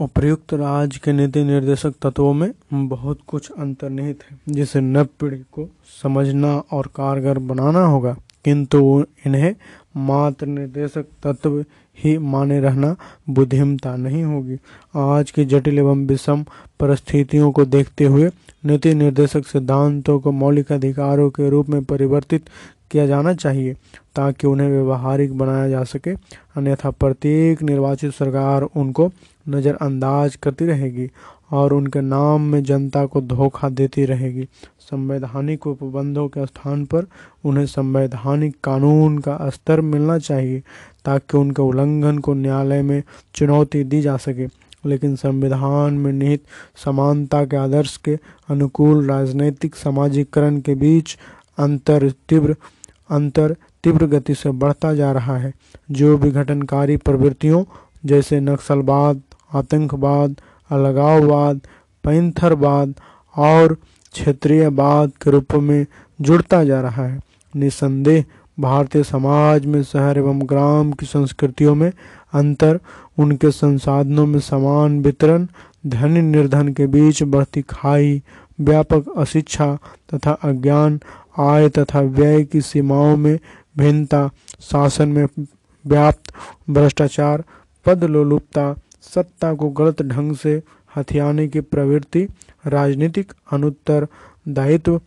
उपर्युक्त 0.00 0.54
राज्य 0.54 1.00
के 1.04 1.12
नीति 1.12 1.44
निर्देशक 1.44 1.94
तत्वों 2.02 2.34
में 2.34 2.52
बहुत 2.74 3.18
कुछ 3.26 3.50
अंतर्निहित 3.50 4.24
है, 4.30 4.38
जिसे 4.48 4.80
नव 4.80 5.04
पीढ़ी 5.04 5.38
को 5.38 5.68
समझना 6.02 6.62
और 6.72 6.86
कारगर 6.86 7.38
बनाना 7.38 7.84
होगा। 7.84 8.16
किंतु 8.44 9.04
इन्हें 9.26 9.54
मात्र 9.96 10.46
निर्देशक 10.46 11.04
तत्व 11.22 11.64
ही 11.98 12.16
माने 12.18 12.60
रहना 12.60 12.94
बुद्धिमता 13.28 13.94
नहीं 13.96 14.22
होगी। 14.24 14.58
आज 14.96 15.30
की 15.30 15.44
जटिल 15.44 15.78
एवं 15.78 16.06
विषम 16.06 16.44
परिस्थितियों 16.80 17.50
को 17.52 17.64
देखते 17.64 18.04
हुए 18.04 18.30
नीति 18.66 18.94
निर्देशक 18.94 19.46
सिद्धांतों 19.46 20.18
को 20.20 20.32
मौलिक 20.32 20.72
अधिकारों 20.72 21.30
के 21.30 21.48
रूप 21.50 21.68
में 21.68 21.82
परिवर्तित 21.84 22.48
किया 22.90 23.06
जाना 23.06 23.32
चाहिए 23.34 23.74
ताकि 24.16 24.46
उन्हें 24.46 24.68
व्यवहारिक 24.68 25.36
बनाया 25.38 25.68
जा 25.68 25.82
सके, 25.84 26.10
अन्यथा 26.56 26.90
प्रत्येक 26.90 27.62
निर्वाचित 27.62 28.12
सरकार 28.12 28.62
उनको 28.62 29.10
नज़रअंदाज 29.48 30.36
करती 30.36 30.66
रहेगी। 30.66 31.10
और 31.52 31.72
उनके 31.72 32.00
नाम 32.00 32.40
में 32.40 32.64
जनता 32.64 33.06
को 33.06 33.20
धोखा 33.20 33.68
देती 33.68 34.04
रहेगी। 34.04 34.48
संवैधानिक 34.80 35.66
उपबंधों 35.66 36.28
के 36.28 36.46
स्थान 36.46 36.84
पर 36.84 37.06
उन्हें 37.44 37.66
संवैधानिक 37.66 38.56
कानून 38.64 39.18
का 39.18 39.38
स्तर 39.48 39.80
मिलना 39.80 40.18
चाहिए, 40.18 40.62
ताकि 41.04 41.36
उनके 41.36 41.62
उल्लंघन 41.62 42.18
को 42.18 42.34
न्यायालय 42.34 42.82
में 42.82 43.02
चुनौती 43.34 43.84
दी 43.84 44.00
जा 44.00 44.16
सके। 44.16 44.46
लेकिन 44.86 45.16
संविधान 45.16 45.94
में 45.94 46.12
निहित 46.12 46.44
समानता 46.84 47.44
के 47.44 47.56
आदर्श 47.56 47.96
के 47.96 48.18
अनुकूल 48.48 49.06
राजनैतिक 49.06 49.74
सामाजिकरण 49.74 50.60
के 50.60 50.74
बीच 50.74 51.18
अंतर 51.58 52.10
तीव्र 52.28 52.56
अंतर 53.10 53.56
तीव्र 53.84 54.06
गति 54.06 54.34
से 54.34 54.50
बढ़ता 54.50 54.94
जा 54.94 55.12
रहा 55.12 55.36
है। 55.36 55.52
जो 55.90 56.16
विघटनकारी 56.16 56.96
प्रवृत्तियों, 56.96 57.64
जैसे 58.04 58.40
नक्सलवाद, 58.40 59.22
आतंकवाद 59.54 60.36
अलगाववाद 60.70 61.60
पैंथरवाद 62.04 62.94
और 63.36 63.74
क्षेत्रीयवाद 64.12 65.12
के 65.22 65.30
रूप 65.30 65.54
में 65.54 65.86
जुड़ता 66.20 66.64
जा 66.64 66.80
रहा 66.80 67.06
है। 67.06 67.20
निसंदेह 67.56 68.24
भारतीय 68.60 69.02
समाज 69.02 69.66
में 69.66 69.82
शहर 69.82 70.18
एवं 70.18 70.40
ग्राम 70.44 70.92
की 70.92 71.06
संस्कृतियों 71.06 71.74
में 71.74 71.92
अंतर, 72.32 72.80
उनके 73.18 73.50
संसाधनों 73.50 74.26
में 74.26 74.40
समान 74.40 75.00
वितरण 75.00 75.46
धन 75.86 76.10
निर्धन 76.10 76.68
के 76.68 76.86
बीच 76.86 77.22
बढ़ती 77.22 77.62
खाई, 77.62 78.22
व्यापक 78.60 79.04
अशिक्षा 79.16 79.78
तथा 80.14 80.32
अज्ञान, 80.32 81.00
आय 81.38 81.68
तथा 81.68 82.00
व्यय 82.00 82.44
की 82.44 82.60
सीमाओं 82.60 83.16
में 83.16 83.38
भिन्नता, 83.78 84.30
शासन 84.60 85.08
में 85.08 85.26
व्याप्त 85.86 86.32
भ्रष्टाचार 86.70 87.44
पद 87.86 88.04
लोलुपता 88.04 88.74
सत्ता 89.02 89.54
को 89.54 89.68
गलत 89.70 90.02
ढंग 90.02 90.36
से 90.36 90.62
हथियाने 90.96 91.48
की 91.48 91.60
प्रवृत्ति, 91.60 92.28
राजनीतिक 92.66 93.32
अनुत्तर 93.52 94.06
दायित्व, 94.48 95.00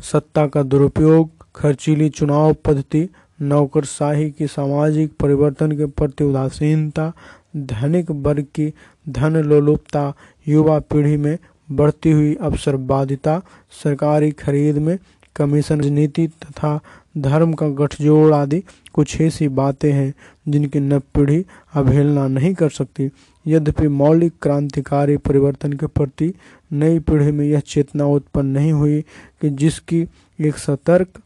सत्ता 0.00 0.46
का 0.46 0.62
दुरुपयोग, 0.62 1.30
खर्चीली 1.54 2.08
चुनाव 2.08 2.54
पद्धति, 2.54 3.08
नौकरशाही 3.42 4.30
की 4.30 4.46
सामाजिक 4.46 5.12
परिवर्तन 5.20 5.72
के 5.72 5.86
प्रति 5.86 6.24
उदासीनता, 6.24 7.12
धनिक 7.56 8.10
वर्ग 8.10 8.46
की 8.54 8.72
धन 9.08 9.36
लोलुपता, 9.36 10.12
युवा 10.48 10.78
पीढ़ी 10.78 11.16
में 11.16 11.38
बढ़ती 11.72 12.10
हुई 12.10 12.34
अवसरवादिता 12.34 13.42
सरकारी 13.82 14.30
खरीद 14.30 14.78
में 14.78 14.98
कमीशन 15.36 15.84
नीति 15.84 16.26
तथा 16.26 16.80
धर्म 17.14 17.52
का 17.52 17.68
गठजोड़ 17.76 18.32
आदि 18.34 18.62
कुछ 18.92 19.20
ऐसी 19.20 19.48
बातें 19.48 19.90
हैं 19.92 20.12
जिनकी 20.48 20.80
नव 20.80 21.02
पीढ़ी 21.14 21.44
अवहेलना 21.74 22.26
नहीं 22.28 22.52
कर 22.54 22.70
सकती। 22.70 23.10
यद्यपि 23.46 23.88
मौलिक 23.88 24.32
क्रांतिकारी 24.42 25.16
परिवर्तन 25.16 25.72
के 25.72 25.86
प्रति 25.86 26.32
नई 26.70 26.98
पीढ़ी 26.98 27.32
में 27.32 27.44
यह 27.46 27.60
चेतना 27.60 28.04
उत्पन्न 28.06 28.46
नहीं 28.48 28.72
हुई 28.72 29.00
कि 29.40 29.50
जिसकी 29.50 30.06
एक 30.38 30.58
सतर्क 30.58 31.20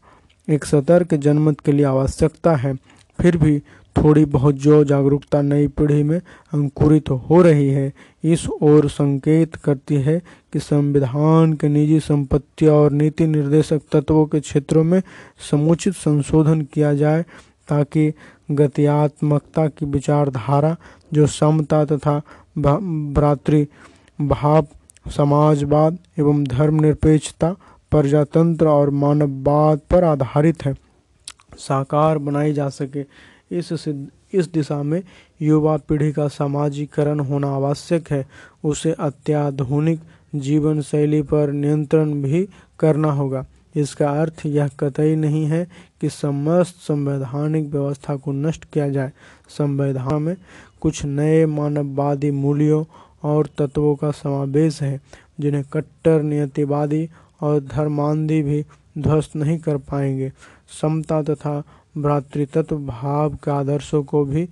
एक 0.47 0.65
सतर्क 0.65 1.13
जनमत 1.13 1.59
के 1.59 1.71
लिए 1.71 1.85
आवश्यकता 1.85 2.55
है, 2.55 2.73
फिर 3.19 3.37
भी 3.37 3.61
थोड़ी 3.95 4.23
बहुत 4.25 4.55
जो 4.55 4.83
जागरूकता 4.83 5.41
नई 5.41 5.67
पीढ़ी 5.67 6.03
में 6.03 6.17
अंकुरित 6.53 7.09
हो 7.09 7.41
रही 7.41 7.67
है, 7.69 7.93
इस 8.23 8.47
ओर 8.49 8.89
संकेत 8.89 9.55
करती 9.55 9.95
है 9.95 10.21
कि 10.53 10.59
संविधान 10.59 11.53
के 11.53 11.67
निजी 11.67 11.99
संपत्ति 11.99 12.67
और 12.67 12.91
नीति 12.91 13.27
निर्देशक 13.27 13.81
तत्वों 13.91 14.25
के 14.25 14.39
क्षेत्रों 14.39 14.83
में 14.83 15.01
समुचित 15.51 15.93
संशोधन 15.95 16.61
किया 16.73 16.93
जाए 16.93 17.25
ताकि 17.67 18.11
गत्यात्मकता 18.51 19.67
की 19.67 19.85
विचारधारा, 19.85 20.75
जो 21.13 21.27
समता 21.27 21.83
तथा 21.85 22.21
भ्रातृ 22.57 23.65
भाव, 24.19 24.67
समाजवाद 25.07 25.97
एवं 26.19 26.43
धर्मनिरपेक्षता, 26.43 27.55
प्रजातंत्र 27.91 28.67
और 28.67 28.89
मानववाद 28.89 29.79
पर 29.89 30.03
आधारित 30.03 30.65
है। 30.65 30.73
साकार 31.57 32.17
बनाई 32.17 32.53
जा 32.53 32.67
सके 32.69 33.03
इस 33.59 33.87
इस 34.33 34.51
दिशा 34.53 34.83
में 34.83 35.03
युवा 35.41 35.77
पीढ़ी 35.77 36.11
का 36.11 36.27
सामाजिकरण 36.27 37.19
होना 37.19 37.47
आवश्यक 37.47 38.11
है। 38.11 38.25
उसे 38.63 38.91
अत्याधुनिक 38.91 39.99
जीवन 40.35 40.81
शैली 40.81 41.21
पर 41.21 41.51
नियंत्रण 41.51 42.21
भी 42.21 42.49
करना 42.79 43.11
होगा। 43.11 43.45
इसका 43.75 44.09
अर्थ 44.09 44.41
यह 44.45 44.67
कतई 44.67 45.15
नहीं 45.15 45.45
है 45.45 45.67
कि 46.01 46.09
समस्त 46.09 46.75
संवैधानिक 46.75 47.69
व्यवस्था 47.69 48.15
को 48.15 48.31
नष्ट 48.31 48.65
किया 48.65 48.89
जाए। 48.89 49.11
संविधान 49.49 50.21
में 50.21 50.37
कुछ 50.81 51.05
नए 51.05 51.45
मानववादी 51.45 52.31
मूल्यों 52.31 52.85
और 53.23 53.47
तत्वों 53.57 53.95
का 53.95 54.11
समावेश 54.11 54.81
है, 54.81 55.01
जिन्हें 55.39 55.63
कट्टर, 55.73 56.21
नियतिवादी 56.21 57.09
और 57.41 57.59
धर्मांधी 57.59 58.41
भी 58.41 58.65
ध्वस्त 58.97 59.35
नहीं 59.35 59.59
कर 59.59 59.77
पाएँगे। 59.77 60.31
समता 60.81 61.23
तथा 61.23 61.63
भ्रातृत्व 61.97 62.77
भाव 62.77 63.35
के 63.35 63.51
आदर्शों 63.51 64.03
को 64.03 64.25
भी, 64.25 64.49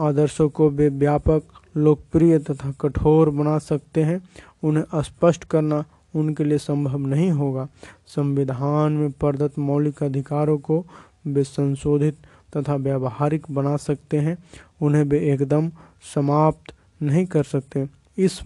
आदर्शों 0.00 0.48
को 0.48 0.70
भी 0.70 0.88
व्यापक, 0.88 1.42
लोकप्रिय 1.76 2.38
तथा 2.38 2.72
कठोर 2.80 3.30
बना 3.30 3.58
सकते 3.58 4.02
हैं। 4.02 4.28
उन्हें 4.62 5.02
स्पष्ट 5.02 5.44
करना 5.44 5.84
उनके 6.16 6.44
लिए 6.44 6.58
संभव 6.58 6.98
नहीं 6.98 7.30
होगा। 7.30 7.68
संविधान 8.06 8.92
में 8.92 9.10
प्रदत्त 9.10 9.58
मौलिक 9.58 10.02
अधिकारों 10.02 10.58
को 10.58 10.86
वे 11.26 11.44
संशोधित 11.44 12.16
तथा 12.56 12.74
व्यावहारिक 12.74 13.46
बना 13.50 13.76
सकते 13.76 14.18
हैं। 14.18 14.38
उन्हें 14.82 15.02
वे 15.02 15.18
एकदम 15.32 15.70
समाप्त 16.14 16.74
नहीं 17.02 17.26
कर 17.26 17.44
सकते। 17.44 17.88
इस, 18.18 18.42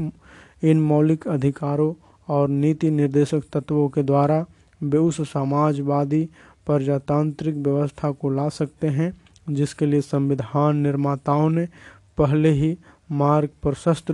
इन 0.62 0.80
मौलिक 0.80 1.28
अधिकारों 1.28 1.94
और 2.28 2.48
नीति 2.48 2.90
निर्देशक 2.90 3.42
तत्वों 3.52 3.88
के 3.88 4.02
द्वारा 4.02 4.46
वे 4.82 4.98
उस 4.98 5.32
समाजवादी 5.32 6.28
प्रजातांत्रिक 6.68 7.56
व्यवस्था 7.56 8.10
को 8.10 8.30
ला 8.30 8.48
सकते 8.48 8.86
हैं, 8.88 9.12
जिसके 9.50 9.86
लिए 9.86 10.00
संविधान 10.00 10.76
निर्माताओं 10.76 11.48
ने 11.50 11.68
पहले 12.18 12.50
ही 12.50 12.76
मार्ग 13.12 13.48
प्रशस्त 13.62 14.12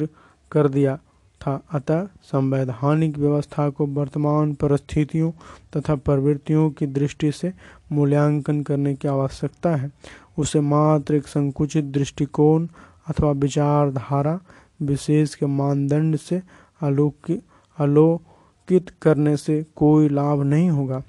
कर 0.53 0.69
दिया 0.69 0.97
था। 1.41 1.61
अतः 1.73 2.07
संवैधानिक 2.23 3.19
व्यवस्था 3.19 3.69
को 3.71 3.87
वर्तमान 3.87 4.55
परिस्थितियों 4.55 5.31
तथा 5.77 5.95
प्रवृत्तियों 5.95 6.71
की 6.71 6.87
दृष्टि 6.87 7.33
से 7.33 7.53
मूल्यांकन 7.93 8.63
करने 8.63 8.95
की 8.95 9.09
आवश्यकता 9.09 9.75
है। 9.77 9.91
उसे 10.39 10.61
मात्र 10.61 11.15
एक 11.15 11.27
संकुचित 11.27 11.85
दृष्टिकोण 11.85 12.67
अथवा 13.09 13.31
विचारधारा 13.31 14.39
विशेष 14.83 15.35
के 15.35 15.47
मानदंड 15.47 16.17
से 16.17 16.43
आलोकित 16.83 17.43
आलोकित 17.79 18.91
करने 19.03 19.37
से 19.37 19.65
कोई 19.77 20.09
लाभ 20.09 20.43
नहीं 20.43 20.71
होगा। 20.71 21.03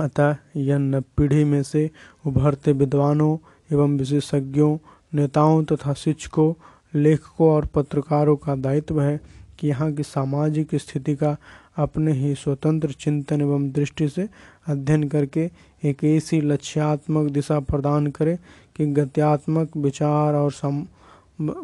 अतः 0.00 0.36
यह 0.56 0.78
नव 0.78 1.00
पीढ़ी 1.00 1.44
में 1.44 1.62
से 1.62 1.90
उभरते 2.26 2.72
विद्वानों 2.72 3.36
एवं 3.72 3.98
विशेषज्ञों, 3.98 4.78
नेताओं 5.14 5.64
तथा 5.64 5.92
शिक्षकों 5.92 6.52
लेखकों 6.94 7.50
और 7.50 7.66
पत्रकारों 7.66 8.36
का 8.36 8.54
दायित्व 8.56 9.00
है 9.00 9.20
कि 9.58 9.68
यहाँ 9.68 9.92
की 9.92 10.02
सामाजिक 10.02 10.74
स्थिति 10.74 11.14
का 11.16 11.36
अपने 11.76 12.12
ही 12.12 12.34
स्वतंत्र 12.34 12.92
चिंतन 12.92 13.40
एवं 13.40 13.70
दृष्टि 13.72 14.08
से 14.08 14.28
अध्ययन 14.68 15.08
करके 15.08 15.50
एक 15.84 16.04
ऐसी 16.04 16.40
लक्ष्यात्मक 16.40 17.30
दिशा 17.30 17.60
प्रदान 17.60 18.06
करें 18.06 18.38
कि 18.76 18.86
गत्यात्मक 18.86 19.76
विचार 19.76 20.34
और 20.34 20.52
सम, 20.52 20.86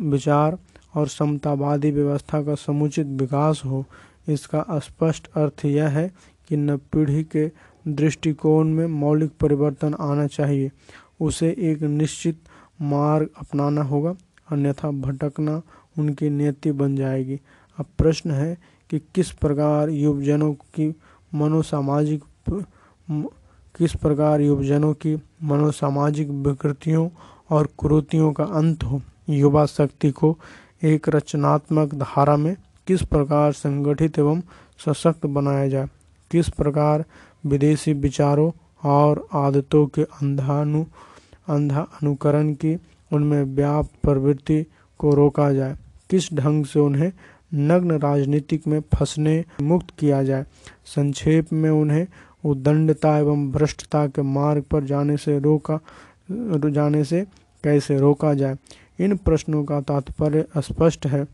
विचार 0.03 0.59
और 0.95 1.09
समतावादी 1.09 1.91
व्यवस्था 1.91 2.43
का 2.43 2.55
समुचित 2.55 3.07
विकास 3.07 3.63
हो। 3.67 3.85
इसका 4.29 4.65
स्पष्ट 4.73 5.29
अर्थ 5.37 5.65
यह 5.65 5.89
है 5.89 6.11
कि 6.49 6.57
नव 6.57 6.77
पीढ़ी 6.77 7.25
के 7.25 7.49
दृष्टिकोण 7.89 8.69
में 8.69 8.87
मौलिक 8.87 9.31
परिवर्तन 9.41 9.95
आना 9.95 10.27
चाहिए। 10.27 10.71
उसे 11.21 11.49
एक 11.59 11.83
निश्चित 11.83 12.39
मार्ग 12.83 13.29
अपनाना 13.39 13.83
होगा, 13.83 14.15
अन्यथा 14.51 14.91
भटकना 14.91 15.63
उनकी 15.99 16.31
नियति 16.31 16.73
बन 16.73 16.97
जाएगी। 16.97 17.41
अब 17.79 17.87
प्रश्न 17.99 18.31
है 18.31 18.59
कि 18.91 18.99
किस 18.99 19.31
प्रकार 19.31 19.89
युवजनों 19.89 20.53
की 20.55 20.95
मनोसामाजिक 21.35 22.23
किस 23.79 23.95
प्रकार 23.95 24.41
युवजनों 24.41 24.93
की 24.95 25.15
मनोसामाजिक 25.43 26.29
विकृतियों 26.29 27.09
और 27.51 27.69
कुरुतियों 27.79 28.33
का 28.33 28.45
अंत 28.45 28.85
हो? 28.85 29.01
युवा 29.29 29.67
शक्ति 29.67 30.11
को 30.11 30.39
एक 30.85 31.09
रचनात्मक 31.09 31.95
धारा 31.95 32.37
में 32.37 32.57
किस 32.87 33.03
प्रकार 33.03 33.53
संगठित 33.53 34.19
एवं 34.19 34.41
सशक्त 34.79 35.27
बनाया 35.27 35.69
जाए? 35.69 35.89
किस 36.31 36.49
प्रकार 36.49 37.05
विदेशी 37.47 37.93
विचारों 37.93 38.51
और 38.85 39.29
आदतों 39.33 39.87
के 39.87 40.03
अंधानु, 40.03 40.85
अंधा 41.49 41.81
अनुकरण 42.03 42.53
की 42.55 42.77
उनमें 43.13 43.43
व्याप्त 43.45 43.91
प्रवृत्ति 44.03 44.67
को 44.99 45.15
रोका 45.15 45.53
जाए। 45.53 45.77
किस 46.11 46.33
ढंग 46.35 46.65
से 46.65 46.81
उन्हें 46.81 47.13
नग्न 47.55 47.91
राजनीतिक 47.91 48.67
में 48.67 48.81
फंसने 48.81 49.45
मुक्त 49.63 49.87
किया 49.99 50.23
जाए? 50.23 50.47
संक्षेप 50.87 51.53
में 51.53 51.71
उन्हें 51.71 52.07
उदंडता 52.45 53.19
एवं 53.19 53.51
भ्रष्टता 53.51 54.07
के 54.07 54.23
मार्ग 54.23 54.63
पर 54.63 54.85
जाने 54.85 55.17
से 55.17 55.39
रोका, 55.39 55.81
जाने 56.31 57.05
से 57.05 57.27
कैसे 57.65 57.99
रोका 57.99 58.35
जाए? 58.35 58.57
इन 59.01 59.17
प्रश्नों 59.17 59.65
का 59.65 59.81
तात्पर्य 59.81 60.45
स्पष्ट 60.59 61.07
है 61.07 61.27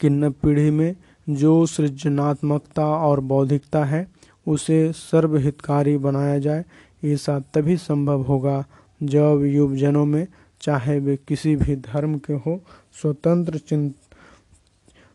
कि 0.00 0.10
नव 0.10 0.30
पीढ़ी 0.30 0.70
में 0.70 0.96
जो 1.28 1.66
सृजनात्मकता 1.66 2.86
और 2.86 3.20
बौद्धिकता 3.20 3.84
है 3.84 4.06
उसे 4.46 4.92
सर्वहितकारी 4.92 5.96
बनाया 5.96 6.38
जाए। 6.38 6.64
ऐसा 7.04 7.38
तभी 7.54 7.76
संभव 7.76 8.22
होगा 8.22 8.64
जब 9.02 9.42
युवजनों 9.44 10.04
में 10.06 10.26
चाहे 10.60 10.98
वे 10.98 11.18
किसी 11.28 11.56
भी 11.56 11.76
धर्म 11.76 12.18
के 12.18 12.32
हो, 12.32 12.60
स्वतंत्र 13.02 13.58
चिंत 13.58 13.94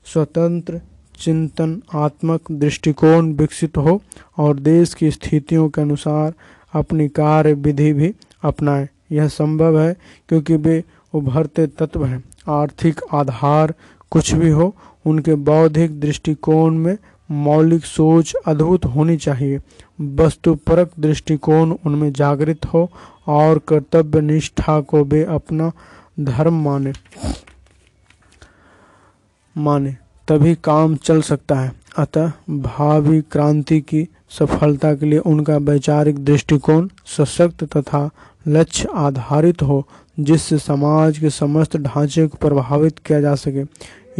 स्वतंत्र 0.05 0.81
चिंतन 1.19 1.81
आत्मक 1.95 2.51
दृष्टिकोण 2.51 3.31
विकसित 3.33 3.77
हो 3.77 4.01
और 4.37 4.59
देश 4.59 4.93
की 4.93 5.11
स्थितियों 5.11 5.69
के 5.69 5.81
अनुसार 5.81 6.33
अपनी 6.73 7.07
कार्य 7.09 7.53
विधि 7.53 7.93
भी 7.93 8.13
अपनाएँ। 8.43 8.87
यह 9.11 9.27
संभव 9.27 9.79
है 9.79 9.95
क्योंकि 10.29 10.55
वे 10.55 10.83
उभरते 11.13 11.67
तत्व 11.67 12.05
हैं। 12.05 12.23
आर्थिक 12.49 13.01
आधार 13.13 13.73
कुछ 14.11 14.33
भी 14.33 14.49
हो, 14.49 14.75
उनके 15.05 15.35
बौद्धिक 15.35 15.99
दृष्टिकोण 15.99 16.75
में 16.75 16.97
मौलिक 17.31 17.85
सोच 17.85 18.35
अद्भुत 18.45 18.85
होनी 18.85 19.17
चाहिए। 19.17 19.59
वस्तुपरक 20.01 20.91
दृष्टिकोण 20.99 21.75
उनमें 21.85 22.13
जागृत 22.13 22.65
हो 22.65 22.91
और 23.27 23.59
कर्तव्य 23.67 24.21
निष्ठा 24.21 24.81
को 24.81 25.03
वे 25.03 25.23
अपना 25.23 25.71
धर्म 26.19 26.63
माने। 26.63 26.93
माने, 29.57 29.95
तभी 30.27 30.55
काम 30.55 30.95
चल 30.95 31.21
सकता 31.21 31.55
है। 31.55 31.73
अतः 31.97 32.31
भावी 32.49 33.21
क्रांति 33.21 33.81
की 33.81 34.07
सफलता 34.29 34.95
के 34.95 35.05
लिए 35.05 35.19
उनका 35.19 35.57
वैचारिक 35.57 36.25
दृष्टिकोण 36.25 36.89
सशक्त 37.05 37.77
तथा 37.77 38.09
लक्ष्य 38.47 38.89
आधारित 38.93 39.61
हो, 39.61 39.87
जिससे 40.19 40.57
समाज 40.57 41.17
के 41.17 41.29
समस्त 41.29 41.77
ढांचे 41.77 42.27
को 42.27 42.37
प्रभावित 42.37 42.99
किया 42.99 43.21
जा 43.21 43.35
सके। 43.35 43.63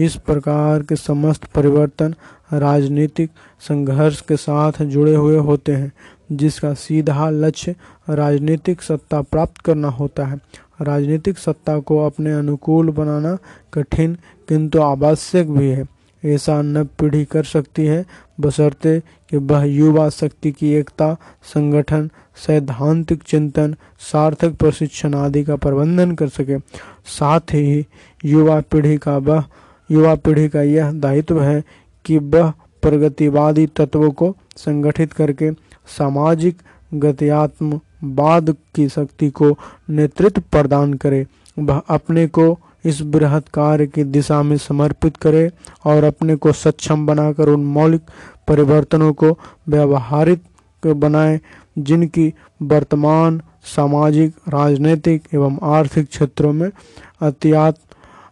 इस 0.06 0.16
प्रकार 0.16 0.84
के 0.84 0.96
समस्त 0.96 1.46
परिवर्तन 1.46 2.16
राजनीतिक 2.54 3.30
संघर्ष 3.60 4.22
के 4.22 4.36
साथ 4.36 4.72
जुड़े 4.82 5.16
हुए 5.16 5.38
होते 5.38 5.72
हैं, 5.72 5.92
जिसका 6.32 6.74
सीधा 6.74 7.30
लक्ष्य 7.30 7.76
राजनीतिक 8.10 8.82
सत्ता 8.82 9.22
प्राप्त 9.22 9.58
करना 9.58 9.88
होता 9.88 10.26
है। 10.26 10.40
राजनीतिक 10.82 11.38
सत्ता 11.38 11.80
को 11.80 12.06
अपने 12.06 12.32
अनुकूल 12.32 12.90
बनाना 12.90 13.38
कठिन, 13.74 14.18
किंतु 14.48 14.82
आवश्यक 14.82 15.52
भी 15.52 15.70
है। 15.70 15.86
ऐसा 16.26 16.62
नव 16.62 16.86
पीढ़ी 16.86 17.26
कर 17.26 17.44
सकती 17.44 17.86
है, 17.86 18.06
बशर्ते 18.40 19.00
कि 19.00 19.38
वह 19.38 19.64
युवा 19.64 20.10
शक्ति 20.10 20.52
की 20.52 20.74
एकता, 20.74 21.14
संगठन, 21.44 22.10
सैद्धांतिक 22.48 23.24
चिंतन, 23.24 23.76
सार्थक 24.00 24.56
प्रशिक्षण 24.56 25.14
आदि 25.14 25.44
का 25.44 25.56
प्रबंधन 25.56 26.16
कर 26.16 26.28
सके। 26.28 26.60
साथ 27.06 27.40
ही 27.40 27.86
युवा 28.26 28.62
पीढ़ी 28.62 28.98
का 28.98 29.18
वह, 29.18 29.44
युवा 29.92 30.16
पीढ़ी 30.16 30.50
का 30.50 30.62
यह 30.62 30.92
दायित्व 30.92 31.42
है 31.42 31.64
कि 32.12 32.18
वह 32.18 32.52
प्रगतिवादी 32.82 33.66
तत्वों 33.68 34.12
को 34.12 34.36
संगठित 34.58 35.14
करके 35.14 35.52
सामाजिक 35.98 36.58
गतियात्मवाद 36.94 38.56
की 38.76 38.90
शक्ति 38.90 39.30
को 39.30 39.58
नेतृत्व 39.90 40.42
प्रदान 40.52 40.94
करे। 40.94 41.26
वह 41.60 41.82
अपने 41.90 42.28
को 42.28 42.60
इस 42.86 43.02
बृहद 43.02 43.44
कार्य 43.54 43.88
की 43.88 44.04
दिशा 44.04 44.44
में 44.44 44.58
समर्पित 44.58 45.18
करे 45.18 45.52
और 45.86 46.04
अपने 46.04 46.36
को 46.36 46.52
सक्षम 46.52 47.06
बनाकर 47.06 47.50
उन 47.50 47.66
मौलिक 47.66 48.02
परिवर्तनों 48.48 49.14
को 49.14 49.40
व्यवहारिक 49.68 50.44
बनाए, 50.88 51.42
जिनकी 51.78 52.34
वर्तमान 52.62 53.42
सामाजिक, 53.64 54.36
राजनीतिक 54.50 55.24
एवं 55.34 55.58
आर्थिक 55.64 56.10
क्षेत्रों 56.10 56.54
में 56.54 56.70
अत्यात, 57.22 57.76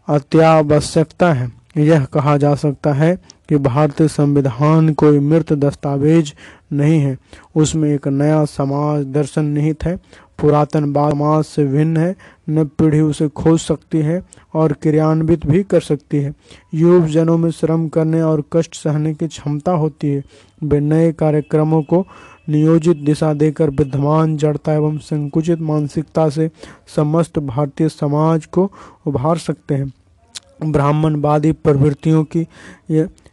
अत्यावश्यकता 0.08 1.34
है। 1.34 1.52
यह 1.78 2.06
कहा 2.06 2.38
जा 2.38 2.56
सकता 2.56 2.94
है 2.94 3.39
कि 3.50 3.56
भारतीय 3.56 4.08
संविधान 4.08 4.94
कोई 4.94 5.20
मृत 5.20 5.54
दस्तावेज़ 5.54 6.32
नहीं 6.74 7.00
है। 7.00 7.18
उसमें 7.56 7.90
एक 7.90 8.08
नया 8.08 8.46
समाज 8.46 9.06
दर्शन 9.06 9.46
निहित 9.46 9.86
है। 9.86 9.96
पुरातन 10.40 10.94
समाज 10.94 11.44
से 11.44 11.66
भिन्न 11.66 11.98
है। 11.98 12.16
नव 12.50 12.66
पीढ़ी 12.66 13.00
उसे 13.00 13.28
खोज 13.28 13.60
सकती 13.60 13.98
है 13.98 14.24
और 14.54 14.74
क्रियान्वित 14.74 15.46
भी 15.46 15.64
कर 15.64 15.80
सकती 15.80 16.18
है। 16.18 16.34
युव 16.74 17.06
जनों 17.06 17.38
में 17.38 17.52
श्रम 17.52 17.88
करने 17.88 18.22
और 18.22 18.44
कष्ट 18.54 18.76
सहने 18.76 19.14
की 19.14 19.28
क्षमता 19.28 19.72
होती 19.72 20.08
है। 20.08 20.24
वे 20.64 20.80
नए 20.80 21.12
कार्यक्रमों 21.12 21.82
को 21.82 22.08
नियोजित 22.50 22.98
दिशा 22.98 23.34
देकर 23.34 23.70
विद्यमान, 23.70 24.38
जड़ता 24.38 24.74
एवं 24.74 24.98
संकुचित 24.98 25.60
मानसिकता 25.60 26.30
से 26.30 26.52
समस्त 26.96 27.40
भारतीय 27.40 27.90
समाज 27.90 28.46
को 28.46 28.72
उभार 29.08 29.38
सकते 29.38 29.76
हैं। 29.76 29.94
ब्राह्मणवादी 30.66 31.52
प्रवृत्तियों 31.52 32.24
की 32.24 32.48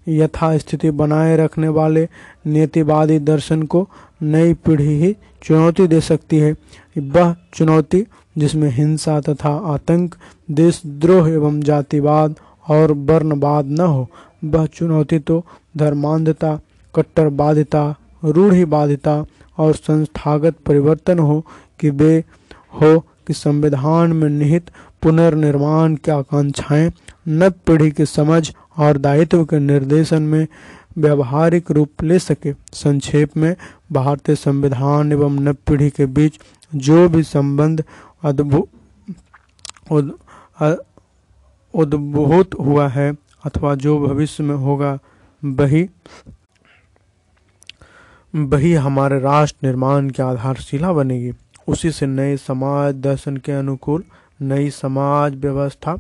यथास्थिति 0.09 0.91
बनाए 0.91 1.37
रखने 1.37 1.69
वाले 1.69 2.09
नीतिवादी 2.47 3.19
दर्शन 3.19 3.63
को 3.63 3.89
नई 4.23 4.55
पीढ़ी 4.55 4.99
ही 5.01 5.17
चुनौती 5.43 5.87
दे 5.87 6.01
सकती 6.01 6.39
है। 6.39 6.55
वह 6.99 7.35
चुनौती 7.55 8.07
जिसमें 8.39 8.71
हिंसा 8.71 9.21
तथा 9.21 9.51
आतंक, 9.75 10.15
देशद्रोह 10.51 11.29
एवं 11.29 11.61
जातिवाद 11.61 12.35
और 12.69 12.93
वर्णवाद 12.93 13.67
न 13.67 13.81
हो, 13.81 14.09
वह 14.45 14.67
चुनौती 14.67 15.19
तो 15.19 15.45
धर्मांधता, 15.77 16.61
कट्टरवादिता, 16.95 17.95
रूढ़िवादिता 18.25 19.25
और 19.59 19.75
संस्थागत 19.75 20.55
परिवर्तन 20.67 21.19
हो 21.19 21.45
कि 21.81 21.91
वे 21.91 22.25
हो 22.83 22.99
कि 23.27 23.33
संविधान 23.33 24.13
में 24.13 24.29
निहित 24.29 24.71
पुनर्निर्माण 25.03 25.95
की 25.95 26.11
आकांक्षाएँ, 26.11 26.93
नव 27.29 27.51
पीढ़ी 27.51 27.91
की 27.91 28.07
समझ 28.07 28.53
और 28.79 28.99
दायित्व 28.99 29.45
के 29.45 29.59
निर्देशन 29.59 30.22
में 30.22 30.47
व्यवहारिक 30.99 31.70
रूप 31.70 32.03
ले 32.03 32.18
सके। 32.18 32.53
संक्षेप 32.72 33.37
में, 33.37 33.57
भारतीय 33.93 34.37
संविधान 34.37 35.12
एवं 35.12 35.41
नव 35.41 35.57
पीढ़ी 35.66 35.91
के 35.91 36.07
बीच 36.09 36.39
जो 36.74 37.09
भी 37.09 37.22
संबंध 37.22 37.85
उद्भूत 41.74 42.55
हुआ 42.57 42.89
है 42.89 43.12
अथवा 43.45 43.74
जो 43.74 43.99
भविष्य 44.01 44.43
में 44.45 44.55
होगा, 44.57 44.99
वही 45.43 45.89
वही 48.35 48.72
हमारे 48.74 49.18
राष्ट्र 49.20 49.66
निर्माण 49.66 50.09
की 50.11 50.22
आधारशिला 50.22 50.93
बनेगी। 50.93 51.33
उसी 51.68 51.91
से 51.91 52.07
नए 52.07 52.37
समाज 52.37 52.95
दर्शन 52.97 53.37
के 53.37 53.53
अनुकूल, 53.53 54.05
नई 54.41 54.70
समाज 54.70 55.35
व्यवस्था 55.37 55.97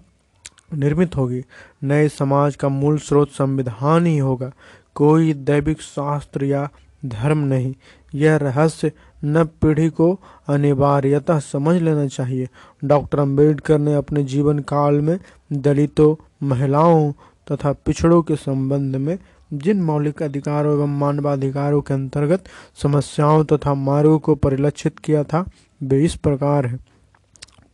निर्मित 0.74 1.16
होगी। 1.16 1.42
नए 1.84 2.08
समाज 2.08 2.56
का 2.56 2.68
मूल 2.68 2.98
स्रोत 2.98 3.30
संविधान 3.30 4.06
ही 4.06 4.18
होगा। 4.18 4.52
कोई 4.94 5.32
दैविक 5.32 5.80
शास्त्र 5.80 6.44
या 6.44 6.68
धर्म 7.04 7.38
नहीं। 7.38 7.74
यह 8.14 8.36
रहस्य 8.36 8.92
नव 9.24 9.44
पीढ़ी 9.44 9.88
को 9.88 10.20
अनिवार्यतः 10.48 11.38
समझ 11.38 11.82
लेना 11.82 12.06
चाहिए। 12.06 12.48
डॉक्टर 12.84 13.18
अंबेडकर 13.18 13.78
ने 13.78 13.94
अपने 13.94 14.24
जीवन 14.24 14.58
काल 14.58 14.94
में 14.94 15.18
दलितों, 15.52 16.14
महिलाओं 16.42 17.12
तथा 17.52 17.72
पिछड़ों 17.72 18.22
के 18.22 18.36
संबंध 18.36 18.96
में 18.96 19.18
जिन 19.52 19.82
मौलिक 19.82 20.22
अधिकारों 20.22 20.74
एवं 20.74 20.98
मानवाधिकारों 20.98 21.80
के 21.80 21.94
अंतर्गत 21.94 22.44
समस्याओं 22.82 23.44
तथा 23.44 23.74
मार्गों 23.74 24.18
को 24.18 24.34
परिलक्षित 24.34 24.98
किया 24.98 25.24
था, 25.24 25.50
वे 25.82 26.04
इस 26.04 26.14
प्रकार 26.14 26.66
है। 26.66 26.95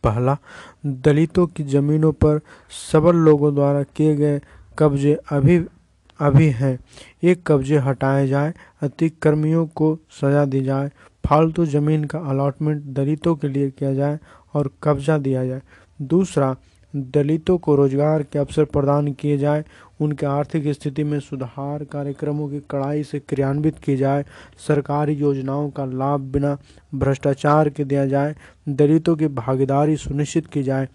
पहला, 0.03 0.37
दलितों 0.85 1.47
की 1.47 1.63
जमीनों 1.63 2.11
पर 2.13 2.39
सबल 2.91 3.15
लोगों 3.15 3.53
द्वारा 3.55 3.83
किए 3.95 4.15
गए 4.15 4.41
कब्जे 4.79 5.17
अभी 5.31 5.63
अभी 6.19 6.49
हैं। 6.49 6.77
ये 7.23 7.35
कब्जे 7.47 7.77
हटाए 7.77 8.27
जाए, 8.27 8.53
अतिक्रमियों 8.81 9.65
को 9.67 9.97
सजा 10.21 10.45
दी 10.45 10.61
जाए। 10.63 10.91
फालतू 11.25 11.65
ज़मीन 11.65 12.03
का 12.03 12.19
अलॉटमेंट 12.19 12.83
दलितों 12.93 13.35
के 13.35 13.47
लिए 13.47 13.69
किया 13.69 13.93
जाए 13.93 14.19
और 14.53 14.69
कब्जा 14.83 15.17
दिया 15.17 15.45
जाए। 15.45 15.61
दूसरा, 15.99 16.55
दलितों 16.93 17.57
को 17.57 17.75
रोज़गार 17.75 18.23
के 18.23 18.39
अवसर 18.39 18.65
प्रदान 18.65 19.11
किए 19.13 19.37
जाए 19.37 19.63
उनके 20.01 20.25
आर्थिक 20.25 20.67
स्थिति 20.67 21.03
में 21.03 21.19
सुधार 21.19 21.83
कार्यक्रमों 21.83 22.49
की 22.49 22.59
कड़ाई 22.59 23.03
से 23.03 23.19
क्रियान्वित 23.19 23.79
की 23.79 23.95
जाए, 23.97 24.25
सरकारी 24.67 25.13
योजनाओं 25.13 25.69
का 25.69 25.85
लाभ 25.85 26.19
बिना 26.19 26.57
भ्रष्टाचार 26.95 27.69
के 27.69 27.83
दिया 27.83 28.05
जाए, 28.05 28.35
दलितों 28.69 29.15
की 29.15 29.27
भागीदारी 29.27 29.97
सुनिश्चित 29.97 30.47
की 30.47 30.63
जाए। 30.63 30.87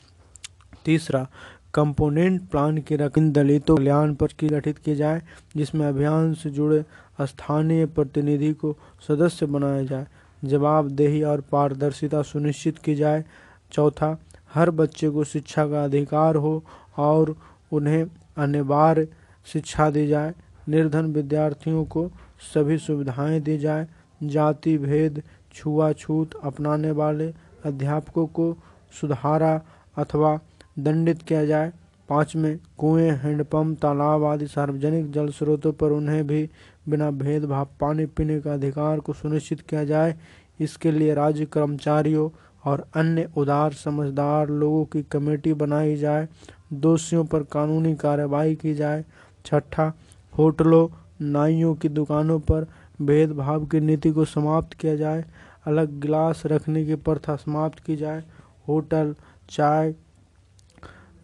तीसरा, 0.84 1.28
कंपोनेंट 1.74 2.48
प्लान 2.48 2.78
की 2.78 2.96
रकम 2.96 3.32
दलितों 3.32 3.76
कल्याण 3.76 4.14
पर 4.14 4.26
की 4.26 4.48
गठित 4.48 4.78
की 4.78 4.94
जाए, 4.94 5.22
जिसमें 5.56 5.86
अभियान 5.86 6.34
से 6.34 6.50
जुड़े 6.50 6.84
स्थानीय 7.20 7.86
प्रतिनिधि 7.86 8.52
को 8.52 8.76
सदस्य 9.08 9.46
बनाया 9.46 9.82
जाए। 9.82 10.06
जवाबदेही 10.44 11.22
और 11.22 11.40
पारदर्शिता 11.40 12.22
सुनिश्चित 12.22 12.78
की 12.78 12.94
जाए। 12.94 13.24
चौथा, 13.72 14.18
हर 14.54 14.70
बच्चे 14.70 15.10
को 15.10 15.24
शिक्षा 15.24 15.66
का 15.66 15.84
अधिकार 15.84 16.36
हो 16.36 16.64
और 16.96 17.36
उन्हें 17.72 18.04
अनिवार्य 18.38 19.08
शिक्षा 19.46 19.90
दी 19.90 20.06
जाए, 20.06 20.34
निर्धन 20.68 21.06
विद्यार्थियों 21.06 21.84
को 21.84 22.10
सभी 22.54 22.78
सुविधाएँ 22.78 23.40
दी 23.40 23.58
जाए, 23.58 23.86
जाति 24.22 24.78
भेद, 24.78 25.22
छुआछूत 25.54 26.30
अपनाने 26.44 26.90
वाले 26.90 27.34
अध्यापकों 27.64 28.26
को 28.26 28.56
सुधारा 29.00 29.60
अथवा 29.96 30.38
दंडित 30.78 31.22
किया 31.22 31.44
जाए। 31.44 31.72
पाँचवें 32.08 32.58
कुएँ, 32.78 33.10
हैंडपंप, 33.10 33.78
तालाब 33.78 34.24
आदि 34.24 34.46
सार्वजनिक 34.46 35.10
जल 35.10 35.28
स्रोतों 35.28 35.72
पर 35.72 35.90
उन्हें 35.90 36.26
भी 36.26 36.48
बिना 36.88 37.10
भेदभाव 37.10 37.68
पानी 37.80 38.06
पीने 38.06 38.40
का 38.40 38.54
अधिकार 38.54 39.00
को 39.00 39.12
सुनिश्चित 39.12 39.60
किया 39.60 39.84
जाए। 39.84 40.14
इसके 40.60 40.90
लिए 40.92 41.14
राज्य 41.14 41.46
कर्मचारियों 41.46 42.28
और 42.64 42.84
अन्य 42.94 43.28
उदार 43.36 43.72
समझदार 43.72 44.48
लोगों 44.48 44.84
की 44.84 45.02
कमेटी 45.02 45.52
बनाई 45.52 45.96
जाए 45.96 46.28
दोषियों 46.72 47.24
पर 47.24 47.42
कानूनी 47.42 47.94
कार्रवाई 47.94 48.54
की 48.54 48.74
जाए। 48.74 49.04
छठा, 49.46 49.92
होटलों, 50.38 50.88
नाइयों 51.22 51.74
की 51.74 51.88
दुकानों 51.88 52.40
पर 52.40 52.66
भेदभाव 53.02 53.66
की 53.66 53.80
नीति 53.80 54.10
को 54.10 54.24
समाप्त 54.24 54.74
किया 54.74 54.96
जाए। 54.96 55.24
अलग 55.66 56.00
गिलास 56.00 56.42
रखने 56.46 56.86
की 56.86 56.94
प्रथा 56.94 57.36
समाप्त 57.36 57.78
की 57.78 57.96
जाए। 57.96 58.24
होटल, 58.68 59.14
चाय 59.50 59.94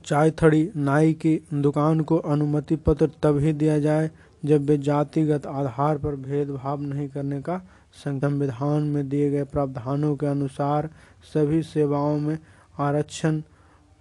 चाय 0.05 0.31
थड़ी 0.31 0.71
नाई 0.77 1.13
की 1.13 1.41
दुकान 1.55 2.01
को 2.01 2.17
अनुमति 2.17 2.77
पत्र 2.77 3.07
तभी 3.07 3.53
दिया 3.53 3.79
जाए, 3.79 4.11
जब 4.45 4.63
वे 4.63 4.79
जातिगत 4.79 5.47
आधार 5.47 5.99
पर 5.99 6.17
भेदभाव 6.17 6.81
नहीं 6.81 7.09
करने 7.09 7.43
का 7.43 7.61
संविधान 7.95 8.83
में 8.83 9.09
दिए 9.09 9.31
गए 9.31 9.45
प्रावधानों 9.45 10.17
के 10.17 10.27
अनुसार 10.27 10.91
सभी 11.35 11.63
सेवाओं 11.63 12.19
में 12.19 12.39
आरक्षण 12.79 13.43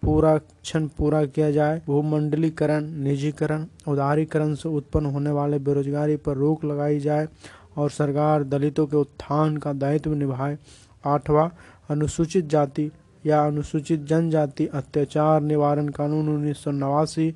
पूरा 0.04 0.38
क्षण 0.38 0.88
पूरा 0.88 1.24
किया 1.26 1.50
जाए। 1.52 1.82
भूमंडलीकरण, 1.88 2.90
निजीकरण, 3.04 3.66
उदारीकरण 3.88 4.54
से 4.56 4.70
उत्पन्न 4.70 5.06
होने 5.06 5.32
वाले 5.32 5.60
बेरोजगारी 5.60 6.16
पर 6.18 6.38
रोक 6.38 6.66
लगाई 6.66 7.00
जाए 7.00 7.28
और 7.78 7.90
सरकार 7.90 8.44
दलितों 8.44 8.86
के 8.88 8.98
उत्थान 8.98 9.58
का 9.58 9.74
दायित्व 9.74 10.14
निभाए। 10.14 10.58
आठवां, 11.06 11.48
अनुसूचित 11.90 12.48
जाति 12.48 12.90
या 13.26 13.46
अनुसूचित 13.46 14.04
जनजाति 14.04 14.68
अत्याचार 14.68 15.42
निवारण 15.42 15.88
कानून 15.90 16.30
उन्नीस 16.30 16.64
सौ 16.64 16.72
नवासी 16.72 17.34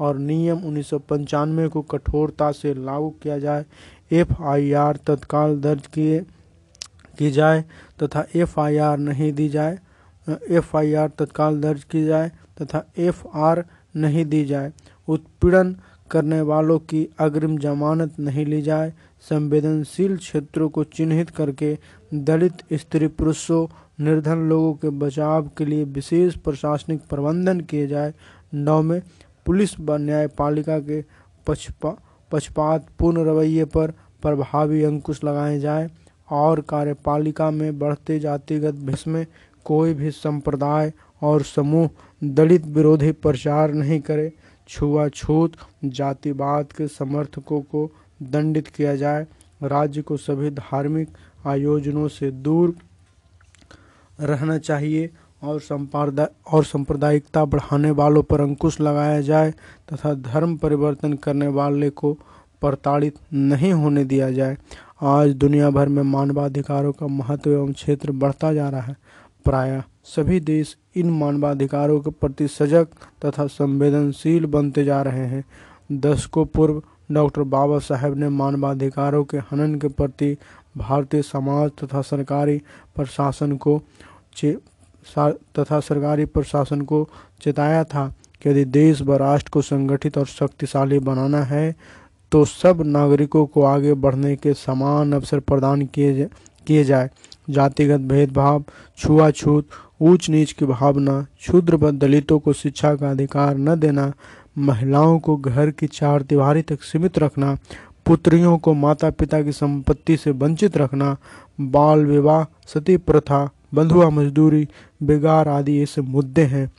और 0.00 0.18
नियम 0.18 0.64
उन्नीस 0.64 0.90
सौ 0.90 0.98
पंचानवे 1.00 1.68
को 1.68 1.82
कठोरता 1.82 2.50
से 2.52 2.74
लागू 2.74 3.10
किया 3.22 3.38
जाए। 3.38 3.64
एफआईआर 4.12 4.96
तत्काल 4.96 5.56
दर्ज 5.60 5.86
किए, 5.86 6.20
की 7.18 7.30
जाए 7.30 7.64
तथा 8.02 8.24
एफआईआर 8.34 8.98
नहीं 8.98 9.32
दी 9.32 9.48
जाए। 9.48 9.78
एफआईआर 10.28 11.08
तत्काल 11.08 11.60
दर्ज 11.60 11.84
की 11.84 12.04
जाए 12.04 12.30
तथा 12.62 12.84
एफआर 12.98 13.64
नहीं 13.96 14.24
दी 14.24 14.44
जाए। 14.44 14.72
उत्पीड़न 15.08 15.76
करने 16.10 16.40
वालों 16.40 16.78
की 16.78 17.08
अग्रिम 17.18 17.58
जमानत 17.58 18.18
नहीं 18.20 18.46
ली 18.46 18.62
जाए। 18.62 18.92
संवेदनशील 19.30 20.16
क्षेत्रों 20.16 20.68
को 20.68 20.84
चिन्हित 20.84 21.30
करके 21.30 21.78
दलित, 22.14 22.52
स्त्री, 22.72 23.06
पुरुषों, 23.06 23.66
निर्धन 24.00 24.38
लोगों 24.38 24.74
के 24.74 24.88
बचाव 24.88 25.50
के 25.58 25.64
लिए 25.64 25.84
विशेष 25.84 26.36
प्रशासनिक 26.36 27.00
प्रबंधन 27.10 27.60
किए 27.60 27.86
जाए। 27.86 28.14
नौ 28.54 28.82
में 28.82 29.02
पुलिस 29.46 29.80
व 29.80 29.96
न्यायपालिका 29.96 30.78
के 30.78 31.04
पक्षपा, 31.46 31.96
पक्षपात 32.30 32.86
पूर्ण 32.98 33.24
रवैये 33.24 33.64
पर 33.64 33.90
प्रभावी 34.22 34.82
अंकुश 34.82 35.24
लगाए 35.24 35.58
जाए 35.60 35.88
और 36.30 36.60
कार्यपालिका 36.60 37.50
में 37.50 37.78
बढ़ते 37.78 38.18
जातिगत 38.20 38.74
भेष 38.74 39.06
में 39.06 39.26
कोई 39.64 39.94
भी 39.94 40.10
संप्रदाय 40.10 40.92
और 41.22 41.42
समूह 41.42 41.88
दलित 42.24 42.66
विरोधी 42.66 43.12
प्रचार 43.12 43.72
नहीं 43.72 44.00
करे, 44.00 44.32
छुआछूत 44.68 45.52
जातिवाद 45.84 46.72
के 46.72 46.86
समर्थकों 46.88 47.60
को 47.62 47.90
दंडित 48.22 48.68
किया 48.68 48.94
जाए, 48.96 49.26
राज्य 49.62 50.02
को 50.02 50.16
सभी 50.16 50.50
धार्मिक 50.50 51.08
आयोजनों 51.46 52.08
से 52.08 52.30
दूर 52.30 52.74
रहना 54.20 54.58
चाहिए 54.58 55.10
और 55.42 55.60
संप्रदाय 55.60 56.28
और 56.52 56.64
सांप्रदायिकता 56.64 57.44
बढ़ाने 57.44 57.90
वालों 57.90 58.22
पर 58.22 58.40
अंकुश 58.40 58.80
लगाया 58.80 59.20
जाए 59.20 59.50
तथा 59.92 60.14
धर्म 60.14 60.56
परिवर्तन 60.56 61.12
करने 61.14 61.46
वाले 61.48 61.90
को 61.90 62.12
प्रताड़ित 62.62 63.14
नहीं 63.32 63.72
होने 63.72 64.04
दिया 64.04 64.30
जाए। 64.30 64.56
आज 65.02 65.30
दुनिया 65.34 65.70
भर 65.70 65.88
में 65.88 66.02
मानवाधिकारों 66.02 66.92
का 66.92 67.06
महत्व 67.06 67.52
एवं 67.52 67.72
क्षेत्र 67.72 68.12
बढ़ता 68.12 68.52
जा 68.52 68.68
रहा 68.68 68.80
है। 68.80 68.96
प्राय 69.44 69.82
सभी 70.06 70.40
देश 70.40 70.76
इन 70.96 71.10
मानवाधिकारों 71.10 72.00
के 72.00 72.10
प्रति 72.10 72.48
सजग 72.48 72.86
तथा 73.24 73.46
संवेदनशील 73.46 74.46
बनते 74.46 74.84
जा 74.84 75.00
रहे 75.02 75.26
हैं। 75.26 75.44
दशकों 75.92 76.44
पूर्व 76.46 76.82
डॉक्टर 77.12 77.42
बाबा 77.42 77.78
साहेब 77.78 78.16
ने 78.18 78.28
मानवाधिकारों 78.28 79.24
के 79.24 79.38
हनन 79.50 79.74
के 79.74 79.88
प्रति 79.88 80.36
भारतीय 80.76 81.22
समाज 81.22 81.70
तथा 81.82 82.02
सरकारी 82.02 82.58
प्रशासन 82.96 83.56
को 83.56 83.80
चे 84.36 84.52
तथा 85.58 85.80
सरकारी 85.80 86.24
प्रशासन 86.24 86.80
को 86.82 87.08
चेताया 87.42 87.84
था 87.84 88.06
कि 88.42 88.48
यदि 88.48 88.64
देश 88.64 89.02
व 89.02 89.16
राष्ट्र 89.16 89.50
को 89.50 89.62
संगठित 89.62 90.18
और 90.18 90.26
शक्तिशाली 90.26 90.98
बनाना 90.98 91.42
है 91.44 91.74
तो 92.32 92.44
सब 92.44 92.82
नागरिकों 92.86 93.44
को 93.46 93.62
आगे 93.62 93.94
बढ़ने 93.94 94.34
के 94.36 94.54
समान 94.54 95.12
अवसर 95.12 95.40
प्रदान 95.40 95.86
किए 95.86 96.28
किए 96.66 96.84
जाए। 96.84 97.10
जातिगत 97.48 98.00
भेदभाव, 98.00 98.64
छुआछूत 98.98 99.68
ऊंच 100.00 100.28
नीच 100.30 100.52
की 100.52 100.64
भावना 100.64 101.20
क्षुद्र 101.22 101.76
व 101.76 101.90
दलितों 101.90 102.38
को 102.38 102.52
शिक्षा 102.52 102.94
का 102.94 103.10
अधिकार 103.10 103.56
न 103.58 103.78
देना, 103.80 104.12
महिलाओं 104.58 105.18
को 105.18 105.36
घर 105.36 105.70
की 105.70 105.86
चार 105.86 106.22
दीवारी 106.22 106.62
तक 106.62 106.82
सीमित 106.82 107.18
रखना, 107.18 107.56
पुत्रियों 108.06 108.56
को 108.58 108.74
माता 108.74 109.10
पिता 109.10 109.42
की 109.42 109.52
संपत्ति 109.52 110.16
से 110.16 110.30
वंचित 110.30 110.76
रखना, 110.76 111.16
बाल 111.60 112.04
विवाह, 112.04 112.44
सती 112.66 112.96
प्रथा, 112.96 113.48
बंधुआ 113.74 114.08
मजदूरी 114.10 114.66
बेगार 115.02 115.48
आदि 115.48 115.80
ऐसे 115.82 116.00
मुद्दे 116.00 116.44
हैं, 116.44 116.70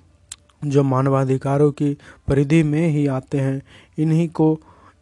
जो 0.66 0.84
मानवाधिकारों 0.84 1.72
की 1.72 1.94
परिधि 2.28 2.62
में 2.64 2.88
ही 2.88 3.06
आते 3.08 3.40
हैं। 3.40 3.62
इन्हीं 3.98 4.28
को 4.30 4.60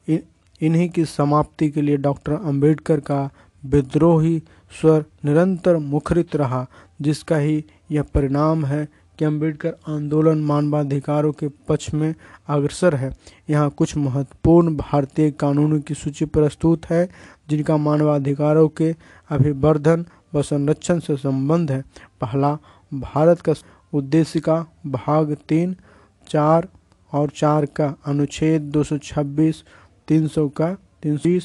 इन्हीं 0.07 0.89
की 0.89 1.05
समाप्ति 1.05 1.69
के 1.69 1.81
लिए 1.81 1.97
डॉक्टर 1.97 2.31
अंबेडकर 2.33 2.99
का 2.99 3.29
विद्रोही 3.63 4.41
स्वर 4.71 5.05
निरंतर 5.25 5.77
मुखरित 5.77 6.35
रहा 6.35 6.67
जिसका 7.01 7.37
ही 7.37 7.63
यह 7.91 8.03
परिणाम 8.03 8.65
है 8.65 8.87
कि 9.19 9.25
अंबेडकर 9.25 9.75
आंदोलन 9.87 10.37
मानवाधिकारों 10.37 11.31
के 11.31 11.47
पक्ष 11.47 11.93
में 11.93 12.15
अग्रसर 12.47 12.95
है। 12.95 13.11
यहाँ 13.49 13.69
कुछ 13.69 13.97
महत्वपूर्ण 13.97 14.75
भारतीय 14.77 15.31
कानूनों 15.31 15.79
की 15.79 15.93
सूची 15.93 16.25
प्रस्तुत 16.25 16.85
है 16.85 17.09
जिनका 17.49 17.77
मानवाधिकारों 17.77 18.67
के 18.67 18.95
अभिवर्धन 19.29 20.05
व 20.35 20.41
संरक्षण 20.41 20.99
से 20.99 21.17
संबंध 21.17 21.71
है। 21.71 21.83
पहला 22.21 22.57
भारत 22.93 23.41
का 23.41 23.53
उद्देश्य 23.93 24.39
का 24.39 24.65
भाग 24.85 25.37
तीन 25.49 25.75
चार 26.29 26.67
और 27.13 27.29
चार 27.29 27.65
का 27.65 27.95
अनुच्छेद 28.05 28.61
226, 28.61 29.63
300 30.07 30.49
का 30.49 30.73
तीन 31.03 31.41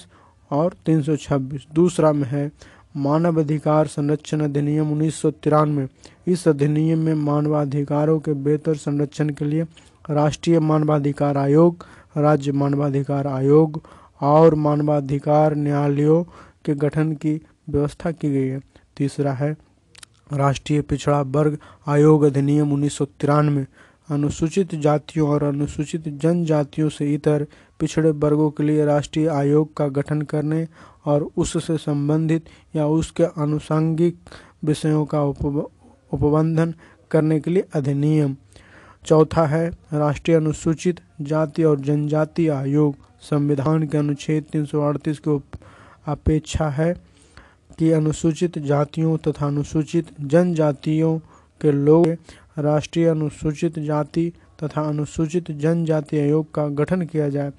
और 0.50 0.76
तीन 0.86 1.02
सौ 1.02 1.16
छब्बीस। 1.16 1.66
दूसरा 1.72 2.12
में 2.12 2.28
है 2.28 2.52
मानव 2.96 3.40
अधिकार 3.40 3.86
संरक्षण 3.86 4.40
अधिनियम 4.40 4.90
उन्नीस 4.92 5.20
तिरानवे। 5.26 5.86
इस 6.26 6.46
अधिनियम 6.48 6.98
में 6.98 7.14
मानवाधिकारों 7.14 8.18
के 8.20 8.32
बेहतर 8.32 8.74
संरक्षण 8.74 9.28
के 9.28 9.44
लिए 9.44 9.62
राष्ट्रीय 10.10 10.58
मानवाधिकार 10.60 11.36
आयोग, 11.36 11.86
राज्य 12.16 12.52
मानवाधिकार 12.52 13.26
आयोग 13.26 13.82
और 14.20 14.54
मानवाधिकार 14.54 15.54
न्यायालयों 15.54 16.22
के 16.64 16.74
गठन 16.74 17.12
की 17.12 17.40
व्यवस्था 17.68 18.10
की 18.10 18.30
गई 18.30 18.48
है। 18.48 18.60
तीसरा 18.96 19.32
है, 19.32 19.56
राष्ट्रीय 20.32 20.80
पिछड़ा 20.80 21.20
वर्ग 21.22 21.58
आयोग 21.86 22.22
अधिनियम 22.22 22.72
उन्नीस 22.72 23.02
तिरानवे। 23.02 23.66
अनुसूचित 24.10 24.74
जातियों 24.74 25.28
और 25.28 25.42
अनुसूचित 25.42 26.08
जनजातियों 26.08 26.88
से 26.88 27.14
इतर 27.14 27.46
पिछड़े 27.80 28.10
वर्गों 28.10 28.50
के 28.50 28.62
लिए 28.62 28.84
राष्ट्रीय 28.84 29.28
आयोग 29.28 29.76
का 29.76 29.88
गठन 29.88 30.22
करने 30.22 30.68
और 31.06 31.28
उससे 31.36 31.76
संबंधित 31.78 32.44
या 32.76 32.86
उसके 32.88 33.24
आनुषंगिक 33.42 34.18
विषयों 34.64 35.04
का 35.04 35.22
उपबंधन 35.22 36.74
करने 37.10 37.40
के 37.40 37.50
लिए 37.50 37.64
अधिनियम। 37.74 38.36
चौथा 39.06 39.44
है, 39.46 39.68
राष्ट्रीय 39.92 40.36
अनुसूचित 40.36 41.00
जाति 41.20 41.64
और 41.64 41.80
जनजाति 41.80 42.48
आयोग 42.48 42.94
संविधान 43.22 43.86
के 43.86 43.98
अनुच्छेद 43.98 44.44
तीन 44.52 44.64
सौ 44.64 44.80
अड़तीस 44.80 45.18
की 45.18 45.40
अपेक्षा 46.06 46.68
है 46.68 46.92
कि 47.78 47.90
अनुसूचित 47.92 48.58
जातियों 48.58 49.16
तथा 49.18 49.46
अनुसूचित 49.46 50.06
जनजातियों 50.20 51.18
के 51.60 51.72
लोग 51.72 52.06
राष्ट्रीय 52.58 53.06
अनुसूचित 53.08 53.78
जाति 53.78 54.32
तथा 54.62 54.82
अनुसूचित 54.82 55.50
जनजाति 55.50 56.18
आयोग 56.18 56.52
का 56.54 56.66
गठन 56.68 57.02
किया 57.02 57.28
जाए। 57.28 57.50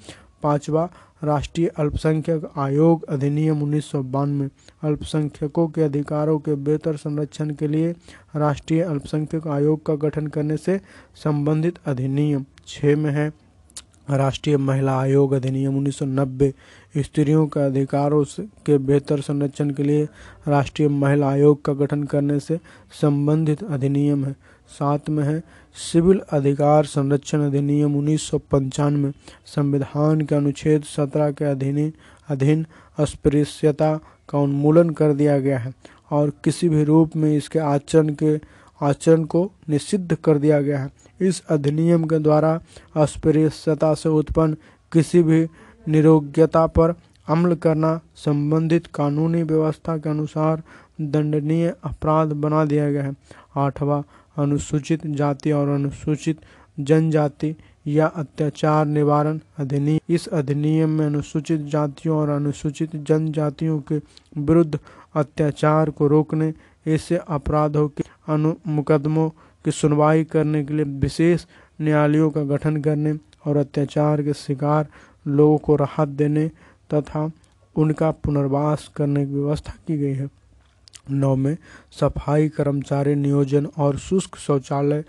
पांचवा 0.44 0.90
राष्ट्रीय 1.22 1.68
अल्पसंख्यक 1.68 2.52
आयोग 2.58 3.04
अधिनियम 3.10 3.62
उन्नीस 3.64 3.92
बानवे, 3.96 4.50
अल्पसंख्यकों 4.84 5.68
के 5.68 5.82
अधिकारों 5.82 6.38
के 6.40 6.56
बेहतर 6.56 6.96
संरक्षण 6.96 7.54
के 7.56 7.68
लिए 7.68 7.92
राष्ट्रीय 8.36 8.82
अल्पसंख्यक 8.82 9.48
आयोग 9.48 9.86
का 9.86 9.96
गठन 9.96 10.28
करने 10.28 10.58
से 10.58 10.80
संबंधित 11.16 11.80
अधिनियम 11.86 12.46
छः 12.68 12.96
में 12.98 13.12
है। 13.12 13.32
राष्ट्रीय 14.10 14.58
महिला 14.58 14.98
आयोग 15.00 15.34
अधिनियम 15.34 15.78
1990 15.80 16.52
स्त्रियों 16.98 17.48
के 17.48 17.60
अधिकारों 17.60 18.24
के 18.66 18.78
बेहतर 18.78 19.22
संरक्षण 19.22 19.70
के 19.70 19.84
लिए 19.84 20.08
राष्ट्रीय 20.48 20.88
महिला 20.90 21.30
आयोग 21.30 21.64
का 21.66 21.74
गठन 21.74 22.04
करने 22.04 22.40
से 22.40 22.60
संबंधित 23.02 23.64
अधिनियम 23.64 24.26
है। 24.26 24.36
साथ 24.70 25.10
में 25.10 25.24
है 25.24 25.44
सिविल 25.76 26.22
अधिकार 26.32 26.86
संरक्षण 26.86 27.42
अधिनियम 27.42 27.96
उन्नीस 27.96 28.30
संविधान 29.46 30.22
के 30.22 30.36
अनुच्छेद 30.36 30.84
17 30.84 31.32
के 31.32 31.46
अधीन 31.46 31.92
अधीन 32.30 32.66
अस्पृश्यता 33.00 34.00
का 34.30 34.40
उन्मूलन 34.40 34.90
कर 34.90 35.14
दिया 35.14 35.40
गया 35.40 35.58
है 35.60 35.74
और 36.12 36.32
किसी 36.44 36.70
भी 36.70 36.84
रूप 36.84 37.16
में 37.16 37.38
इसके 37.38 37.60
आचरण 37.60 38.10
के, 38.10 38.40
आचरण 38.82 39.24
को 39.24 39.52
निषिद्ध 39.70 40.16
कर 40.16 40.38
दिया 40.38 40.62
गया 40.62 40.80
है। 40.80 40.92
इस 41.22 41.44
अधिनियम 41.50 42.04
के 42.04 42.20
द्वारा 42.20 42.60
अस्पृश्यता 42.96 43.94
से 43.94 44.10
उत्पन्न 44.10 44.58
किसी 44.92 45.24
भी 45.24 45.48
निरोग्यता 45.88 46.68
पर 46.68 46.96
अमल 47.28 47.56
करना 47.56 48.00
संबंधित 48.16 48.88
कानूनी 48.88 49.44
व्यवस्था 49.44 49.98
के 49.98 50.10
अनुसार 50.10 50.64
दंडनीय 51.02 51.74
अपराध 51.84 52.28
बना 52.28 52.66
दिया 52.66 52.92
गया 52.92 53.04
है। 53.04 53.16
आठवां 53.56 54.02
अनुसूचित 54.38 55.06
जाति 55.08 55.52
और 55.52 55.70
अनुसूचित 55.70 56.40
जनजाति 56.80 57.56
या 57.88 58.08
अत्याचार 58.08 58.86
निवारण 58.86 59.40
अधिनियम। 59.60 60.14
इस 60.14 60.28
अधिनियम 60.28 60.90
में 60.90 61.06
अनुसूचित 61.06 61.62
जातियों 61.62 62.18
और 62.18 62.30
अनुसूचित 62.30 62.96
जनजातियों 62.96 63.80
के 63.80 63.98
विरुद्ध 64.38 64.80
अत्याचार 65.16 65.90
को 65.90 66.08
रोकने 66.08 66.54
ऐसे 66.88 67.20
अपराधों 67.28 67.88
के 67.88 68.04
अनु 68.28 68.54
मुकदमों 68.68 69.30
की 69.66 69.72
सुनवाई 69.72 70.24
करने 70.24 70.64
के 70.66 70.74
लिए 70.74 70.86
विशेष 71.00 71.46
न्यायालयों 71.82 72.30
का 72.30 72.44
गठन 72.44 72.82
करने 72.82 73.14
और 73.48 73.58
अत्याचार 73.58 74.22
के 74.24 74.34
शिकार 74.34 74.88
लोगों 75.28 75.58
को 75.58 75.76
राहत 75.76 76.08
देने 76.08 76.48
तथा 76.94 77.30
उनका 77.76 78.12
पुनर्वास 78.24 78.92
करने 78.96 79.26
की 79.26 79.34
व्यवस्था 79.34 79.74
की 79.88 79.98
गई 79.98 80.14
है। 80.14 80.30
नौ 81.12 81.36
में 81.36 81.58
सफ़ाई, 81.92 82.50
कर्मचारी, 82.50 83.16
नियोजन 83.16 83.66
और 83.78 83.98
शुष्क 83.98 84.38
शौचालय 84.38 85.04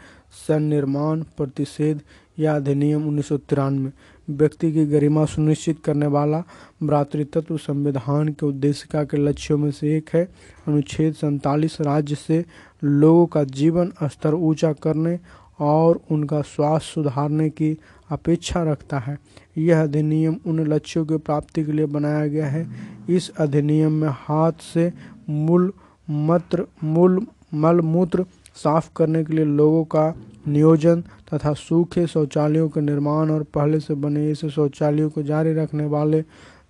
निर्माण 0.51 1.23
प्रतिषेध 1.37 2.01
या 2.39 2.55
अधिनियम 2.57 3.07
उन्नीस 3.09 3.29
सौ 3.29 3.37
तिरानवे। 3.39 3.91
व्यक्ति 4.29 4.73
की 4.73 4.85
गरिमा 4.87 5.25
सुनिश्चित 5.25 5.79
करने 5.85 6.07
वाला 6.07 6.43
भ्रातृत्व 6.83 7.57
संविधान 7.57 8.29
के 8.29 8.47
उद्देशिका 8.47 9.05
के 9.05 9.17
लक्ष्यों 9.17 9.59
में 9.59 9.71
से 9.71 9.97
एक 9.97 10.11
है। 10.15 10.25
अनुच्छेद 10.69 11.15
सैतालीस 11.15 11.81
राज्य 11.81 12.15
से 12.15 12.45
लोगों 12.85 13.27
का 13.27 13.45
जीवन 13.45 13.93
स्तर 14.03 14.35
ऊँचा 14.35 14.73
करने 14.73 15.19
और 15.61 16.01
उनका 16.11 16.41
स्वास्थ्य 16.43 16.93
सुधारने 16.93 17.49
की 17.51 17.77
अपेक्षा 18.11 18.63
रखता 18.63 18.99
है। 18.99 19.19
यह 19.59 19.83
अधिनियम 19.83 20.37
उन 20.47 20.61
लक्ष्यों 20.67 21.05
की 21.07 21.17
प्राप्ति 21.17 21.65
के 21.65 21.73
लिए 21.73 21.87
बनाया 21.87 22.27
गया 22.27 22.47
है। 22.47 22.67
इस 23.11 23.31
अधिनियम 23.31 23.93
में 23.93 24.09
हाथ 24.13 24.53
से 24.75 24.93
मूल 25.31 25.73
मत्र, 26.09 26.67
मूल, 26.85 27.27
मल, 27.55 27.81
मूत्र 27.81 28.25
साफ़ 28.55 28.91
करने 28.97 29.25
के 29.25 29.35
लिए 29.35 29.45
लोगों 29.45 29.85
का 29.85 30.13
नियोजन 30.49 31.01
तथा 31.35 31.53
सूखे 31.53 32.07
शौचालयों 32.07 32.69
के 32.69 32.81
निर्माण 32.81 33.31
और 33.31 33.43
पहले 33.55 33.81
से 33.81 33.95
बने 33.95 34.31
ऐसे 34.31 34.51
शौचालयों 34.51 35.11
को 35.11 35.23
जारी 35.23 35.55
रखने 35.55 35.87
वाले, 35.87 36.25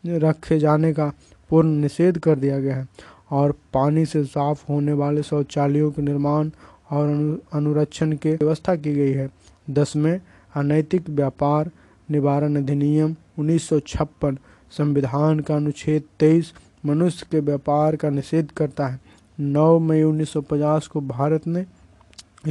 रखे 0.06 0.58
जाने 0.58 0.92
का 0.92 1.12
पूर्ण 1.50 1.68
निषेध 1.68 2.18
कर 2.18 2.38
दिया 2.38 2.58
गया 2.60 2.76
है 2.76 2.88
और 3.30 3.52
पानी 3.74 4.04
से 4.06 4.24
साफ़ 4.24 4.64
होने 4.68 4.92
वाले 4.92 5.22
शौचालयों 5.22 5.90
के 5.90 6.02
निर्माण 6.02 6.50
और 6.90 7.08
अनुरक्षण 7.52 8.12
की 8.12 8.32
व्यवस्था 8.32 8.74
की 8.76 8.94
गई 8.94 9.12
है। 9.12 9.28
दस 9.70 9.96
में 9.96 10.20
अनैतिक 10.54 11.10
व्यापार 11.10 11.70
निवारण 12.10 12.56
अधिनियम 12.56 13.14
उन्नीस 13.38 13.68
सौ 13.68 13.80
छप्पन 13.80 14.38
संविधान 14.70 15.40
का 15.40 15.56
अनुच्छेद 15.56 16.02
तेईस 16.20 16.52
मनुष्य 16.86 17.26
के 17.30 17.40
व्यापार 17.40 17.96
का 17.96 18.10
निषेध 18.10 18.50
करता 18.50 18.86
है। 18.86 19.00
9 19.40 19.78
मई 19.78 20.02
1950 20.02 20.86
को 20.86 21.00
भारत 21.00 21.46
ने 21.46 21.66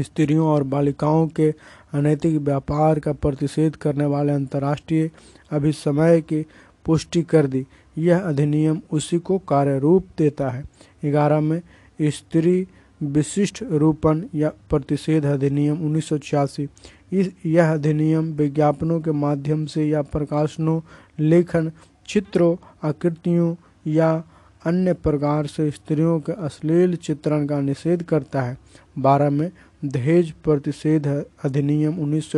स्त्रियों 0.03 0.47
और 0.47 0.63
बालिकाओं 0.63 1.27
के 1.27 1.53
अनैतिक 1.93 2.41
व्यापार 2.41 2.99
का 2.99 3.13
प्रतिषेध 3.13 3.75
करने 3.75 4.05
वाले 4.05 4.31
अंतर्राष्ट्रीय 4.31 5.11
अभिसमय 5.51 6.21
की 6.21 6.45
पुष्टि 6.85 7.23
कर 7.23 7.47
दी। 7.47 7.65
यह 7.97 8.19
अधिनियम 8.19 8.81
उसी 8.91 9.19
को 9.19 9.37
कार्य 9.37 9.79
रूप 9.79 10.05
देता 10.17 10.49
है। 10.49 10.63
ग्यारह 11.05 11.39
में 11.39 11.61
स्त्री 12.01 12.67
विशिष्ट 13.03 13.63
रूपन 13.63 14.25
या 14.35 14.49
प्रतिषेध 14.49 15.25
अधिनियम 15.25 15.85
उन्नीस 15.85 16.09
सौ 16.09 16.17
छियासी। 16.17 16.67
इस, 17.11 17.31
यह 17.45 17.73
अधिनियम 17.73 18.33
विज्ञापनों 18.33 19.01
के 19.01 19.11
माध्यम 19.11 19.65
से 19.65 19.85
या 19.85 20.01
प्रकाशनों, 20.01 20.81
लेखन, 21.19 21.71
चित्रों, 22.07 22.55
आकृतियों 22.83 23.55
या 23.87 24.23
अन्य 24.65 24.93
प्रकार 24.93 25.47
से 25.47 25.69
स्त्रियों 25.71 26.19
के 26.19 26.31
अश्लील 26.45 26.95
चित्रण 26.95 27.45
का 27.47 27.59
निषेध 27.61 28.03
करता 28.03 28.41
है। 28.41 28.57
बारह 28.99 29.29
में, 29.29 29.51
दहेज 29.85 30.31
प्रतिषेध 30.43 31.07
अधिनियम 31.43 31.99
उन्नीस 31.99 32.31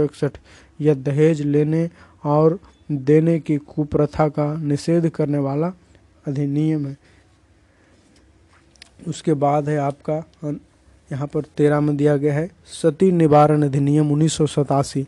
यह 0.81 0.93
दहेज 0.93 1.41
लेने 1.41 1.89
और 2.23 2.59
देने 2.91 3.39
की 3.39 3.57
कुप्रथा 3.57 4.27
का 4.29 4.53
निषेध 4.53 5.09
करने 5.09 5.37
वाला 5.37 5.73
अधिनियम 6.27 6.85
है। 6.87 6.97
उसके 9.07 9.33
बाद 9.33 9.69
है 9.69 9.77
आपका, 9.77 10.23
यहाँ 11.11 11.27
पर 11.27 11.41
तेरह 11.57 11.79
में 11.79 11.95
दिया 11.97 12.15
गया 12.17 12.33
है, 12.33 12.49
सती 12.81 13.11
निवारण 13.11 13.63
अधिनियम 13.63 14.11
उन्नीस 14.11 14.33
सौ 14.33 14.45
सतासी। 14.45 15.05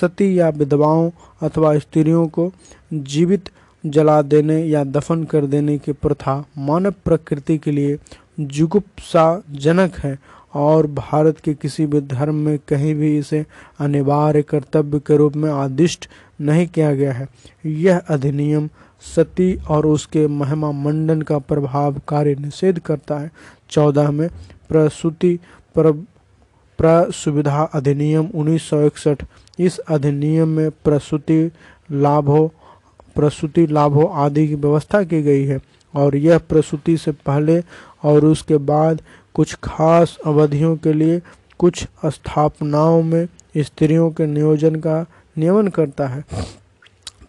सती 0.00 0.38
या 0.38 0.48
विधवाओं 0.48 1.10
अथवा 1.42 1.78
स्त्रियों 1.78 2.26
को 2.28 2.52
जीवित 2.92 3.48
जला 3.86 4.22
देने 4.22 4.64
या 4.64 4.84
दफन 4.84 5.24
कर 5.24 5.46
देने 5.46 5.78
की 5.78 5.92
प्रथा 5.92 6.44
मानव 6.58 6.94
प्रकृति 7.04 7.58
के 7.58 7.70
लिए 7.70 7.98
जुगुप्साजनक 8.40 9.96
है 9.98 10.18
और 10.54 10.86
भारत 10.86 11.40
के 11.40 11.54
किसी 11.54 11.86
भी 11.86 12.00
धर्म 12.00 12.34
में 12.34 12.58
कहीं 12.68 12.94
भी 12.94 13.18
इसे 13.18 13.46
अनिवार्य 13.80 14.42
कर्तव्य 14.42 14.98
के 14.98 15.16
रूप 15.16 15.36
में 15.36 15.50
आदिष्ट 15.50 16.08
नहीं 16.40 16.66
किया 16.66 16.94
गया 16.94 17.12
है। 17.12 17.28
यह 17.66 17.98
अधिनियम 17.98 18.68
सती 19.16 19.54
और 19.68 19.86
उसके 19.86 20.26
महिमा 20.26 20.70
मंडन 20.72 21.22
का 21.22 21.38
प्रभावकारी 21.38 22.34
निषेध 22.34 22.78
करता 22.78 23.18
है। 23.18 23.30
चौदह 23.70 24.10
में 24.10 24.28
प्रसूति 24.68 25.38
पर, 25.74 25.92
प्रसुविधा 26.78 27.62
अधिनियम 27.62 28.28
उन्नीस 28.34 28.62
सौ 28.62 28.82
इकसठ। 28.82 29.24
इस 29.58 29.78
अधिनियम 29.78 30.48
में 30.48 30.70
प्रसूति 30.70 31.50
लाभों 31.92 32.48
प्रसूति, 33.14 33.66
लाभों 33.66 34.08
आदि 34.24 34.46
की 34.48 34.54
व्यवस्था 34.54 35.02
की 35.02 35.22
गई 35.22 35.44
है 35.44 35.60
और 35.94 36.16
यह 36.16 36.38
प्रसूति 36.38 36.96
से 36.96 37.12
पहले 37.26 37.60
और 38.04 38.24
उसके 38.24 38.56
बाद 38.56 39.00
कुछ 39.34 39.54
खास 39.64 40.16
अवधियों 40.26 40.76
के 40.76 40.92
लिए 40.92 41.20
कुछ 41.58 41.86
स्थापनाओं 42.06 43.02
में 43.02 43.26
स्त्रियों 43.56 44.10
के 44.10 44.26
नियोजन 44.26 44.74
का 44.76 45.04
नियमन 45.36 45.68
करता 45.68 46.06
है। 46.06 46.24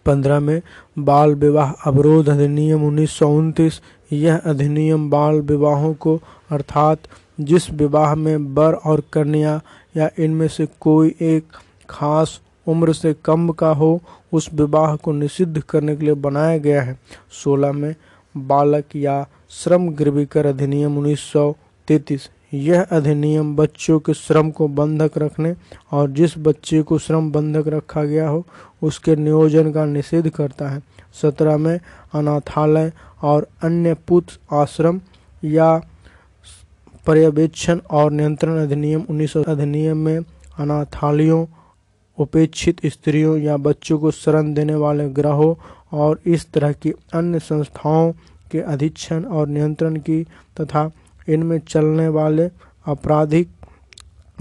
पंद्रह 0.06 0.40
में 0.40 0.60
बाल 0.98 1.34
विवाह 1.34 1.70
अवरोध 1.86 2.28
अधिनियम 2.28 2.84
उन्नीस 2.86 3.10
सौ 3.10 3.28
उनतीस। 3.28 3.80
यह 4.12 4.36
अधिनियम 4.36 5.08
बाल 5.10 5.40
विवाहों 5.40 5.92
को 5.94 6.16
अर्थात 6.50 6.98
जिस 7.40 7.70
विवाह 7.70 8.14
में 8.14 8.36
वर 8.36 8.74
और 8.74 9.02
कन्या 9.12 9.60
या 9.96 10.10
इनमें 10.18 10.48
से 10.48 10.66
कोई 10.80 11.14
एक 11.22 11.56
खास 11.90 12.40
उम्र 12.66 12.92
से 12.92 13.14
कम 13.24 13.48
का 13.48 13.68
हो, 13.68 14.00
उस 14.32 14.48
विवाह 14.54 14.96
को 14.96 15.12
निषिद्ध 15.12 15.60
करने 15.60 15.96
के 15.96 16.04
लिए 16.04 16.14
बनाया 16.14 16.58
गया 16.58 16.82
है। 16.82 16.98
सोलह 17.44 17.72
में 17.72 17.94
बालक 18.36 18.96
या 18.96 19.26
श्रम 19.50 19.88
गिरवीकर 19.88 20.46
अधिनियम 20.46 20.98
उन्नीस 20.98 21.20
सौ 21.20 21.54
तैतीस। 21.88 22.28
यह 22.54 22.82
अधिनियम 22.82 23.54
बच्चों 23.56 23.98
के 24.00 24.14
श्रम 24.14 24.50
को 24.50 24.68
बंधक 24.68 25.18
रखने 25.18 25.54
और 25.92 26.10
जिस 26.10 26.38
बच्चे 26.38 26.82
को 26.82 26.98
श्रम 26.98 27.30
बंधक 27.32 27.68
रखा 27.68 28.04
गया 28.04 28.28
हो, 28.28 28.44
उसके 28.82 29.16
नियोजन 29.16 29.72
का 29.72 29.84
निषेध 29.84 30.28
करता 30.28 30.68
है। 30.68 30.82
सत्रह 31.22 31.56
में 31.56 31.78
अनाथालय 32.14 32.92
और 33.22 33.46
अन्य 33.62 33.94
पुत्र 34.08 34.56
आश्रम 34.56 35.00
या 35.44 35.80
पर्यवेक्षण 37.06 37.80
और 37.90 38.10
नियंत्रण 38.10 38.58
अधिनियम 38.58 39.04
उन्नीस 39.10 39.32
सौ 39.32 39.42
अधिनियम 39.42 39.96
में 39.96 40.18
अनाथालयों 40.58 41.44
उपेक्षित 42.18 42.86
स्त्रियों 42.86 43.36
या 43.38 43.56
बच्चों 43.56 43.98
को 43.98 44.10
शरण 44.10 44.52
देने 44.54 44.74
वाले 44.74 45.08
ग्रहों 45.08 45.54
और 45.98 46.20
इस 46.26 46.50
तरह 46.52 46.72
की 46.72 46.92
अन्य 47.14 47.38
संस्थाओं 47.38 48.12
के 48.50 48.60
अधीक्षण 48.60 49.24
और 49.24 49.48
नियंत्रण 49.48 49.96
की 49.96 50.22
तथा 50.60 50.90
इनमें 51.28 51.58
चलने 51.58 52.08
वाले 52.08 52.48
आपराधिक 52.86 53.48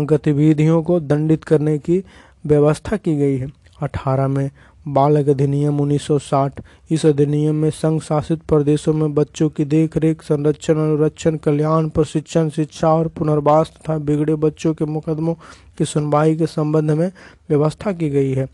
गतिविधियों 0.02 0.82
को 0.84 1.00
दंडित 1.00 1.44
करने 1.44 1.78
की 1.78 2.04
व्यवस्था 2.46 2.98
की 2.98 3.16
गई 3.16 3.38
है। 3.38 3.52
अठारह 3.82 4.28
में 4.28 4.50
बालक 4.88 5.30
अधिनियम 5.30 5.78
1960 5.80 6.50
इस 6.92 7.06
अधिनियम 7.06 7.56
में 7.56 7.70
संघ 7.70 8.02
शासित 8.02 8.42
प्रदेशों 8.42 8.94
में 8.94 9.14
बच्चों 9.14 9.50
की 9.50 9.66
देखरेख, 9.66 10.22
संरक्षण, 10.22 10.74
अनुरक्षण, 10.74 11.38
कल्याण, 11.38 11.90
प्रशिक्षण, 11.90 12.50
शिक्षा 12.50 12.94
और 12.94 13.08
पुनर्वास 13.08 13.74
तथा 13.78 13.98
बिगड़े 13.98 14.36
बच्चों 14.36 14.74
के 14.74 14.86
मुकदमों 14.86 15.34
की 15.78 15.86
सुनवाई 15.86 16.36
के 16.36 16.46
संबंध 16.46 16.92
में 16.92 17.12
व्यवस्था 17.50 17.92
की 17.92 18.10
गई 18.10 18.32
है। 18.32 18.48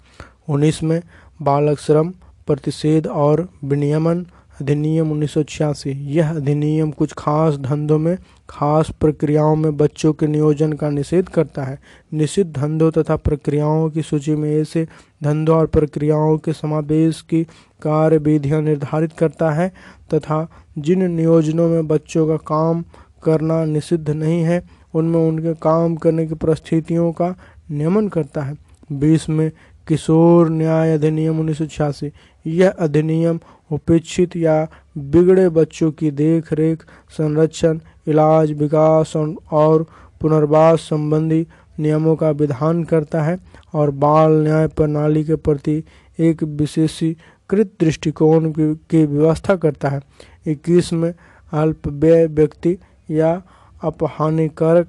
उन्नीस 0.50 0.84
में 0.84 1.02
बालक 1.42 1.80
श्रम, 1.80 2.14
प्रतिषेध 2.48 3.08
और 3.08 3.50
विनियमन 3.64 4.26
अधिनियम 4.62 5.12
उन्नीस 5.12 5.34
सौ 5.34 5.44
छियासी। 5.44 5.92
यह 6.14 6.36
अधिनियम 6.36 6.92
कुछ 6.92 7.14
खास 7.18 7.56
धंधों 7.56 7.98
में, 8.00 8.18
खास 8.50 8.90
प्रक्रियाओं 9.00 9.56
में 9.56 9.78
बच्चों 9.78 10.14
के 10.14 10.28
नियोजन 10.28 10.74
का 10.74 10.90
निषेध 10.90 11.30
करता 11.30 11.64
है। 11.64 11.80
निषिद्ध 12.14 12.52
धंधों 12.58 12.92
तथा 12.92 13.16
प्रक्रियाओं 13.16 13.90
की 13.90 14.02
सूची 14.02 14.36
में 14.36 14.50
ऐसे 14.62 14.88
धंधों 15.24 15.58
और 15.58 15.68
प्रक्रियाओं 15.68 16.38
के 16.38 16.54
समावेश 16.54 17.22
की 17.22 17.44
कार्य 17.82 18.18
विधियाँ 18.18 18.62
निर्धारित 18.62 19.14
करता 19.14 19.52
है 19.52 19.72
तथा 20.14 20.48
जिन 20.78 21.12
नियोजनों 21.12 21.70
में 21.70 21.88
बच्चों 21.88 22.28
का 22.28 22.38
काम 22.38 22.84
करना 23.24 23.66
निषिद्ध 23.66 24.10
नहीं 24.10 24.42
है, 24.42 24.64
उनमें 24.94 25.20
उनके 25.20 25.54
काम 25.54 25.96
करने 25.96 26.28
की 26.28 26.36
परिस्थितियों 26.36 27.12
का 27.12 27.36
नियमन 27.72 28.08
करता 28.08 28.42
है। 28.42 28.58
बीस 28.92 29.30
में 29.30 29.52
किशोर 29.88 30.50
न्याय 30.50 30.94
अधिनियम 30.94 31.40
उन्नीस 31.40 31.58
सौ 31.58 31.66
छियासी। 31.66 32.12
यह 32.48 32.70
अधिनियम 32.70 33.40
उपेक्षित 33.72 34.36
या 34.36 34.68
बिगड़े 34.98 35.48
बच्चों 35.50 35.92
की 35.92 36.12
देख 36.12 36.52
रेख 36.54 36.84
संरक्षण, 37.10 37.80
इलाज, 38.08 38.52
विकास 38.52 39.14
और 39.16 39.86
पुनर्वास 40.22 40.80
संबंधी 40.80 41.46
नियमों 41.80 42.16
का 42.16 42.30
विधान 42.32 42.84
करता 42.84 43.22
है 43.24 43.38
और 43.74 43.92
बाल 43.92 44.32
न्याय 44.44 44.68
प्रणाली 44.68 45.24
के 45.24 45.36
प्रति 45.36 45.84
एक 46.20 46.44
विशेषीकृत 46.44 47.72
दृष्टिकोण 47.80 48.52
की 48.52 49.06
व्यवस्था 49.06 49.56
करता 49.56 49.90
है। 49.90 50.02
इक्कीस 50.48 50.92
में 50.94 51.14
अल्प 51.52 51.88
व्यय 51.88 52.26
व्यक्ति 52.28 52.78
या 53.12 53.42
अपहानिकारक, 53.84 54.88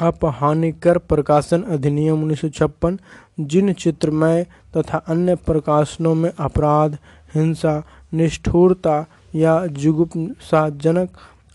अपहानिकर 0.00 0.98
प्रकाशन 0.98 1.62
अधिनियम 1.62 2.22
उन्नीस 2.22 2.40
सौ 2.40 2.48
छप्पन, 2.48 2.98
जिन 3.40 3.72
चित्रमय 3.72 4.46
तथा 4.76 4.98
अन्य 4.98 5.34
प्रकाशनों 5.36 6.14
में 6.14 6.30
अपराध 6.30 6.96
हिंसा, 7.34 7.82
निष्ठुरता 8.14 9.06
या 9.34 9.66
जुगुप्साजनक 9.66 11.08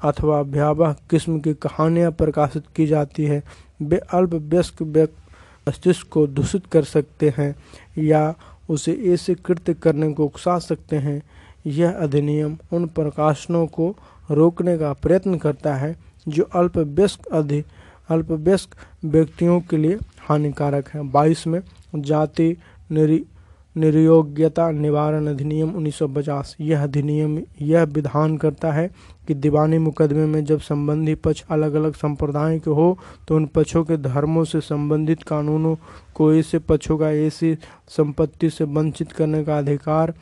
अथवा 0.04 0.42
भयावह 0.44 0.96
किस्म 1.10 1.40
की 1.40 1.54
कहानियाँ 1.54 2.12
प्रकाशित 2.12 2.64
की 2.76 2.86
जाती 2.88 3.26
है। 3.26 3.42
वे 3.82 3.98
अल्प 3.98 4.34
व्यस्क 4.34 4.82
मस्तिष्क 5.68 6.08
को 6.08 6.26
दूषित 6.28 6.66
कर 6.66 6.84
सकते 6.84 7.34
हैं 7.38 7.56
या 7.98 8.34
उसे 8.70 8.94
ऐसे 9.14 9.36
कृत्य 9.36 9.74
करने 9.74 10.12
को 10.14 10.26
उकसा 10.26 10.58
सकते 10.60 10.96
हैं। 10.96 11.22
यह 11.66 11.92
अधिनियम 11.92 12.58
उन 12.74 12.86
प्रकाशनों 12.88 13.66
को 13.68 13.96
रोकने 14.32 14.78
का 14.78 14.94
प्रयत्न 14.94 15.38
करता 15.38 15.74
है 15.76 15.96
जो 16.28 16.44
अल्प 16.44 16.78
व्यस्क 16.78 17.26
अधि, 17.28 17.64
अल्पवयस्क 18.10 18.76
व्यक्तियों 19.06 19.60
के 19.62 19.78
लिए 19.78 19.98
हानिकारक 20.20 20.90
है। 20.90 21.02
बाईस 21.02 21.46
में 21.48 21.60
जाति 21.96 22.56
निरी 22.92 23.26
निर्योग्यता 23.76 24.70
निवारण 24.72 25.28
अधिनियम 25.28 25.76
उन्नीस 25.76 25.96
सौ 25.96 26.08
पचास। 26.08 26.56
यह 26.62 26.84
अधिनियम 26.84 27.40
यह 27.62 27.84
विधान 27.84 28.38
करता 28.38 28.72
है 28.72 28.88
कि 29.28 29.34
दीवानी 29.34 29.78
मुकदमे 29.78 30.26
में 30.26 30.44
जब 30.46 30.60
संबंधी 30.60 31.16
पक्ष 31.16 31.44
अलग 31.52 31.74
अलग 31.74 31.94
संप्रदाय 31.94 32.60
के 32.60 32.72
हो 32.72 32.98
तो 33.28 33.36
उन 33.36 33.46
पक्षों 33.46 33.84
के 33.84 33.98
धर्मों 33.98 34.44
से 34.44 34.62
संबंधित 34.62 35.24
कानूनों 35.24 35.76
को 36.16 36.34
ऐसे 36.34 36.60
पक्षों 36.60 36.98
का 36.98 37.12
ऐसी 37.12 37.58
संपत्ति 37.90 38.50
से 38.50 38.64
वंचित 38.64 39.12
करने 39.12 39.44
का 39.44 39.58
अधिकार 39.58 40.14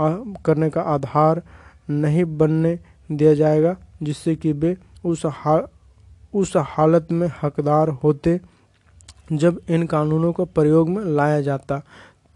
आ, 0.00 0.10
करने 0.44 0.70
का 0.70 0.80
आधार 0.80 1.42
नहीं 1.90 2.24
बनने 2.38 2.78
दिया 3.12 3.34
जाएगा 3.34 3.76
जिससे 4.02 4.34
कि 4.36 4.52
वे 4.52 4.76
उस 5.04 5.22
हा, 5.26 5.60
उस 6.34 6.52
हालत 6.56 7.08
में 7.12 7.28
हकदार 7.42 7.88
होते 7.88 8.40
जब 9.32 9.60
इन 9.70 9.86
कानूनों 9.86 10.32
को 10.32 10.44
प्रयोग 10.44 10.88
में 10.88 11.04
लाया 11.04 11.40
जाता। 11.40 11.82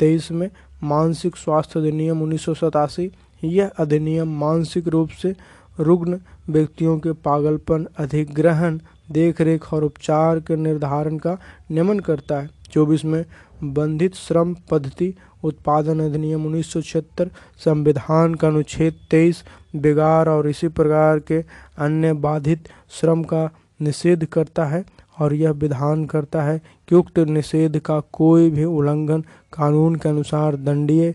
तेईस 0.00 0.30
में 0.32 0.48
मानसिक 0.82 1.36
स्वास्थ्य 1.36 1.80
अधिनियम 1.80 2.22
उन्नीस 2.22 2.44
सौ 2.44 2.54
सतासी, 2.54 3.10
यह 3.44 3.70
अधिनियम 3.78 4.38
मानसिक 4.38 4.88
रूप 4.88 5.10
से 5.22 5.34
रुग्ण 5.80 6.18
व्यक्तियों 6.48 6.98
के 6.98 7.12
पागलपन, 7.12 7.86
अधिग्रहण, 7.98 8.78
देखरेख 9.12 9.72
और 9.74 9.84
उपचार 9.84 10.40
के 10.40 10.56
निर्धारण 10.56 11.16
का 11.18 11.36
नियमन 11.70 11.98
करता 11.98 12.40
है। 12.40 12.48
चौबीस 12.72 13.04
में 13.04 13.24
बंधित 13.64 14.14
श्रम 14.14 14.54
पद्धति 14.70 15.14
उत्पादन 15.44 16.00
अधिनियम 16.00 16.46
उन्नीस 16.46 16.72
सौ 16.72 16.80
छिहत्तर, 16.80 17.30
संविधान 17.64 18.34
का 18.34 18.48
अनुच्छेद 18.48 18.94
तेईस 19.10 19.42
बिगाड़ 19.76 20.28
और 20.28 20.48
इसी 20.48 20.68
प्रकार 20.68 21.18
के 21.18 21.44
अन्य 21.78 22.12
बाधित 22.12 22.68
श्रम 22.90 23.22
का 23.22 23.48
निषेध 23.80 24.24
करता 24.24 24.64
है। 24.64 24.84
और 25.20 25.34
यह 25.34 25.50
विधान 25.52 26.04
करता 26.04 26.42
है 26.42 26.60
कि 26.88 26.94
उक्त 26.94 27.18
निषेध 27.18 27.78
का 27.78 28.00
कोई 28.12 28.50
भी 28.50 28.64
उल्लंघन 28.64 29.20
कानून 29.52 29.94
के 29.94 30.08
अनुसार 30.08 30.56
दंडीय, 30.56 31.14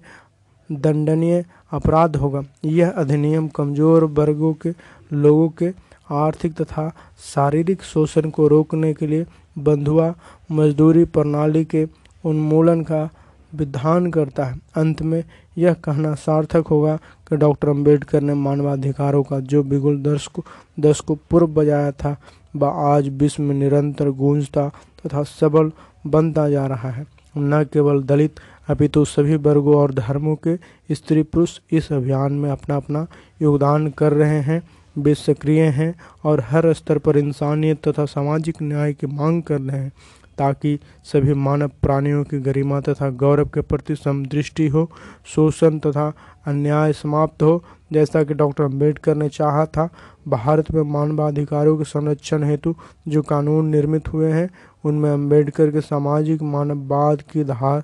दंडनीय 0.69 1.43
अपराध 1.71 2.15
होगा। 2.15 2.43
यह 2.65 2.89
अधिनियम 2.91 3.47
कमज़ोर 3.47 4.03
वर्गों 4.03 4.53
के, 4.53 4.73
लोगों 5.11 5.49
के 5.49 5.73
आर्थिक 6.13 6.53
तथा 6.53 6.89
शारीरिक 7.25 7.83
शोषण 7.83 8.29
को 8.29 8.47
रोकने 8.47 8.93
के 8.93 9.07
लिए 9.07 9.25
बंधुआ 9.57 10.13
मजदूरी 10.51 11.03
प्रणाली 11.05 11.63
के 11.65 11.87
उन्मूलन 12.23 12.81
का 12.81 13.09
विधान 13.53 14.09
करता 14.11 14.45
है। 14.45 14.59
अंत 14.75 15.01
में 15.01 15.23
यह 15.57 15.73
कहना 15.83 16.13
सार्थक 16.15 16.67
होगा 16.67 16.95
कि 17.29 17.37
डॉक्टर 17.37 17.69
अंबेडकर 17.69 18.21
ने 18.21 18.33
मानवाधिकारों 18.33 19.23
का 19.23 19.39
जो 19.41 19.63
बिगुल 19.63 20.01
दस 20.03 20.27
को 20.27 20.43
दस 20.79 20.99
को 20.99 21.15
पूर्व 21.29 21.47
बजाया 21.53 21.91
था 21.91 22.15
व 22.55 22.65
आज 22.65 23.09
विश्व 23.09 23.43
में 23.43 23.55
निरंतर 23.55 24.09
गूंजता 24.09 24.67
तथा 25.05 25.23
सबल 25.23 25.71
बनता 26.07 26.49
जा 26.49 26.65
रहा 26.67 26.89
है। 26.89 27.05
न 27.37 27.63
केवल 27.73 28.03
दलित, 28.03 28.39
अपितु 28.69 28.93
तो 28.93 29.05
सभी 29.05 29.35
वर्गों 29.35 29.75
और 29.75 29.93
धर्मों 29.93 30.35
के 30.47 30.55
स्त्री 30.95 31.23
पुरुष 31.23 31.59
इस 31.71 31.91
अभियान 31.93 32.33
में 32.33 32.49
अपना 32.51 32.75
अपना 32.75 33.05
योगदान 33.41 33.87
कर 33.89 34.13
रहे 34.13 34.39
हैं 34.39 34.61
वे 34.97 35.15
सक्रिय 35.15 35.61
हैं 35.61 35.93
और 36.23 36.43
हर 36.49 36.73
स्तर 36.73 36.97
पर 36.97 37.17
इंसानियत 37.17 37.87
तथा 37.87 38.05
सामाजिक 38.05 38.61
न्याय 38.61 38.93
की 38.93 39.07
मांग 39.07 39.41
कर 39.43 39.61
रहे 39.61 39.77
हैं, 39.77 39.91
ताकि 40.37 40.79
सभी 41.03 41.33
मानव 41.33 41.71
प्राणियों 41.81 42.23
की 42.23 42.39
गरिमा 42.39 42.79
तथा 42.81 43.09
गौरव 43.09 43.45
के 43.45 43.61
प्रति 43.61 43.95
समदृष्टि 43.95 44.67
हो, 44.67 44.89
शोषण 45.25 45.79
तथा 45.79 46.13
अन्याय 46.45 46.93
समाप्त 46.93 47.43
हो, 47.43 47.63
जैसा 47.93 48.23
कि 48.23 48.33
डॉक्टर 48.33 48.63
अंबेडकर 48.63 49.15
ने 49.15 49.29
चाहा 49.29 49.65
था। 49.65 49.89
भारत 50.27 50.71
में 50.71 50.81
मानवाधिकारों 50.81 51.77
के 51.77 51.83
संरक्षण 51.83 52.43
हेतु 52.43 52.75
जो 53.07 53.21
कानून 53.21 53.67
निर्मित 53.67 54.07
हुए 54.13 54.31
हैं, 54.31 54.49
उनमें 54.85 55.11
अंबेडकर 55.11 55.71
के 55.71 55.81
सामाजिक 55.81 56.41
मानववाद 56.41 57.21
की 57.21 57.43
धार, 57.43 57.83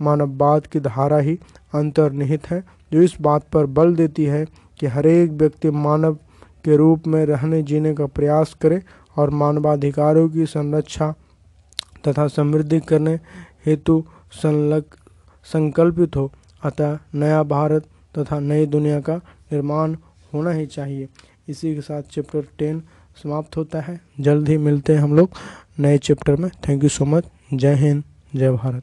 मानववाद 0.00 0.66
की 0.66 0.80
धारा 0.80 1.18
ही 1.18 1.38
अंतर्निहित 1.74 2.50
है, 2.50 2.64
जो 2.92 3.02
इस 3.02 3.16
बात 3.20 3.48
पर 3.52 3.66
बल 3.66 3.94
देती 3.94 4.24
है 4.24 4.46
कि 4.80 4.86
हरेक 4.86 5.30
व्यक्ति 5.30 5.70
मानव 5.70 6.14
के 6.64 6.76
रूप 6.76 7.06
में 7.06 7.24
रहने 7.26 7.62
जीने 7.62 7.94
का 7.94 8.06
प्रयास 8.06 8.54
करे 8.60 8.82
और 9.16 9.30
मानवाधिकारों 9.30 10.28
की 10.28 10.46
संरक्षा 10.46 11.14
तथा 12.08 12.26
समृद्धि 12.28 12.80
करने 12.80 13.14
हेतु 13.66 14.04
संलग, 14.32 14.84
संकल्पित 15.44 16.16
हो। 16.16 16.30
अतः 16.62 16.98
नया 17.14 17.42
भारत 17.42 17.86
तथा 18.18 18.38
नई 18.40 18.66
दुनिया 18.66 19.00
का 19.00 19.16
निर्माण 19.52 19.96
होना 20.34 20.50
ही 20.50 20.66
चाहिए। 20.66 21.08
इसी 21.48 21.74
के 21.74 21.80
साथ 21.80 22.02
चैप्टर 22.02 22.46
टेन 22.58 22.82
समाप्त 23.22 23.56
होता 23.56 23.80
है। 23.80 24.00
जल्द 24.20 24.48
ही 24.48 24.56
मिलते 24.58 24.94
हैं 24.94 25.00
हम 25.00 25.16
लोग 25.16 25.30
नए 25.78 25.98
चैप्टर 25.98 26.36
में। 26.36 26.50
थैंक 26.68 26.82
यू 26.82 26.88
सो 26.88 27.04
मच 27.04 27.24
जय 27.54 27.74
हिंद, 27.74 28.02
जय 28.36 28.50
भारत। 28.50 28.82